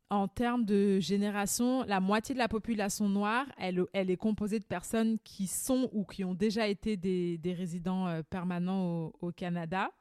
en 0.09 0.27
termes 0.27 0.65
de 0.65 0.99
génération, 0.99 1.83
la 1.83 1.99
moitié 1.99 2.33
de 2.33 2.39
la 2.39 2.47
population 2.47 3.07
noire, 3.07 3.45
elle, 3.57 3.85
est 3.93 4.17
composée 4.17 4.59
de 4.59 4.65
personnes 4.65 5.19
qui 5.19 5.45
sont 5.45 5.89
ou 5.93 6.03
qui 6.03 6.23
ont 6.23 6.33
déjà 6.33 6.67
été 6.67 6.97
des, 6.97 7.53
résidents 7.53 8.07
euh, 8.07 8.23
permanents 8.23 9.11
au, 9.21 9.31
Canada. 9.31 9.91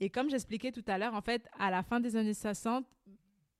Et 0.00 0.08
comme 0.08 0.30
j'expliquais 0.30 0.72
tout 0.72 0.84
à 0.86 0.96
l'heure, 0.96 1.14
en 1.14 1.20
fait, 1.20 1.46
à 1.58 1.70
la 1.70 1.82
fin 1.82 2.00
des 2.00 2.16
années 2.16 2.34
60, 2.34 2.86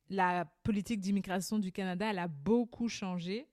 la 0.08 0.46
politique 0.62 1.00
d'immigration 1.00 1.58
du 1.58 1.72
Canada, 1.72 2.06
elle 2.10 2.18
a 2.18 2.28
beaucoup 2.28 2.88
changé. 2.88 3.46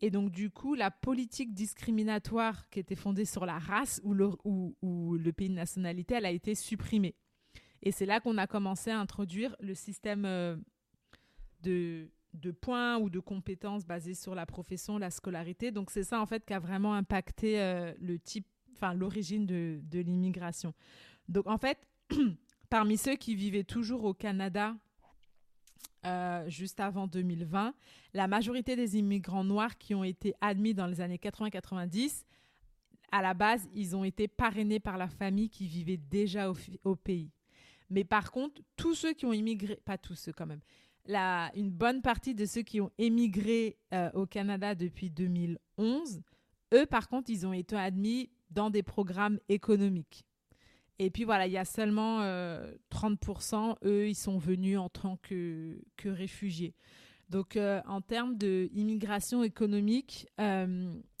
Et 0.00 0.10
donc, 0.10 0.30
du 0.30 0.50
coup, 0.50 0.74
la 0.74 0.92
politique 0.92 1.54
discriminatoire 1.54 2.68
qui 2.68 2.78
était 2.78 2.94
fondée 2.94 3.24
sur 3.24 3.46
la 3.46 3.58
race 3.58 4.00
ou 4.04 4.14
le, 4.14 4.30
ou, 4.44 4.76
ou 4.80 5.16
le 5.16 5.32
pays 5.32 5.48
de 5.48 5.54
nationalité, 5.54 6.14
elle 6.14 6.26
a 6.26 6.30
été 6.30 6.54
supprimée. 6.54 7.16
Et 7.82 7.90
c'est 7.90 8.06
là 8.06 8.20
qu'on 8.20 8.38
a 8.38 8.46
commencé 8.46 8.90
à 8.90 9.00
introduire 9.00 9.56
le 9.58 9.74
système 9.74 10.24
euh, 10.24 10.56
de, 11.70 12.50
points 12.60 12.98
ou 12.98 13.10
de 13.10 13.20
compétences 13.20 13.84
basés 13.84 14.14
sur 14.14 14.34
la 14.34 14.46
profession, 14.46 14.98
la 14.98 15.10
scolarité. 15.10 15.70
Donc 15.70 15.90
c'est 15.90 16.04
ça 16.04 16.20
en 16.20 16.26
fait 16.26 16.44
qui 16.44 16.54
a 16.54 16.58
vraiment 16.58 16.94
impacté 16.94 17.60
euh, 17.60 17.92
le 18.00 18.18
type, 18.18 18.46
enfin 18.72 18.94
l'origine 18.94 19.46
de, 19.46 19.80
l'immigration. 19.92 20.74
Donc 21.28 21.46
en 21.46 21.58
fait, 21.58 21.78
parmi 22.70 22.96
ceux 22.96 23.16
qui 23.16 23.34
vivaient 23.34 23.64
toujours 23.64 24.04
au 24.04 24.14
Canada 24.14 24.76
euh, 26.04 26.48
juste 26.48 26.78
avant 26.78 27.06
2020, 27.06 27.74
la 28.14 28.28
majorité 28.28 28.76
des 28.76 28.96
immigrants 28.96 29.44
noirs 29.44 29.76
qui 29.76 29.94
ont 29.94 30.04
été 30.04 30.34
admis 30.40 30.74
dans 30.74 30.86
les 30.86 31.00
années 31.00 31.18
80-90, 31.18 32.24
à 33.12 33.22
la 33.22 33.34
base, 33.34 33.68
ils 33.74 33.96
ont 33.96 34.04
été 34.04 34.28
parrainés 34.28 34.80
par 34.80 34.98
la 34.98 35.08
famille 35.08 35.48
qui 35.48 35.66
vivait 35.66 35.96
déjà 35.96 36.52
au 36.84 36.96
pays. 36.96 37.30
Mais 37.90 38.04
par 38.04 38.30
contre, 38.32 38.62
tous 38.76 38.94
ceux 38.94 39.12
qui 39.12 39.26
ont 39.26 39.32
immigré, 39.32 39.76
pas 39.84 39.98
tous 39.98 40.14
ceux 40.14 40.32
quand 40.32 40.46
même, 40.46 40.60
une 41.14 41.70
bonne 41.70 42.02
partie 42.02 42.34
de 42.34 42.44
ceux 42.44 42.62
qui 42.62 42.80
ont 42.80 42.90
émigré 42.98 43.76
euh, 43.92 44.10
au 44.14 44.26
Canada 44.26 44.74
depuis 44.74 45.10
2011, 45.10 46.22
eux, 46.74 46.86
par 46.86 47.08
contre, 47.08 47.30
ils 47.30 47.46
ont 47.46 47.52
été 47.52 47.76
admis 47.76 48.30
dans 48.50 48.70
des 48.70 48.82
programmes 48.82 49.38
économiques. 49.48 50.24
Et 50.98 51.10
puis 51.10 51.24
voilà, 51.24 51.46
il 51.46 51.52
y 51.52 51.58
a 51.58 51.64
seulement 51.64 52.20
30%, 52.22 53.76
euh, 53.84 53.88
eux, 53.88 54.08
ils 54.08 54.14
sont 54.14 54.38
venus 54.38 54.78
en 54.78 54.88
tant 54.88 55.16
que, 55.18 55.78
que 55.96 56.08
réfugiés. 56.08 56.74
Donc, 57.28 57.56
euh, 57.56 57.82
en 57.86 58.00
termes 58.00 58.36
d'immigration 58.36 59.42
économique, 59.42 60.26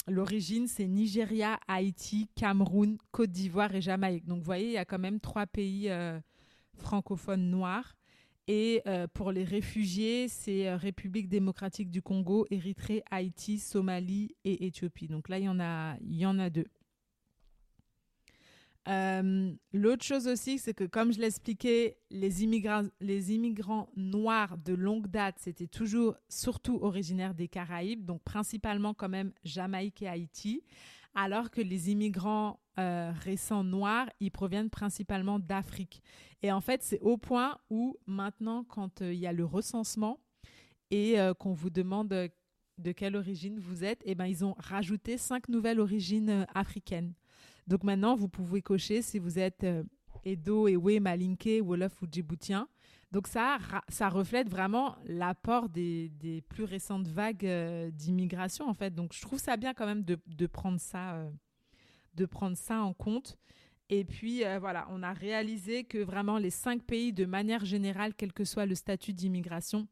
l'origine, 0.08 0.68
c'est 0.68 0.86
Nigeria, 0.86 1.58
Haïti, 1.68 2.28
Cameroun, 2.36 2.96
Côte 3.10 3.30
d'Ivoire 3.30 3.74
et 3.74 3.80
Jamaïque. 3.80 4.24
Donc, 4.24 4.38
vous 4.38 4.44
voyez, 4.44 4.66
il 4.66 4.72
y 4.72 4.78
a 4.78 4.84
quand 4.84 5.00
même 5.00 5.20
trois 5.20 5.46
pays 5.46 5.90
francophones 6.76 7.50
noirs. 7.50 7.96
Et 8.48 8.82
euh, 8.86 9.08
pour 9.12 9.32
les 9.32 9.42
réfugiés, 9.42 10.28
c'est 10.28 10.68
euh, 10.68 10.76
République 10.76 11.28
démocratique 11.28 11.90
du 11.90 12.00
Congo, 12.00 12.46
Érythrée, 12.50 13.02
Haïti, 13.10 13.58
Somalie 13.58 14.36
et 14.44 14.66
Éthiopie. 14.66 15.08
Donc 15.08 15.28
là, 15.28 15.38
il 15.38 15.44
y 15.44 15.48
en 15.48 15.58
a, 15.58 15.96
y 16.00 16.24
en 16.26 16.38
a 16.38 16.48
deux. 16.48 16.66
Euh, 18.88 19.52
l'autre 19.72 20.04
chose 20.04 20.28
aussi, 20.28 20.58
c'est 20.58 20.74
que 20.74 20.84
comme 20.84 21.12
je 21.12 21.18
l'expliquais, 21.18 21.98
les 22.10 22.44
immigrants, 22.44 22.84
les 23.00 23.32
immigrants 23.32 23.90
noirs 23.96 24.56
de 24.58 24.74
longue 24.74 25.08
date, 25.08 25.36
c'était 25.40 25.66
toujours 25.66 26.16
surtout 26.28 26.78
originaires 26.82 27.34
des 27.34 27.48
Caraïbes, 27.48 28.04
donc 28.04 28.22
principalement 28.22 28.94
quand 28.94 29.08
même 29.08 29.32
Jamaïque 29.42 30.02
et 30.02 30.08
Haïti 30.08 30.62
alors 31.16 31.50
que 31.50 31.62
les 31.62 31.90
immigrants 31.90 32.60
euh, 32.78 33.10
récents 33.24 33.64
noirs, 33.64 34.08
ils 34.20 34.30
proviennent 34.30 34.68
principalement 34.68 35.38
d'Afrique. 35.38 36.02
Et 36.42 36.52
en 36.52 36.60
fait, 36.60 36.82
c'est 36.82 37.00
au 37.00 37.16
point 37.16 37.58
où 37.70 37.96
maintenant, 38.06 38.64
quand 38.64 39.00
euh, 39.00 39.14
il 39.14 39.18
y 39.18 39.26
a 39.26 39.32
le 39.32 39.46
recensement 39.46 40.20
et 40.90 41.18
euh, 41.18 41.32
qu'on 41.32 41.54
vous 41.54 41.70
demande 41.70 42.08
de 42.08 42.92
quelle 42.92 43.16
origine 43.16 43.58
vous 43.58 43.82
êtes, 43.82 44.02
eh 44.04 44.14
ben, 44.14 44.26
ils 44.26 44.44
ont 44.44 44.54
rajouté 44.58 45.16
cinq 45.16 45.48
nouvelles 45.48 45.80
origines 45.80 46.46
africaines. 46.54 47.14
Donc 47.66 47.82
maintenant, 47.82 48.14
vous 48.14 48.28
pouvez 48.28 48.60
cocher 48.60 49.00
si 49.00 49.18
vous 49.18 49.38
êtes 49.38 49.66
Edo, 50.24 50.68
Ewe, 50.68 51.00
Malinké, 51.00 51.62
Wolof 51.62 52.02
ou 52.02 52.06
Djiboutien. 52.10 52.68
Donc 53.16 53.28
ça, 53.28 53.56
ça 53.88 54.10
reflète 54.10 54.50
vraiment 54.50 54.94
l'apport 55.06 55.70
des, 55.70 56.44
plus 56.50 56.64
récentes 56.64 57.08
vagues 57.08 57.46
euh, 57.46 57.90
d'immigration 57.90 58.68
en 58.68 58.74
fait. 58.74 58.94
Donc 58.94 59.14
je 59.14 59.22
trouve 59.22 59.38
ça 59.38 59.56
bien 59.56 59.72
quand 59.72 59.86
même 59.86 60.04
de, 60.04 60.46
prendre 60.46 60.78
ça, 60.78 61.14
euh, 61.14 61.30
de 62.12 62.26
prendre 62.26 62.58
ça 62.58 62.82
en 62.82 62.92
compte. 62.92 63.38
Et 63.88 64.04
puis 64.04 64.44
euh, 64.44 64.58
voilà, 64.58 64.86
on 64.90 65.02
a 65.02 65.14
réalisé 65.14 65.84
que 65.84 65.96
vraiment 65.96 66.36
les 66.36 66.50
cinq 66.50 66.82
pays, 66.82 67.14
de 67.14 67.24
manière 67.24 67.64
générale, 67.64 68.12
quel 68.12 68.34
que 68.34 68.44
soit 68.44 68.66
le 68.66 68.74
statut 68.74 69.14
d'immigration 69.14 69.88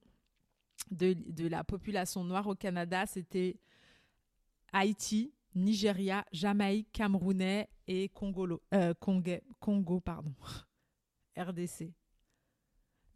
de, 0.91 1.15
de, 1.15 1.49
la 1.49 1.65
population 1.65 2.25
noire 2.25 2.47
au 2.47 2.55
Canada, 2.55 3.07
c'était 3.07 3.57
Haïti, 4.75 5.33
Nigeria, 5.55 6.27
Jamaïque, 6.31 6.93
Camerounais 6.93 7.71
et 7.87 8.11
Congolo, 8.11 8.61
Congo, 9.01 9.33
Congo 9.61 10.01
pardon, 10.01 10.35
RDC. 11.39 11.95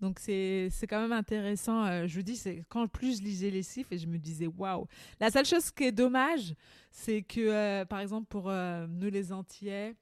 Donc 0.00 0.20
c'est 0.20 0.70
quand 0.88 1.00
même 1.00 1.12
intéressant. 1.12 1.84
Euh, 1.84 2.06
je 2.06 2.14
vous 2.16 2.22
dis, 2.22 2.36
c'est 2.36 2.64
quand 2.68 2.86
plus 2.86 3.18
je 3.18 3.22
lisais 3.22 3.50
les 3.50 3.62
chiffres 3.62 3.92
et 3.92 3.98
je 3.98 4.06
me 4.06 4.18
disais 4.18 4.46
waouh. 4.46 4.86
La 5.20 5.30
seule 5.30 5.44
chose 5.44 5.70
qui 5.70 5.84
est 5.84 5.92
dommage, 5.92 6.54
c'est 6.90 7.22
que 7.22 7.40
euh, 7.40 7.84
par 7.84 8.00
exemple 8.00 8.26
pour 8.28 8.48
euh, 8.48 8.86
nous 8.88 9.10
les 9.10 9.32
Antillais, 9.32 9.94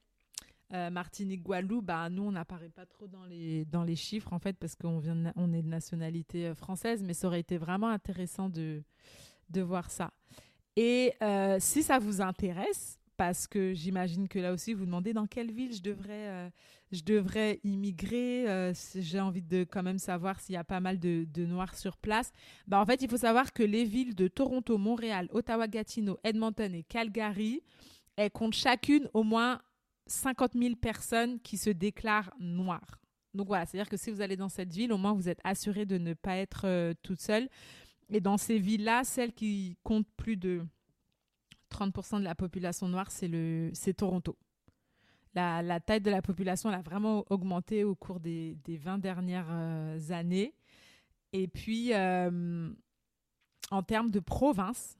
Martinique, 0.69 1.43
Guadeloupe, 1.43 1.85
bah 1.85 2.09
nous 2.09 2.23
on 2.23 2.31
n'apparaît 2.33 2.67
pas 2.67 2.85
trop 2.85 3.07
dans 3.07 3.23
les 3.23 3.63
dans 3.63 3.85
les 3.85 3.95
chiffres 3.95 4.33
en 4.33 4.39
fait 4.39 4.57
parce 4.57 4.75
qu'on 4.75 5.01
on 5.37 5.53
est 5.53 5.61
de 5.61 5.67
nationalité 5.69 6.53
française, 6.53 7.01
mais 7.03 7.13
ça 7.13 7.27
aurait 7.27 7.39
été 7.39 7.57
vraiment 7.57 7.87
intéressant 7.87 8.49
de 8.49 8.83
de 9.49 9.61
voir 9.61 9.89
ça. 9.89 10.11
Et 10.75 11.13
si 11.59 11.83
ça 11.83 11.99
vous 11.99 12.19
intéresse, 12.19 12.96
parce 13.17 13.47
que 13.47 13.73
j'imagine 13.73 14.27
que 14.27 14.39
là 14.39 14.53
aussi 14.53 14.73
vous 14.73 14.85
demandez 14.85 15.13
dans 15.13 15.25
quelle 15.25 15.51
ville 15.51 15.73
je 15.73 15.81
devrais, 15.81 16.27
euh, 16.27 16.49
je 16.91 17.03
devrais 17.03 17.59
immigrer. 17.63 18.47
Euh, 18.47 18.73
j'ai 18.95 19.19
envie 19.19 19.41
de 19.41 19.65
quand 19.69 19.83
même 19.83 19.97
savoir 19.97 20.39
s'il 20.39 20.53
y 20.53 20.57
a 20.57 20.63
pas 20.63 20.79
mal 20.79 20.99
de, 20.99 21.25
Noirs 21.45 21.75
sur 21.75 21.97
place. 21.97 22.31
Bah, 22.67 22.79
en 22.79 22.85
fait, 22.85 23.01
il 23.01 23.09
faut 23.09 23.17
savoir 23.17 23.51
que 23.53 23.63
les 23.63 23.83
villes 23.83 24.15
de 24.15 24.27
Toronto, 24.27 24.77
Montréal, 24.77 25.27
Ottawa, 25.31 25.67
Gatineau, 25.67 26.19
Edmonton 26.23 26.73
et 26.73 26.83
Calgary, 26.83 27.61
elles 28.15 28.31
comptent 28.31 28.53
chacune 28.53 29.09
au 29.13 29.23
moins 29.23 29.59
50 30.05 30.53
000 30.53 30.75
personnes 30.75 31.39
qui 31.39 31.57
se 31.57 31.69
déclarent 31.69 32.33
noires. 32.39 32.99
Donc 33.33 33.47
voilà, 33.47 33.65
c'est-à-dire 33.65 33.89
que 33.89 33.97
si 33.97 34.11
vous 34.11 34.21
allez 34.21 34.35
dans 34.35 34.49
cette 34.49 34.71
ville, 34.71 34.91
au 34.93 34.97
moins 34.97 35.13
vous 35.13 35.29
êtes 35.29 35.39
assuré 35.43 35.85
de 35.85 35.97
ne 35.97 36.13
pas 36.13 36.37
être 36.37 36.65
euh, 36.65 36.93
toute 37.03 37.21
seule. 37.21 37.49
Et 38.09 38.21
dans 38.21 38.37
ces 38.37 38.57
villes-là, 38.57 39.03
celles 39.03 39.33
qui 39.33 39.77
comptent 39.83 40.07
plus 40.15 40.37
de 40.37 40.63
30% 41.69 42.19
de 42.19 42.23
la 42.23 42.35
population 42.35 42.87
noire, 42.87 43.11
c'est 43.11 43.27
le, 43.27 43.69
c'est 43.73 43.93
Toronto. 43.93 44.37
La, 45.35 45.79
taille 45.79 46.01
de 46.01 46.09
la 46.09 46.23
population 46.23 46.69
a 46.71 46.81
vraiment 46.81 47.23
augmenté 47.29 47.83
au 47.83 47.93
cours 47.93 48.19
des, 48.19 48.57
des 48.63 48.75
20 48.75 48.97
dernières 48.97 49.45
euh, 49.51 49.99
années. 50.09 50.55
Et 51.31 51.47
puis, 51.47 51.93
euh, 51.93 52.71
en 53.69 53.83
termes 53.83 54.09
de 54.09 54.19
province, 54.19 54.97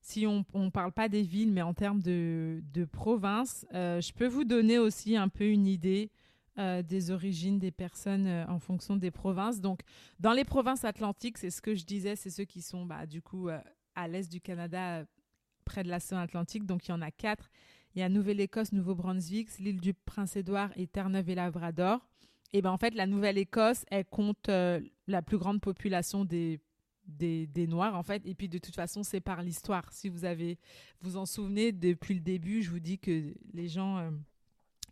si 0.00 0.26
on 0.26 0.44
ne 0.54 0.70
parle 0.70 0.90
pas 0.90 1.08
des 1.08 1.22
villes, 1.22 1.52
mais 1.52 1.62
en 1.62 1.72
termes 1.72 2.02
de, 2.02 2.64
de 2.72 2.84
province, 2.84 3.64
euh, 3.72 4.00
je 4.00 4.12
peux 4.12 4.26
vous 4.26 4.44
donner 4.44 4.78
aussi 4.78 5.16
un 5.16 5.28
peu 5.28 5.46
une 5.46 5.66
idée 5.66 6.10
des 6.84 7.10
origines 7.10 7.58
des 7.58 7.70
personnes 7.70 8.28
en 8.46 8.58
fonction 8.58 8.94
des 8.94 9.10
provinces. 9.10 9.62
Donc, 9.62 9.80
dans 10.18 10.34
les 10.34 10.44
provinces 10.44 10.84
atlantiques, 10.84 11.38
c'est 11.38 11.48
ce 11.48 11.62
que 11.62 11.74
je 11.74 11.86
disais, 11.86 12.16
c'est 12.16 12.28
ceux 12.28 12.44
qui 12.44 12.60
sont 12.60 12.84
bah, 12.84 13.06
du 13.06 13.22
coup 13.22 13.48
à 13.94 14.08
l'est 14.08 14.30
du 14.30 14.42
Canada, 14.42 15.06
près 15.70 15.84
de 15.84 15.90
l'océan 15.90 16.18
Atlantique. 16.18 16.66
Donc, 16.66 16.88
il 16.88 16.90
y 16.90 16.94
en 16.94 17.00
a 17.00 17.10
quatre. 17.12 17.48
Il 17.94 18.00
y 18.00 18.02
a 18.02 18.08
Nouvelle-Écosse, 18.08 18.72
Nouveau-Brunswick, 18.72 19.48
l'île 19.58 19.80
du 19.80 19.94
Prince-Édouard 19.94 20.70
et 20.76 20.86
Terre-Neuve 20.86 21.30
et 21.30 21.34
Labrador. 21.36 22.06
Et 22.52 22.60
ben 22.60 22.70
en 22.70 22.78
fait, 22.78 22.94
la 22.94 23.06
Nouvelle-Écosse, 23.06 23.84
elle 23.90 24.04
compte 24.04 24.48
euh, 24.48 24.80
la 25.06 25.22
plus 25.22 25.38
grande 25.38 25.60
population 25.60 26.24
des, 26.24 26.60
des, 27.06 27.46
des, 27.46 27.68
Noirs, 27.68 27.94
en 27.94 28.02
fait. 28.02 28.26
Et 28.26 28.34
puis, 28.34 28.48
de 28.48 28.58
toute 28.58 28.74
façon, 28.74 29.04
c'est 29.04 29.20
par 29.20 29.42
l'histoire. 29.42 29.92
Si 29.92 30.08
vous 30.08 30.24
avez, 30.24 30.58
vous 31.00 31.16
en 31.16 31.26
souvenez, 31.26 31.70
depuis 31.70 32.14
le 32.14 32.20
début, 32.20 32.62
je 32.62 32.70
vous 32.70 32.80
dis 32.80 32.98
que 32.98 33.32
les 33.52 33.68
gens 33.68 33.98
euh, 33.98 34.10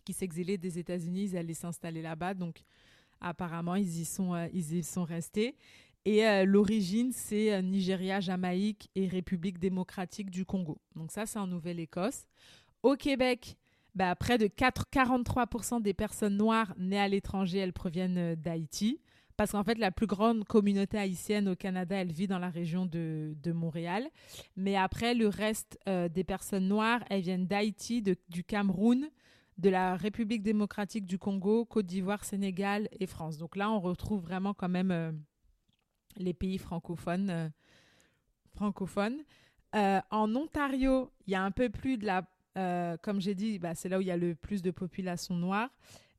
qui 0.05 0.13
s'exilaient 0.13 0.59
des 0.59 0.79
États-Unis, 0.79 1.25
ils 1.25 1.37
allaient 1.37 1.55
s'installer 1.55 2.03
là-bas. 2.03 2.35
Donc, 2.35 2.63
apparemment, 3.21 3.75
ils 3.75 4.01
y 4.01 4.05
sont, 4.05 4.35
euh, 4.35 4.47
ils 4.53 4.75
y 4.75 4.85
sont 4.85 5.05
restés. 5.05 5.57
Et 6.09 6.27
euh, 6.27 6.47
l'origine, 6.47 7.13
c'est 7.13 7.53
euh, 7.53 7.61
Nigeria, 7.61 8.19
Jamaïque 8.19 8.89
et 8.95 9.07
République 9.07 9.59
démocratique 9.59 10.31
du 10.31 10.47
Congo. 10.47 10.79
Donc 10.97 11.13
ça, 11.13 11.27
c'est 11.27 11.39
en 11.39 11.47
Nouvelle-Écosse. 11.47 12.25
Au 12.83 12.97
Québec, 12.97 13.59
bah, 13.95 14.15
près 14.15 14.39
de 14.39 14.47
4, 14.47 14.87
43% 14.91 15.83
des 15.83 15.93
personnes 15.93 16.39
noires 16.39 16.73
nées 16.79 16.99
à 16.99 17.09
l'étranger, 17.09 17.59
elles 17.59 17.75
proviennent 17.75 18.17
euh, 18.17 18.37
d'Haïti. 18.37 19.03
Parce 19.37 19.53
qu'en 19.53 19.63
fait, 19.63 19.77
la 19.77 19.91
plus 19.91 20.07
grande 20.07 20.45
communauté 20.45 20.97
haïtienne 20.97 21.47
au 21.47 21.55
Canada, 21.55 21.97
elle 21.97 22.11
vit 22.11 22.27
dans 22.27 22.39
la 22.39 22.49
région 22.49 22.87
de, 22.87 23.35
de 23.43 23.53
Montréal. 23.53 24.09
Mais 24.57 24.77
après, 24.77 25.13
le 25.13 25.29
reste 25.29 25.79
des 25.87 26.25
personnes 26.25 26.67
noires, 26.67 27.05
elles 27.09 27.21
viennent 27.21 27.47
d'Haïti, 27.47 28.03
du 28.03 28.43
Cameroun, 28.43 29.09
de 29.59 29.71
la 29.71 29.95
République 29.95 30.43
démocratique 30.43 31.07
du 31.07 31.19
Congo, 31.19 31.65
Côte 31.67 31.87
d'Ivoire, 31.87 32.25
Sénégal 32.25 32.89
et 32.99 33.07
France. 33.07 33.39
Donc 33.39 33.55
là, 33.55 33.71
on 33.71 33.79
retrouve 33.79 34.23
vraiment 34.23 34.55
quand 34.55 34.69
même 34.69 35.23
les 36.19 36.35
pays 36.35 36.59
francophones. 36.59 37.31
Euh. 37.31 37.49
Euh, 39.75 40.01
en 40.11 40.35
Ontario, 40.35 41.11
il 41.27 41.33
y 41.33 41.37
a 41.37 41.43
un 41.43 41.51
peu 41.51 41.69
plus 41.69 41.99
de 41.99 42.07
la... 42.07 42.29
Euh, 42.57 42.97
comme 43.03 43.21
j'ai 43.21 43.35
dit, 43.35 43.59
bah, 43.59 43.75
c'est 43.75 43.89
là 43.89 43.99
où 43.99 44.01
il 44.01 44.09
y 44.09 44.11
a 44.11 44.17
le 44.17 44.35
plus 44.35 44.63
de 44.63 44.71
population 44.71 45.35
noire. 45.35 45.71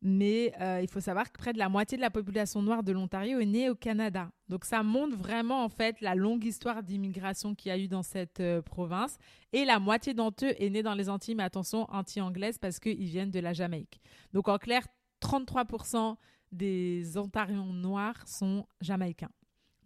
Mais 0.01 0.53
il 0.81 0.87
faut 0.87 1.01
savoir 1.01 1.29
que 1.29 1.37
près 1.37 1.51
de 1.51 1.57
la 1.57 1.67
moitié 1.67 1.97
de 1.97 2.01
la 2.01 2.09
population 2.09 2.61
noire 2.61 2.83
de 2.83 2.93
l'Ontario 2.93 3.41
est 3.41 3.45
née 3.45 3.69
au 3.69 3.75
Canada. 3.75 4.31
Donc 4.47 4.63
ça 4.63 4.81
montre 4.81 5.17
vraiment 5.17 5.61
en 5.61 5.67
fait 5.67 5.99
la 5.99 6.15
longue 6.15 6.45
histoire 6.45 6.83
d'immigration 6.83 7.53
qu'il 7.53 7.67
y 7.67 7.73
a 7.73 7.77
eu 7.77 7.89
dans 7.89 8.01
cette 8.01 8.41
province. 8.61 9.17
Et 9.51 9.65
la 9.65 9.77
moitié 9.77 10.13
d'entre 10.13 10.45
eux 10.45 10.53
est 10.57 10.69
née 10.69 10.83
dans 10.83 10.93
les 10.93 11.09
Antilles, 11.09 11.35
mais 11.35 11.43
attention, 11.43 11.85
anti-anglaises 11.91 12.57
parce 12.57 12.79
qu'ils 12.79 13.09
viennent 13.09 13.31
de 13.31 13.41
la 13.41 13.51
Jamaïque. 13.51 13.99
Donc 14.31 14.47
en 14.47 14.57
clair, 14.57 14.87
33% 15.21 16.15
des 16.51 17.17
Ontariens 17.17 17.65
noirs 17.65 18.27
sont 18.27 18.65
jamaïcains. 18.81 19.29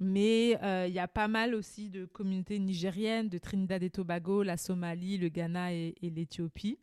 Mais 0.04 0.60
euh, 0.62 0.86
il 0.86 0.93
y 0.93 0.99
a 0.99 1.08
pas 1.08 1.30
mal 1.30 1.56
aussi 1.56 1.89
de 1.89 2.04
communautés 2.04 2.60
nigériennes, 2.60 3.30
de 3.30 3.38
Trinidad 3.38 3.82
et 3.82 3.89
Tobago, 3.89 4.43
la 4.43 4.58
Somalie, 4.58 5.18
le 5.18 5.30
Ghana 5.30 5.72
et, 5.72 5.95
l'Éthiopie. 6.01 6.78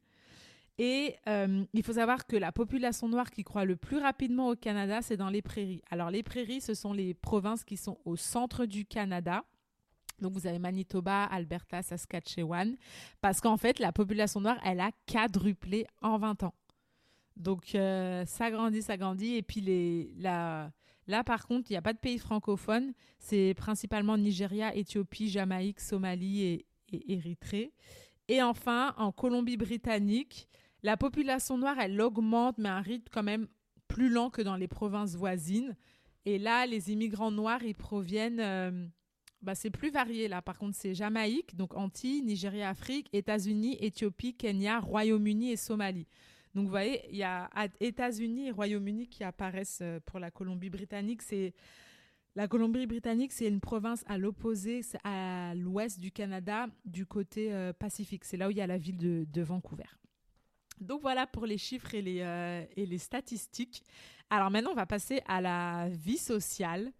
Et 0.78 1.16
euh, 1.28 1.62
il 1.74 1.82
faut 1.82 1.92
savoir 1.92 2.26
que 2.26 2.36
la 2.36 2.50
population 2.50 3.10
noire 3.10 3.30
qui 3.30 3.44
croît 3.44 3.66
le 3.66 3.76
plus 3.76 3.98
rapidement 3.98 4.48
au 4.48 4.56
Canada, 4.56 5.02
c'est 5.02 5.18
dans 5.18 5.28
les 5.28 5.42
prairies. 5.42 5.82
Alors 5.90 6.10
les 6.10 6.22
prairies, 6.22 6.62
ce 6.62 6.72
sont 6.72 6.94
les 6.94 7.12
provinces 7.12 7.62
qui 7.62 7.76
sont 7.76 7.98
au 8.06 8.16
centre 8.16 8.64
du 8.64 8.86
Canada. 8.86 9.44
Donc 10.22 10.32
vous 10.32 10.46
avez 10.46 10.58
Manitoba, 10.58 11.24
Alberta, 11.24 11.82
Saskatchewan, 11.82 12.74
parce 13.20 13.42
qu'en 13.42 13.58
fait 13.58 13.78
la 13.80 13.92
population 13.92 14.40
noire, 14.40 14.58
elle 14.64 14.80
a 14.80 14.92
quadruplé 15.06 15.86
en 16.00 16.16
20 16.16 16.44
ans. 16.44 16.54
Donc 17.36 17.74
euh, 17.74 18.24
ça 18.24 18.50
grandit, 18.50 18.80
ça 18.80 18.96
grandit, 18.96 19.36
et 19.36 19.42
puis 19.42 19.60
les, 19.60 20.10
la, 20.16 20.70
Là, 21.10 21.24
par 21.24 21.48
contre, 21.48 21.70
il 21.70 21.72
n'y 21.72 21.76
a 21.76 21.82
pas 21.82 21.92
de 21.92 21.98
pays 21.98 22.18
francophone. 22.18 22.92
C'est 23.18 23.54
principalement 23.56 24.16
Nigeria, 24.16 24.74
Éthiopie, 24.76 25.28
Jamaïque, 25.28 25.80
Somalie 25.80 26.42
et, 26.42 26.66
et 26.92 27.14
Érythrée. 27.14 27.72
Et 28.28 28.40
enfin, 28.42 28.94
en 28.96 29.10
Colombie-Britannique, 29.10 30.48
la 30.84 30.96
population 30.96 31.58
noire, 31.58 31.80
elle 31.80 32.00
augmente, 32.00 32.58
mais 32.58 32.68
à 32.68 32.76
un 32.76 32.80
rythme 32.80 33.08
quand 33.10 33.24
même 33.24 33.48
plus 33.88 34.08
lent 34.08 34.30
que 34.30 34.40
dans 34.40 34.54
les 34.54 34.68
provinces 34.68 35.16
voisines. 35.16 35.76
Et 36.26 36.38
là, 36.38 36.64
les 36.64 36.92
immigrants 36.92 37.32
noirs, 37.32 37.64
ils 37.64 37.74
proviennent... 37.74 38.40
Euh, 38.40 38.86
bah, 39.42 39.56
c'est 39.56 39.70
plus 39.70 39.90
varié 39.90 40.28
là. 40.28 40.42
Par 40.42 40.58
contre, 40.58 40.76
c'est 40.76 40.94
Jamaïque, 40.94 41.56
donc 41.56 41.74
Antilles, 41.74 42.22
Nigeria, 42.22 42.68
Afrique, 42.68 43.08
États-Unis, 43.12 43.78
Éthiopie, 43.80 44.34
Kenya, 44.34 44.78
Royaume-Uni 44.78 45.50
et 45.50 45.56
Somalie. 45.56 46.06
Donc, 46.54 46.64
vous 46.64 46.70
voyez, 46.70 47.02
il 47.10 47.16
y 47.16 47.22
a 47.22 47.48
États-Unis 47.80 48.48
et 48.48 48.50
Royaume-Uni 48.50 49.08
qui 49.08 49.22
apparaissent 49.22 49.80
euh, 49.82 50.00
pour 50.04 50.18
la 50.18 50.30
Colombie-Britannique. 50.30 51.22
C'est 51.22 51.54
la 52.34 52.48
Colombie-Britannique, 52.48 53.32
c'est 53.32 53.46
une 53.46 53.60
province 53.60 54.02
à 54.06 54.18
l'opposé, 54.18 54.80
à 55.04 55.54
l'ouest 55.54 56.00
du 56.00 56.10
Canada, 56.10 56.66
du 56.84 57.06
côté 57.06 57.52
euh, 57.52 57.72
Pacifique. 57.72 58.24
C'est 58.24 58.36
là 58.36 58.48
où 58.48 58.50
il 58.50 58.56
y 58.56 58.60
a 58.60 58.66
la 58.66 58.78
ville 58.78 58.98
de, 58.98 59.42
Vancouver. 59.42 59.84
Donc 60.80 61.02
voilà 61.02 61.26
pour 61.26 61.46
les 61.46 61.58
chiffres 61.58 61.94
et 61.94 62.02
les, 62.02 62.20
euh, 62.20 62.64
et 62.76 62.86
les 62.86 62.98
statistiques. 62.98 63.84
Alors 64.28 64.50
maintenant, 64.50 64.70
on 64.72 64.76
va 64.76 64.86
passer 64.86 65.20
à 65.26 65.40
la 65.40 65.88
vie 65.90 66.18
sociale. 66.18 66.92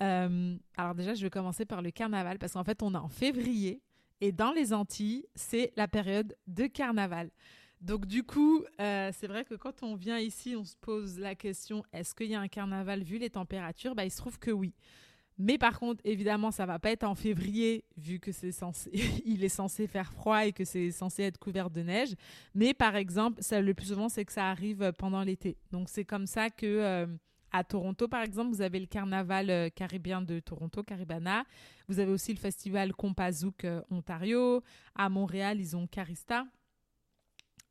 Alors 0.00 0.94
déjà, 0.94 1.14
je 1.14 1.22
vais 1.22 1.30
commencer 1.30 1.64
par 1.64 1.80
le 1.80 1.90
carnaval 1.90 2.38
parce 2.38 2.52
qu'en 2.52 2.64
fait, 2.64 2.82
on 2.82 2.92
est 2.92 2.98
en 2.98 3.08
février 3.08 3.80
et 4.20 4.32
dans 4.32 4.52
les 4.52 4.72
Antilles, 4.74 5.26
c'est 5.34 5.72
la 5.76 5.88
période 5.88 6.36
de 6.46 6.66
carnaval. 6.66 7.30
Donc 7.84 8.06
du 8.06 8.22
coup, 8.22 8.64
euh, 8.80 9.10
c'est 9.12 9.26
vrai 9.26 9.44
que 9.44 9.54
quand 9.54 9.82
on 9.82 9.94
vient 9.94 10.18
ici, 10.18 10.56
on 10.56 10.64
se 10.64 10.74
pose 10.74 11.18
la 11.18 11.34
question 11.34 11.84
est-ce 11.92 12.14
qu'il 12.14 12.28
y 12.28 12.34
a 12.34 12.40
un 12.40 12.48
carnaval 12.48 13.02
vu 13.02 13.18
les 13.18 13.28
températures? 13.28 13.94
Bah, 13.94 14.06
Il 14.06 14.10
se 14.10 14.16
trouve 14.16 14.38
que 14.38 14.50
oui. 14.50 14.72
Mais 15.36 15.58
par 15.58 15.78
contre, 15.78 16.00
évidemment, 16.04 16.50
ça 16.50 16.64
va 16.64 16.78
pas 16.78 16.92
être 16.92 17.04
en 17.04 17.14
février, 17.14 17.84
vu 17.98 18.20
que 18.20 18.32
c'est 18.32 18.52
censé, 18.52 18.90
il 19.26 19.44
est 19.44 19.50
censé 19.50 19.86
faire 19.86 20.10
froid 20.14 20.46
et 20.46 20.52
que 20.52 20.64
c'est 20.64 20.92
censé 20.92 21.24
être 21.24 21.36
couvert 21.38 21.68
de 21.68 21.82
neige. 21.82 22.14
Mais 22.54 22.72
par 22.72 22.96
exemple, 22.96 23.42
le 23.50 23.72
plus 23.74 23.88
souvent, 23.88 24.08
c'est 24.08 24.24
que 24.24 24.32
ça 24.32 24.48
arrive 24.48 24.92
pendant 24.96 25.22
l'été. 25.22 25.58
Donc 25.70 25.90
c'est 25.90 26.06
comme 26.06 26.26
ça 26.26 26.48
que 26.48 26.64
euh, 26.64 27.06
à 27.52 27.64
Toronto, 27.64 28.08
par 28.08 28.22
exemple, 28.22 28.48
vous 28.48 28.62
avez 28.62 28.80
le 28.80 28.86
carnaval 28.86 29.50
euh, 29.50 29.68
caribéen 29.68 30.22
de 30.22 30.40
Toronto, 30.40 30.82
Caribana. 30.82 31.44
Vous 31.88 32.00
avez 32.00 32.12
aussi 32.12 32.32
le 32.32 32.38
festival 32.38 32.94
Compazouk 32.94 33.66
euh, 33.66 33.82
Ontario. 33.90 34.62
À 34.94 35.10
Montréal, 35.10 35.60
ils 35.60 35.76
ont 35.76 35.86
Carista. 35.86 36.46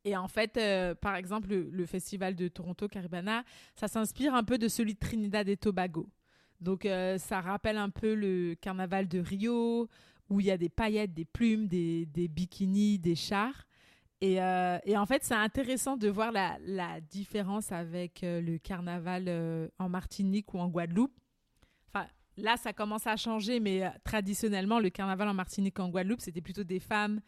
Et 0.04 0.16
en 0.16 0.28
fait, 0.28 0.56
euh, 0.56 0.94
par 0.94 1.16
exemple, 1.16 1.48
le, 1.48 1.86
festival 1.86 2.34
de 2.34 2.48
Toronto 2.48 2.88
Caribana, 2.88 3.44
ça 3.74 3.88
s'inspire 3.88 4.34
un 4.34 4.44
peu 4.44 4.58
de 4.58 4.68
celui 4.68 4.94
de 4.94 4.98
Trinidad 4.98 5.48
et 5.48 5.56
Tobago. 5.56 6.08
Donc, 6.60 6.88
ça 7.18 7.40
rappelle 7.42 7.76
un 7.76 7.90
peu 7.90 8.14
le 8.14 8.54
carnaval 8.54 9.06
de 9.06 9.18
Rio, 9.18 9.88
où 10.30 10.40
il 10.40 10.46
y 10.46 10.50
a 10.50 10.56
des 10.56 10.68
paillettes, 10.68 11.14
des 11.14 11.24
plumes, 11.24 11.66
des, 11.66 12.06
bikinis, 12.28 12.98
des 12.98 13.14
chars. 13.14 13.66
Euh, 14.22 14.78
et, 14.84 14.96
en 14.96 15.06
fait, 15.06 15.22
c'est 15.22 15.34
intéressant 15.34 15.96
de 15.96 16.08
voir 16.08 16.32
la, 16.32 17.00
différence 17.00 17.72
avec 17.72 18.22
euh, 18.24 18.40
le 18.40 18.58
carnaval 18.58 19.24
euh, 19.28 19.68
en 19.78 19.88
Martinique 19.88 20.54
ou 20.54 20.58
en 20.58 20.68
Guadeloupe. 20.68 21.12
Là, 22.36 22.56
ça 22.56 22.72
commence 22.72 23.06
à 23.06 23.16
changer, 23.16 23.60
mais 23.60 23.90
traditionnellement, 24.02 24.80
le 24.80 24.90
carnaval 24.90 25.28
en 25.28 25.34
Martinique 25.34 25.78
ou 25.78 25.82
en 25.82 25.88
Guadeloupe, 25.88 26.20
c'était 26.20 26.40
plutôt 26.40 26.64
des 26.64 26.80
femmes 26.80 27.20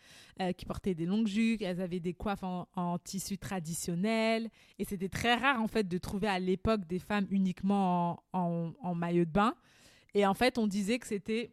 qui 0.56 0.66
portaient 0.66 0.94
des 0.94 1.06
longues 1.06 1.28
jupes, 1.28 1.62
elles 1.62 1.80
avaient 1.80 2.00
des 2.00 2.14
coiffes 2.14 2.42
en, 2.42 2.98
tissu 2.98 3.38
traditionnel. 3.38 4.50
Et 4.78 4.84
c'était 4.84 5.08
très 5.08 5.34
rare, 5.34 5.62
en 5.62 5.68
fait, 5.68 5.86
de 5.86 5.98
trouver 5.98 6.28
à 6.28 6.38
l'époque 6.38 6.86
des 6.86 6.98
femmes 6.98 7.26
uniquement 7.30 8.22
en, 8.32 8.94
maillot 8.94 9.24
de 9.24 9.30
bain. 9.30 9.54
Et 10.14 10.26
en 10.26 10.34
fait, 10.34 10.58
on 10.58 10.66
disait 10.66 10.98
que 10.98 11.06
c'était 11.06 11.50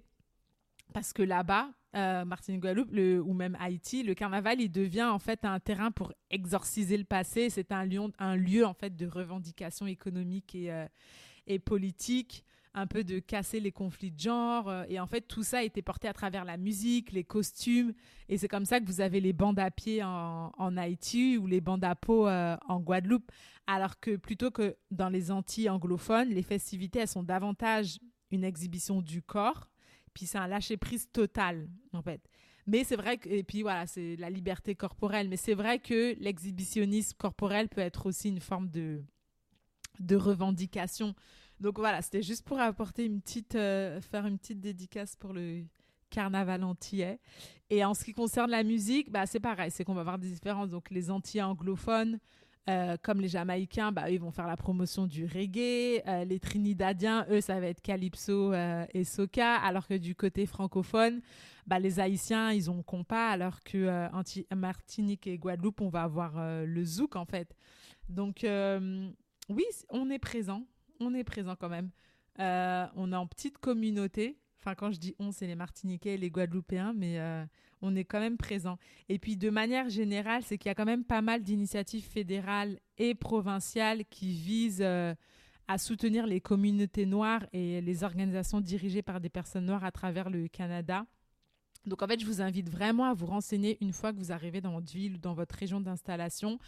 parce 0.94 1.12
que 1.14 1.22
là-bas, 1.24 1.70
euh, 1.96 2.26
Martinique 2.26 2.62
Guadeloupe 2.62 2.92
ou 3.26 3.34
même 3.34 3.58
Haïti, 3.60 4.04
le 4.04 4.14
carnaval, 4.14 4.62
il 4.62 4.72
devient 4.72 5.04
en 5.04 5.20
fait 5.20 5.46
un 5.46 5.60
terrain 5.60 5.92
pour 5.92 6.14
exorciser 6.30 6.98
le 6.98 7.04
passé. 7.04 7.50
C'est 7.50 7.72
un 7.72 7.86
lieu, 7.86 8.66
en 8.66 8.74
fait 8.74 8.96
de 8.96 9.06
revendication 9.06 9.86
économique 9.86 10.56
et, 10.56 10.72
euh, 10.72 10.88
et 11.46 11.60
politique, 11.60 12.46
un 12.74 12.88
peu 12.88 13.04
de 13.04 13.20
casser 13.20 13.60
les 13.60 13.72
conflits 13.72 14.12
de 14.12 14.20
genre. 14.20 14.68
Euh, 14.70 14.84
et 14.90 15.00
en 15.00 15.08
fait, 15.08 15.22
tout 15.22 15.44
ça 15.44 15.60
a 15.60 15.64
été 15.64 15.82
porté 15.82 16.08
à 16.08 16.14
travers 16.14 16.46
la 16.46 16.58
musique, 16.58 17.12
les 17.12 17.24
costumes. 17.24 17.94
Et 18.30 18.38
c'est 18.38 18.48
comme 18.48 18.66
ça 18.66 18.80
que 18.80 18.86
vous 18.86 19.02
avez 19.02 19.20
les 19.20 19.34
bandes 19.34 19.60
à 19.60 19.72
pied 19.72 20.04
en, 20.04 20.78
Haïti 20.78 21.38
ou 21.38 21.48
les 21.48 21.62
bandes 21.62 21.84
à 21.84 21.96
peau 21.96 22.28
euh, 22.28 22.58
en 22.68 22.80
Guadeloupe. 22.80 23.32
Alors 23.68 24.00
que 24.00 24.16
plutôt 24.16 24.52
que 24.52 24.76
dans 24.92 25.10
les 25.10 25.32
Antilles 25.32 25.70
anglophones, 25.70 26.30
les 26.30 26.44
festivités, 26.44 27.00
elles 27.00 27.08
sont 27.08 27.24
davantage 27.24 28.00
une 28.32 28.44
exhibition 28.44 29.02
du 29.02 29.22
corps 29.22 29.70
puis 30.14 30.26
c'est 30.26 30.38
un 30.38 30.48
lâcher 30.48 30.78
prise 30.78 31.10
total, 31.12 31.68
en 31.92 32.02
fait. 32.02 32.22
Mais 32.66 32.84
c'est 32.84 32.96
vrai 32.96 33.18
que, 33.18 33.28
et 33.28 33.44
puis 33.44 33.62
voilà, 33.62 33.86
c'est 33.88 34.16
la 34.16 34.30
liberté 34.30 34.76
corporelle. 34.76 35.28
Mais 35.28 35.38
c'est 35.38 35.54
vrai 35.54 35.80
que 35.80 36.16
l'exhibitionnisme 36.20 37.18
corporel 37.18 37.68
peut 37.68 37.82
être 37.82 38.06
aussi 38.06 38.30
une 38.30 38.40
forme 38.40 38.70
de, 38.70 39.04
de 40.00 40.16
revendication. 40.16 41.14
Donc 41.60 41.80
voilà, 41.80 42.02
c'était 42.02 42.22
juste 42.22 42.44
pour 42.44 42.60
apporter 42.60 43.06
une 43.06 43.22
petite, 43.22 43.56
euh, 43.56 44.02
faire 44.02 44.26
une 44.26 44.38
petite 44.38 44.60
dédicace 44.60 45.16
pour 45.16 45.34
le 45.34 45.64
carnaval 46.10 46.64
antillais. 46.64 47.20
Et 47.70 47.84
en 47.86 47.94
ce 47.94 48.04
qui 48.04 48.14
concerne 48.14 48.52
la 48.52 48.64
musique, 48.64 49.12
bah, 49.12 49.26
c'est 49.26 49.40
pareil, 49.40 49.72
c'est 49.72 49.84
qu'on 49.84 49.94
va 49.94 50.02
avoir 50.02 50.20
des 50.20 50.30
différences. 50.30 50.70
Donc 50.70 50.90
les 50.90 51.10
antillais 51.10 51.44
anglophones, 51.44 52.20
euh, 52.70 52.98
comme 53.02 53.20
les 53.20 53.28
Jamaïcains, 53.30 53.92
bah, 53.92 54.10
ils 54.10 54.20
vont 54.20 54.32
faire 54.32 54.48
la 54.48 54.58
promotion 54.58 55.08
du 55.08 55.26
reggae. 55.26 56.02
Euh, 56.08 56.26
les 56.26 56.40
Trinidadiens, 56.40 57.26
eux, 57.30 57.42
ça 57.42 57.60
va 57.60 57.68
être 57.68 57.82
calypso 57.82 58.54
et 58.94 59.04
soca. 59.04 59.56
Alors 59.56 59.88
que 59.88 59.96
du 59.96 60.16
côté 60.16 60.46
francophone, 60.46 61.22
bah, 61.66 61.80
les 61.80 62.00
Haïtiens, 62.00 62.52
ils 62.52 62.70
ont 62.70 62.84
compas. 62.84 63.30
Alors 63.30 63.64
que 63.64 64.10
Martinique 64.54 65.28
et 65.28 65.38
Guadeloupe, 65.38 65.82
on 65.82 65.90
va 65.90 66.04
avoir 66.04 66.34
le 66.66 66.84
zouk, 66.86 67.16
en 67.16 67.26
fait. 67.26 67.56
Donc, 68.10 68.46
oui, 69.50 69.66
on 69.90 70.10
est 70.10 70.20
présent. 70.20 70.64
On 71.06 71.14
est 71.14 71.24
présent 71.24 71.56
quand 71.56 71.70
même. 71.70 71.90
on 72.40 73.12
est 73.12 73.16
en 73.16 73.28
petite 73.28 73.58
communauté. 73.58 74.38
Enfin, 74.64 74.76
quand 74.76 74.92
je 74.92 75.00
dis 75.00 75.14
on, 75.20 75.34
c'est 75.34 75.46
les 75.46 75.56
Martiniquais 75.56 76.14
et 76.14 76.18
les 76.18 76.30
Guadeloupéens, 76.30 76.94
mais 76.96 77.20
euh, 77.20 77.44
on 77.82 77.98
est 77.98 78.06
quand 78.06 78.22
même 78.22 78.38
présent. 78.38 78.78
Et 79.10 79.20
puis, 79.20 79.36
de 79.36 79.50
manière 79.50 79.90
générale, 79.90 80.42
c'est 80.44 80.58
qu'il 80.58 80.70
y 80.70 80.72
a 80.72 80.76
quand 80.76 80.86
même 80.86 81.04
pas 81.04 81.22
mal 81.22 81.44
d'initiatives 81.44 82.06
fédérales 82.06 82.80
et 82.98 83.14
provinciales 83.14 84.06
qui 84.06 84.32
visent 84.32 84.82
euh, 84.82 85.14
à 85.68 85.78
soutenir 85.78 86.26
les 86.28 86.40
communautés 86.40 87.06
noires 87.06 87.46
et 87.52 87.82
les 87.82 88.04
organisations 88.06 88.62
dirigées 88.62 89.02
par 89.02 89.20
des 89.20 89.28
personnes 89.28 89.66
noires 89.66 89.84
à 89.84 89.92
travers 89.92 90.30
le 90.30 90.48
Canada. 90.48 91.06
Donc 91.86 92.02
en 92.02 92.08
fait, 92.08 92.20
je 92.20 92.26
vous 92.26 92.42
invite 92.42 92.70
vraiment 92.70 93.06
à 93.06 93.14
vous 93.14 93.26
renseigner 93.26 93.78
une 93.82 93.94
fois 93.94 94.14
que 94.14 94.18
vous 94.18 94.32
arrivez 94.32 94.62
dans 94.62 94.72
votre 94.74 94.92
ville 94.92 95.16
ou 95.16 95.18
dans 95.18 95.34
votre 95.34 95.56
région 95.56 95.82
d'installation, 95.82 96.60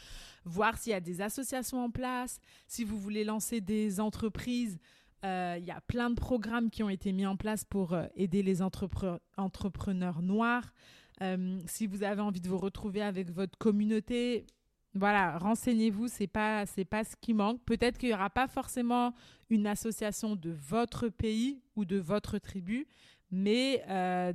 voir 0.43 0.77
s'il 0.77 0.91
y 0.91 0.95
a 0.95 0.99
des 0.99 1.21
associations 1.21 1.83
en 1.83 1.89
place, 1.89 2.39
si 2.67 2.83
vous 2.83 2.97
voulez 2.97 3.23
lancer 3.23 3.61
des 3.61 3.99
entreprises, 3.99 4.77
euh, 5.23 5.55
il 5.57 5.65
y 5.65 5.71
a 5.71 5.81
plein 5.81 6.09
de 6.09 6.15
programmes 6.15 6.69
qui 6.69 6.83
ont 6.83 6.89
été 6.89 7.11
mis 7.11 7.25
en 7.25 7.35
place 7.35 7.63
pour 7.63 7.93
euh, 7.93 8.05
aider 8.15 8.43
les 8.43 8.61
entrepreneurs 8.61 10.21
noirs. 10.21 10.73
Euh, 11.21 11.59
si 11.65 11.87
vous 11.87 12.03
avez 12.03 12.21
envie 12.21 12.41
de 12.41 12.49
vous 12.49 12.57
retrouver 12.57 13.01
avec 13.01 13.31
votre 13.31 13.57
communauté, 13.57 14.45
voilà, 14.93 15.37
renseignez-vous, 15.39 16.07
c'est 16.09 16.27
pas 16.27 16.65
pas 16.89 17.03
ce 17.03 17.15
qui 17.19 17.33
manque. 17.33 17.61
Peut-être 17.65 17.97
qu'il 17.97 18.09
y 18.09 18.13
aura 18.13 18.29
pas 18.29 18.47
forcément 18.47 19.13
une 19.49 19.67
association 19.67 20.35
de 20.35 20.51
votre 20.51 21.09
pays 21.09 21.61
ou 21.75 21.85
de 21.85 21.97
votre 21.97 22.37
tribu, 22.37 22.87
mais 23.31 23.83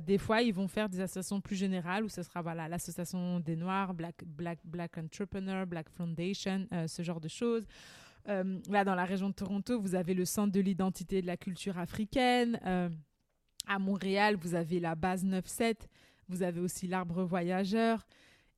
des 0.05 0.17
fois 0.17 0.41
ils 0.41 0.53
vont 0.53 0.67
faire 0.67 0.89
des 0.89 0.99
associations 0.99 1.41
plus 1.41 1.55
générales 1.55 2.03
où 2.03 2.09
ce 2.09 2.23
sera 2.23 2.41
voilà 2.41 2.67
l'association 2.67 3.39
des 3.39 3.55
Noirs, 3.55 3.93
Black 3.93 4.23
Black 4.25 4.59
Black 4.63 4.97
Entrepreneur, 4.97 5.65
Black 5.65 5.89
Foundation, 5.89 6.67
ce 6.87 7.01
genre 7.01 7.19
de 7.19 7.27
choses. 7.27 7.65
Euh, 8.27 8.59
là, 8.69 8.83
dans 8.83 8.95
la 8.95 9.05
région 9.05 9.29
de 9.29 9.33
Toronto, 9.33 9.79
vous 9.79 9.95
avez 9.95 10.13
le 10.13 10.25
Centre 10.25 10.51
de 10.51 10.59
l'identité 10.59 11.17
et 11.17 11.21
de 11.21 11.27
la 11.27 11.37
culture 11.37 11.77
africaine. 11.77 12.59
Euh, 12.65 12.89
à 13.67 13.79
Montréal, 13.79 14.35
vous 14.35 14.55
avez 14.55 14.79
la 14.79 14.95
base 14.95 15.25
9-7. 15.25 15.75
Vous 16.27 16.43
avez 16.43 16.59
aussi 16.59 16.87
l'arbre 16.87 17.23
voyageur. 17.23 18.05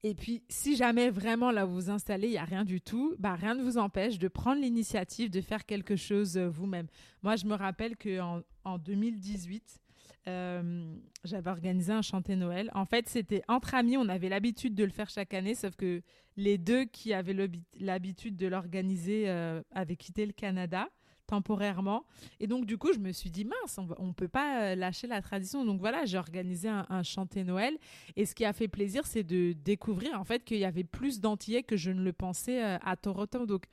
Et 0.03 0.15
puis, 0.15 0.43
si 0.49 0.75
jamais 0.75 1.09
vraiment 1.09 1.49
là 1.49 1.63
vous 1.63 1.75
vous 1.75 1.89
installez, 1.89 2.27
il 2.27 2.31
n'y 2.31 2.37
a 2.37 2.43
rien 2.43 2.65
du 2.65 2.81
tout, 2.81 3.15
bah, 3.19 3.35
rien 3.35 3.55
ne 3.55 3.63
vous 3.63 3.77
empêche 3.77 4.19
de 4.19 4.27
prendre 4.27 4.61
l'initiative 4.61 5.29
de 5.29 5.39
faire 5.39 5.65
quelque 5.65 5.95
chose 5.95 6.37
euh, 6.37 6.49
vous-même. 6.49 6.87
Moi, 7.21 7.37
je 7.37 7.45
me 7.45 7.55
rappelle 7.55 7.95
qu'en 7.95 8.41
en 8.65 8.77
2018, 8.77 9.81
euh, 10.27 10.95
j'avais 11.23 11.49
organisé 11.49 11.91
un 11.91 12.01
chanté 12.01 12.35
Noël. 12.35 12.71
En 12.73 12.85
fait, 12.85 13.09
c'était 13.09 13.43
entre 13.47 13.75
amis, 13.75 13.97
on 13.97 14.07
avait 14.07 14.29
l'habitude 14.29 14.75
de 14.75 14.83
le 14.83 14.91
faire 14.91 15.09
chaque 15.09 15.33
année, 15.33 15.55
sauf 15.55 15.75
que 15.75 16.01
les 16.37 16.57
deux 16.57 16.85
qui 16.85 17.13
avaient 17.13 17.35
l'habitude 17.79 18.35
de 18.35 18.47
l'organiser 18.47 19.29
euh, 19.29 19.61
avaient 19.71 19.95
quitté 19.95 20.25
le 20.25 20.31
Canada 20.33 20.89
temporairement. 21.25 22.05
Et 22.39 22.47
donc, 22.47 22.65
du 22.65 22.77
coup, 22.77 22.91
je 22.93 22.99
me 22.99 23.11
suis 23.11 23.31
dit, 23.31 23.45
mince, 23.45 23.79
on 23.97 24.07
ne 24.07 24.13
peut 24.13 24.27
pas 24.27 24.61
euh, 24.61 24.75
lâcher 24.75 25.07
la 25.07 25.21
tradition. 25.21 25.65
Donc 25.65 25.79
voilà, 25.79 26.05
j'ai 26.05 26.17
organisé 26.17 26.67
un, 26.67 27.03
chanté 27.03 27.43
Noël. 27.43 27.77
Et 28.15 28.25
ce 28.25 28.35
qui 28.35 28.45
a 28.45 28.53
fait 28.53 28.67
plaisir, 28.67 29.05
c'est 29.05 29.23
de 29.23 29.53
découvrir 29.53 30.19
en 30.19 30.25
fait 30.25 30.43
qu'il 30.43 30.57
y 30.57 30.65
avait 30.65 30.83
plus 30.83 31.21
d'Antillais 31.21 31.63
que 31.63 31.77
je 31.77 31.91
ne 31.91 32.01
le 32.01 32.13
pensais 32.13 32.61
à 32.61 32.95
Toronto. 32.97 33.45
Donc, 33.45 33.65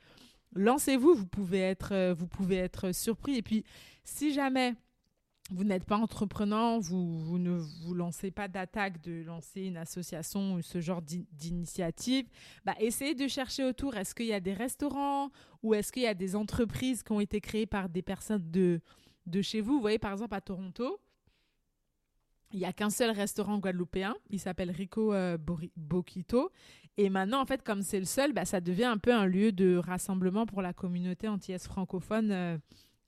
lancez-vous, 0.55 1.13
vous 1.13 1.21
vous 1.21 2.27
pouvez 2.27 2.57
être 2.57 2.93
surpris. 2.93 3.35
Et 3.35 3.41
puis, 3.41 3.63
si 4.03 4.33
jamais 4.33 4.75
vous 5.51 5.65
n'êtes 5.65 5.83
pas 5.83 5.97
entreprenant, 5.97 6.79
vous, 6.79 7.37
ne 7.37 7.51
vous 7.51 7.93
lancez 7.93 8.31
pas 8.31 8.47
d'attaque 8.47 9.01
de 9.01 9.21
lancer 9.23 9.63
une 9.63 9.77
association 9.77 10.53
ou 10.53 10.61
ce 10.61 10.79
genre 10.79 11.01
d'initiative, 11.01 12.25
bah, 12.65 12.75
essayez 12.79 13.15
de 13.15 13.27
chercher 13.27 13.65
autour. 13.65 13.95
Est-ce 13.95 14.15
qu'il 14.15 14.27
y 14.27 14.33
a 14.33 14.39
des 14.39 14.53
restaurants 14.53 15.29
ou 15.61 15.73
est-ce 15.73 15.91
qu'il 15.91 16.03
y 16.03 16.07
a 16.07 16.13
des 16.13 16.35
entreprises 16.35 17.03
qui 17.03 17.11
ont 17.11 17.19
été 17.19 17.41
créées 17.41 17.65
par 17.65 17.89
des 17.89 18.01
personnes 18.01 18.49
de, 18.49 18.81
de 19.25 19.41
chez 19.41 19.59
vous? 19.59 19.73
Vous 19.73 19.81
voyez, 19.81 19.99
par 19.99 20.13
exemple, 20.13 20.33
à 20.33 20.41
Toronto, 20.41 20.99
il 22.53 22.59
n'y 22.59 22.65
a 22.65 22.73
qu'un 22.73 22.89
seul 22.89 23.11
restaurant 23.11 23.59
guadeloupéen. 23.59 24.15
Il 24.29 24.39
s'appelle 24.39 24.71
Rico 24.71 25.13
euh, 25.13 25.37
Boquito. 25.75 26.51
Et 26.97 27.09
maintenant, 27.09 27.41
en 27.41 27.45
fait, 27.45 27.63
comme 27.63 27.81
c'est 27.81 27.99
le 27.99 28.05
seul, 28.05 28.33
bah, 28.33 28.45
ça 28.45 28.61
devient 28.61 28.85
un 28.85 28.97
peu 28.97 29.13
un 29.13 29.25
lieu 29.25 29.51
de 29.51 29.75
rassemblement 29.75 30.45
pour 30.45 30.61
la 30.61 30.73
communauté 30.73 31.27
antillaise 31.27 31.63
francophone. 31.63 32.31
Euh, 32.31 32.57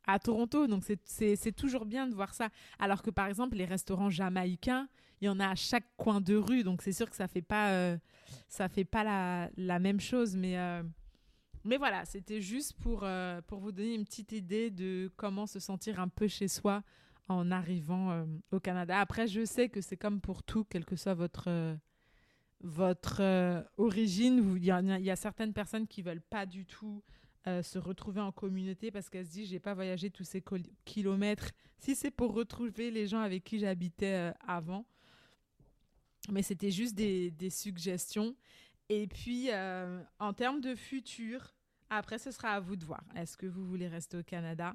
à 0.05 0.19
Toronto. 0.19 0.67
Donc, 0.67 0.83
c'est 1.05 1.55
toujours 1.55 1.85
bien 1.85 2.07
de 2.07 2.15
voir 2.15 2.33
ça. 2.33 2.49
Alors 2.79 3.01
que, 3.01 3.09
par 3.09 3.27
exemple, 3.27 3.57
les 3.57 3.65
restaurants 3.65 4.09
jamaïcains, 4.09 4.87
il 5.21 5.25
y 5.25 5.29
en 5.29 5.39
a 5.39 5.49
à 5.49 5.55
chaque 5.55 5.85
coin 5.97 6.21
de 6.21 6.35
rue. 6.35 6.63
Donc, 6.63 6.81
c'est 6.81 6.91
sûr 6.91 7.09
que 7.09 7.15
ça 7.15 7.27
fait 7.27 7.41
pas, 7.41 7.71
euh, 7.71 7.97
ça 8.47 8.67
fait 8.67 8.85
pas 8.85 9.03
la, 9.03 9.49
la 9.57 9.79
même 9.79 9.99
chose. 9.99 10.35
Mais, 10.35 10.57
euh, 10.57 10.83
mais 11.63 11.77
voilà, 11.77 12.05
c'était 12.05 12.41
juste 12.41 12.73
pour, 12.73 13.01
euh, 13.03 13.41
pour 13.41 13.59
vous 13.59 13.71
donner 13.71 13.95
une 13.95 14.05
petite 14.05 14.31
idée 14.33 14.69
de 14.69 15.11
comment 15.15 15.47
se 15.47 15.59
sentir 15.59 15.99
un 15.99 16.09
peu 16.09 16.27
chez 16.27 16.47
soi 16.47 16.83
en 17.29 17.51
arrivant 17.51 18.25
au 18.51 18.59
Canada. 18.59 18.99
Après, 18.99 19.27
je 19.27 19.45
sais 19.45 19.69
que 19.69 19.79
c'est 19.79 19.95
comme 19.95 20.19
pour 20.19 20.43
tout, 20.43 20.65
quelle 20.65 20.83
que 20.83 20.97
soit 20.97 21.13
votre, 21.13 21.77
votre 22.59 23.65
origine. 23.77 24.57
Il 24.57 24.63
y, 24.63 25.03
y, 25.05 25.09
a 25.09 25.15
certaines 25.15 25.53
personnes 25.53 25.87
qui 25.87 26.01
veulent 26.01 26.19
pas 26.19 26.45
du 26.45 26.65
tout 26.65 27.01
euh, 27.45 27.61
se 27.61 27.77
retrouver 27.77 28.21
en 28.21 28.31
communauté 28.31 28.89
parce 28.89 29.09
qu'elle 29.09 29.25
se 29.25 29.31
dit 29.31 29.45
j'ai 29.45 29.59
pas 29.59 29.73
voyagé 29.73 30.09
tous 30.09 30.23
ces 30.23 30.41
kilomètres. 30.85 31.51
Si 31.77 31.93
c'est 31.93 32.11
pour 32.11 32.33
retrouver 32.33 32.89
les 32.89 33.05
gens 33.05 33.19
avec 33.19 33.43
qui 33.43 33.59
j'habitais 33.59 34.13
euh, 34.13 34.31
avant. 34.47 34.85
Mais 36.31 36.41
c'était 36.41 36.71
juste 36.71 36.95
des, 36.95 37.49
suggestions. 37.49 38.33
Et 38.87 39.07
puis 39.07 39.47
euh, 39.51 40.01
en 40.19 40.31
termes 40.31 40.61
de 40.61 40.73
futur 40.73 41.53
après 41.89 42.17
ce 42.17 42.31
sera 42.31 42.51
à 42.51 42.59
vous 42.61 42.77
de 42.77 42.85
voir. 42.85 43.03
Est-ce 43.13 43.35
que 43.35 43.45
vous 43.45 43.65
voulez 43.65 43.89
rester 43.89 44.17
au 44.17 44.23
Canada? 44.23 44.73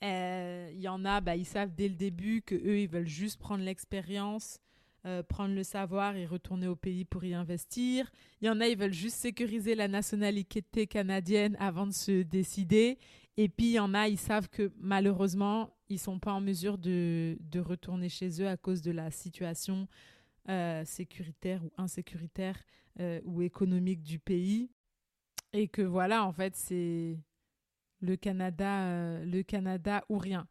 Il 0.00 0.80
y 0.80 0.88
en 0.88 1.04
a 1.04 1.20
bah, 1.20 1.34
ils 1.34 1.44
savent 1.44 1.74
dès 1.74 1.88
le 1.88 1.96
début 1.96 2.40
que 2.40 2.54
eux 2.54 2.78
ils 2.78 2.88
veulent 2.88 3.08
juste 3.08 3.40
prendre 3.40 3.64
l'expérience 3.64 4.60
euh, 5.06 5.22
prendre 5.22 5.54
le 5.54 5.62
savoir 5.62 6.16
et 6.16 6.26
retourner 6.26 6.66
au 6.66 6.74
pays 6.74 7.04
pour 7.04 7.22
y 7.22 7.32
investir. 7.32 8.10
Il 8.40 8.46
y 8.46 8.50
en 8.50 8.60
a, 8.60 8.66
ils 8.66 8.76
veulent 8.76 8.92
juste 8.92 9.18
sécuriser 9.18 9.76
la 9.76 9.86
nationalité 9.86 10.88
canadienne 10.88 11.56
avant 11.60 11.86
de 11.86 11.92
se 11.92 12.22
décider. 12.22 12.98
Et 13.36 13.48
puis, 13.48 13.66
il 13.66 13.72
y 13.74 13.78
en 13.78 13.94
a, 13.94 14.08
ils 14.08 14.18
savent 14.18 14.48
que 14.48 14.72
malheureusement, 14.78 15.70
ils 15.88 15.94
ne 15.94 16.00
sont 16.00 16.18
pas 16.18 16.32
en 16.32 16.40
mesure 16.40 16.76
de, 16.76 17.38
de, 17.38 17.60
retourner 17.60 18.08
chez 18.08 18.42
eux 18.42 18.48
à 18.48 18.56
cause 18.56 18.82
de 18.82 18.90
la 18.90 19.12
situation 19.12 19.86
euh, 20.48 20.84
sécuritaire 20.84 21.64
ou 21.64 21.70
insécuritaire 21.78 22.60
euh, 22.98 23.20
ou 23.24 23.42
économique 23.42 24.02
du 24.02 24.18
pays. 24.18 24.70
Et 25.52 25.68
que 25.68 25.82
voilà, 25.82 26.24
en 26.24 26.32
fait, 26.32 26.56
c'est 26.56 27.16
le 28.00 28.16
Canada, 28.16 29.24
le 29.24 29.42
Canada 29.42 30.04
ou 30.08 30.18
rien. 30.18 30.48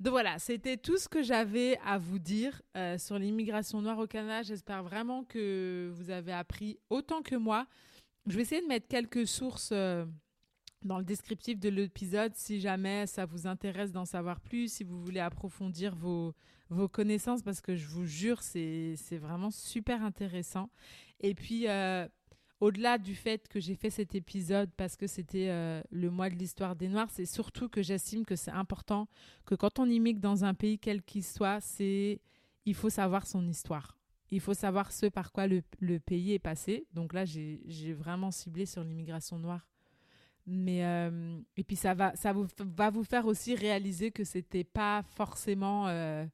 Donc 0.00 0.12
voilà, 0.12 0.38
c'était 0.38 0.78
tout 0.78 0.96
ce 0.96 1.10
que 1.10 1.22
j'avais 1.22 1.78
à 1.84 1.98
vous 1.98 2.18
dire 2.18 2.62
euh, 2.74 2.96
sur 2.96 3.18
l'immigration 3.18 3.82
noire 3.82 3.98
au 3.98 4.06
Canada. 4.06 4.42
J'espère 4.42 4.82
vraiment 4.82 5.24
que 5.24 5.92
vous 5.94 6.08
avez 6.08 6.32
appris 6.32 6.78
autant 6.88 7.20
que 7.20 7.36
moi. 7.36 7.66
Je 8.26 8.36
vais 8.36 8.42
essayer 8.42 8.62
de 8.62 8.66
mettre 8.66 8.88
quelques 8.88 9.26
sources 9.26 9.72
euh, 9.72 10.06
dans 10.84 10.96
le 10.96 11.04
descriptif 11.04 11.60
de 11.60 11.68
l'épisode 11.68 12.34
si 12.34 12.60
jamais 12.60 13.06
ça 13.06 13.26
vous 13.26 13.46
intéresse 13.46 13.92
d'en 13.92 14.06
savoir 14.06 14.40
plus, 14.40 14.72
si 14.72 14.84
vous 14.84 15.02
voulez 15.02 15.20
approfondir 15.20 15.94
vos, 15.94 16.34
connaissances, 16.92 17.42
parce 17.42 17.60
que 17.60 17.74
je 17.74 17.86
vous 17.86 18.06
jure, 18.06 18.42
c'est 18.42 18.96
vraiment 19.20 19.50
super 19.50 20.02
intéressant. 20.02 20.70
Et 21.18 21.34
puis, 21.34 21.68
euh, 21.68 22.08
au-delà 22.60 22.98
du 22.98 23.14
fait 23.14 23.48
que 23.48 23.58
j'ai 23.58 23.74
fait 23.74 23.90
cet 23.90 24.14
épisode 24.14 24.70
parce 24.76 24.96
que 24.96 25.06
c'était 25.06 25.48
euh, 25.48 25.82
le 25.90 26.10
mois 26.10 26.28
de 26.28 26.34
l'histoire 26.34 26.76
des 26.76 26.88
Noirs, 26.88 27.08
c'est 27.10 27.26
surtout 27.26 27.68
que 27.68 27.82
j'estime 27.82 28.24
que 28.24 28.36
c'est 28.36 28.50
important 28.50 29.08
que 29.46 29.54
quand 29.54 29.78
on 29.78 29.86
immigre 29.86 30.20
dans 30.20 30.44
un 30.44 30.54
pays 30.54 30.78
quel 30.78 31.02
qu'il 31.02 31.24
soit, 31.24 31.60
c'est 31.60 32.20
il 32.66 32.74
faut 32.74 32.90
savoir 32.90 33.26
son 33.26 33.48
histoire. 33.48 33.96
Il 34.30 34.40
faut 34.40 34.54
savoir 34.54 34.92
ce 34.92 35.06
par 35.06 35.32
quoi 35.32 35.46
le, 35.48 35.62
pays 35.98 36.34
est 36.34 36.38
passé. 36.38 36.86
Donc 36.92 37.14
là, 37.14 37.24
j'ai 37.24 37.92
vraiment 37.94 38.30
ciblé 38.30 38.64
sur 38.64 38.84
l'immigration 38.84 39.38
noire. 39.38 39.66
Mais 40.46 40.84
euh, 40.84 41.38
et 41.56 41.64
puis 41.64 41.76
ça 41.76 41.94
va, 41.94 42.14
ça 42.14 42.32
vous, 42.32 42.46
va 42.58 42.90
vous 42.90 43.04
faire 43.04 43.26
aussi 43.26 43.54
réaliser 43.54 44.10
que 44.10 44.24
c'était 44.24 44.64
pas 44.64 45.02
forcément 45.02 45.88
euh, 45.88 46.24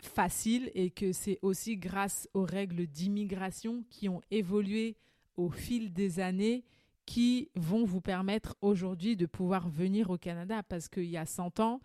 facile 0.00 0.70
et 0.74 0.90
que 0.90 1.12
c'est 1.12 1.38
aussi 1.42 1.76
grâce 1.76 2.28
aux 2.34 2.44
règles 2.44 2.86
d'immigration 2.86 3.84
qui 3.90 4.08
ont 4.08 4.20
évolué 4.30 4.96
au 5.40 5.50
fil 5.50 5.92
des 5.92 6.20
années 6.20 6.64
qui 7.06 7.50
vont 7.56 7.84
vous 7.84 8.00
permettre 8.00 8.56
aujourd'hui 8.60 9.16
de 9.16 9.26
pouvoir 9.26 9.68
venir 9.68 10.10
au 10.10 10.18
Canada. 10.18 10.62
Parce 10.62 10.88
qu'il 10.88 11.06
y 11.06 11.16
a 11.16 11.26
100 11.26 11.60
ans, 11.60 11.80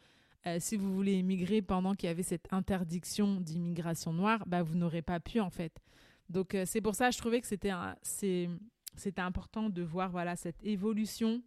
euh, 0.45 0.57
si 0.59 0.75
vous 0.75 0.93
voulez 0.93 1.13
immigrer 1.13 1.61
pendant 1.61 1.95
qu'il 1.95 2.07
y 2.07 2.11
avait 2.11 2.23
cette 2.23 2.47
interdiction 2.51 3.39
d'immigration 3.41 4.13
noire, 4.13 4.43
bah, 4.45 4.61
vous 4.61 4.75
n'aurez 4.75 5.01
pas 5.01 5.19
pu 5.19 5.39
en 5.39 5.49
fait. 5.49 5.81
Donc 6.29 6.53
euh, 6.53 6.63
c'est 6.65 6.81
pour 6.81 6.95
ça 6.95 7.09
que 7.09 7.13
je 7.13 7.19
trouvais 7.19 7.41
que 7.41 7.47
c'était 7.47 7.71
c'était 8.01 9.21
important 9.21 9.69
de 9.69 9.81
voir 9.81 10.09
voilà 10.09 10.35
cette 10.35 10.63
évolution 10.63 11.41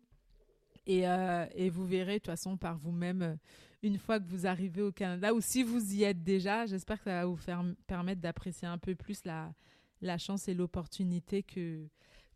et, 0.87 1.09
euh, 1.09 1.47
et 1.55 1.71
vous 1.71 1.87
verrez 1.87 2.15
de 2.15 2.19
toute 2.19 2.27
façon 2.27 2.57
par 2.57 2.77
vous-même 2.77 3.39
une 3.83 3.99
fois 3.99 4.21
que 4.21 4.27
vous 4.27 4.47
arrivez 4.47 4.83
au 4.83 4.93
Canada 4.93 5.33
ou 5.33 5.41
si 5.41 5.63
vous 5.63 5.95
y 5.95 6.03
êtes 6.03 6.23
déjà, 6.23 6.67
j'espère 6.67 6.99
que 6.99 7.05
ça 7.05 7.21
va 7.21 7.27
vous 7.27 7.37
faire 7.37 7.65
permettre 7.87 8.21
d'apprécier 8.21 8.69
un 8.69 8.79
peu 8.79 8.95
plus 8.95 9.25
la, 9.25 9.53
la 10.01 10.19
chance 10.19 10.49
et 10.49 10.55
l'opportunité 10.55 11.43
que, 11.43 11.89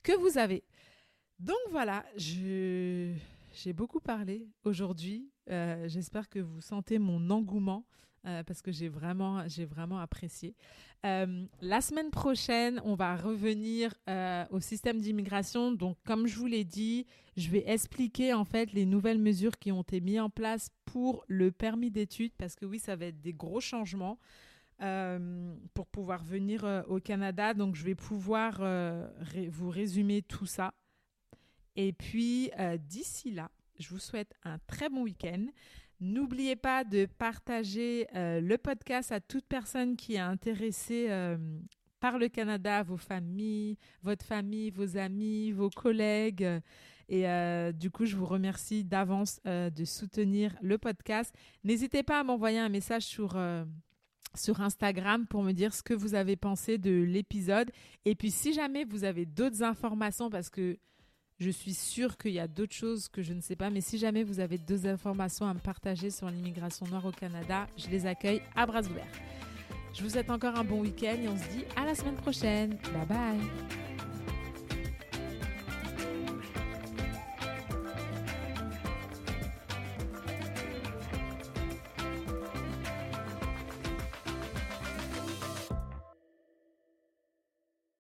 que 0.03 0.13
vous 0.13 0.39
avez. 0.39 0.65
Donc 1.39 1.59
voilà, 1.71 2.05
j'ai 2.17 3.17
beaucoup 3.75 4.01
parlé 4.01 4.47
aujourd'hui. 4.65 5.29
Euh, 5.51 5.89
j'espère 5.89 6.29
que 6.29 6.39
vous 6.39 6.61
sentez 6.61 7.01
mon 7.01 7.31
engouement 7.31 7.85
euh, 8.27 8.45
parce 8.45 8.63
que 8.63 8.71
j'ai 8.71 8.89
vraiment, 8.89 9.45
vraiment 9.69 9.99
apprécié. 9.99 10.55
Euh, 11.05 11.45
la 11.61 11.81
semaine 11.81 12.11
prochaine, 12.11 12.81
on 12.85 12.95
va 12.95 13.17
revenir 13.17 13.93
au 14.51 14.61
système 14.61 15.01
d'immigration. 15.01 15.73
Donc, 15.73 15.99
comme 16.05 16.29
je 16.29 16.37
vous 16.37 16.47
l'ai 16.47 16.65
dit, 16.65 17.07
je 17.37 17.51
vais 17.51 17.65
expliquer 17.67 18.35
en 18.35 18.45
fait 18.45 18.73
les 18.73 18.87
nouvelles 18.87 19.19
mesures 19.19 19.59
qui 19.59 19.73
ont 19.73 19.83
été 19.83 20.01
mises 20.01 20.21
en 20.21 20.31
place 20.31 20.71
pour 20.85 21.25
le 21.27 21.51
permis 21.51 21.91
d'études 21.91 22.33
parce 22.39 22.55
que 22.55 22.67
oui, 22.67 22.79
ça 22.79 22.95
va 22.95 23.07
être 23.07 23.21
des 23.21 23.33
gros 23.33 23.61
changements. 23.61 24.21
Euh, 24.83 25.55
pour 25.75 25.87
pouvoir 25.87 26.25
venir 26.25 26.65
euh, 26.65 26.83
au 26.89 26.99
Canada. 26.99 27.55
Donc, 27.55 27.77
je 27.77 27.85
vais 27.85 27.95
pouvoir 27.95 28.59
euh, 28.63 29.07
vous 29.49 29.71
résumer 29.71 30.23
tout 30.23 30.47
ça. 30.47 30.75
Et 31.77 31.93
puis, 31.93 32.51
d'ici 32.81 33.31
là, 33.31 33.51
je 33.79 33.89
vous 33.89 34.01
souhaite 34.01 34.35
un 34.43 34.59
très 34.67 34.91
bon 34.91 35.05
week-end. 35.05 35.47
N'oubliez 36.01 36.57
pas 36.57 36.85
de 36.85 37.07
partager 37.07 38.07
le 38.13 38.57
podcast 38.57 39.11
à 39.11 39.21
toute 39.21 39.47
personne 39.47 39.97
qui 39.97 40.17
est 40.17 40.19
intéressée 40.19 41.09
par 41.99 42.19
le 42.19 42.29
Canada, 42.29 42.83
vos 42.83 42.99
familles, 42.99 43.79
votre 44.03 44.27
famille, 44.27 44.71
vos 44.71 44.99
amis, 44.99 45.53
vos 45.53 45.71
collègues. 45.71 46.47
Et 47.09 47.25
du 47.73 47.91
coup, 47.91 48.05
je 48.05 48.17
vous 48.17 48.27
remercie 48.27 48.85
d'avance 48.85 49.41
de 49.47 49.85
soutenir 49.87 50.55
le 50.61 50.77
podcast. 50.77 51.35
N'hésitez 51.65 52.03
pas 52.03 52.21
à 52.21 52.25
m'envoyer 52.25 52.59
un 52.59 52.69
message 52.69 53.05
sur 53.05 53.39
sur 54.35 54.61
Instagram 54.61 55.27
pour 55.27 55.43
me 55.43 55.53
dire 55.53 55.75
ce 55.75 55.83
que 55.83 55.95
vous 55.95 56.15
avez 56.15 56.37
pensé 56.37 56.79
de 56.79 57.03
l'épisode. 57.03 57.71
Et 58.05 58.15
puis 58.15 58.31
si 58.31 58.53
jamais 58.53 58.85
vous 58.85 59.05
avez 59.05 59.27
d'autres 59.27 59.63
informations, 59.63 60.31
parce 60.31 60.51
que 60.51 60.79
je 61.39 61.51
suis 61.51 61.75
sûre 61.75 62.17
qu'il 62.17 62.33
y 62.33 62.39
a 62.39 62.47
d'autres 62.47 62.75
choses 62.75 63.09
que 63.09 63.23
je 63.23 63.33
ne 63.33 63.41
sais 63.41 63.57
pas, 63.57 63.71
mais 63.71 63.81
si 63.81 63.99
jamais 63.99 64.23
vous 64.23 64.41
avez 64.41 64.59
d'autres 64.59 64.87
informations 64.87 65.47
à 65.47 65.55
me 65.55 65.59
partager 65.59 66.11
sur 66.11 66.31
l'immigration 66.31 66.87
noire 66.87 67.05
au 67.05 67.13
Canada, 67.13 67.67
je 67.77 67.89
les 67.89 68.07
accueille 68.07 68.43
à 68.55 68.65
bras 68.67 68.83
ouverts. 68.83 69.21
Je 69.95 70.03
vous 70.03 70.11
souhaite 70.11 70.31
encore 70.31 70.57
un 70.57 70.65
bon 70.65 70.81
week-end 70.81 71.17
et 71.23 71.29
on 71.29 71.37
se 71.37 71.49
dit 71.51 71.65
à 71.77 71.85
la 71.85 71.95
semaine 71.95 72.15
prochaine. 72.15 72.79
Bye 72.95 73.07
bye 73.09 73.92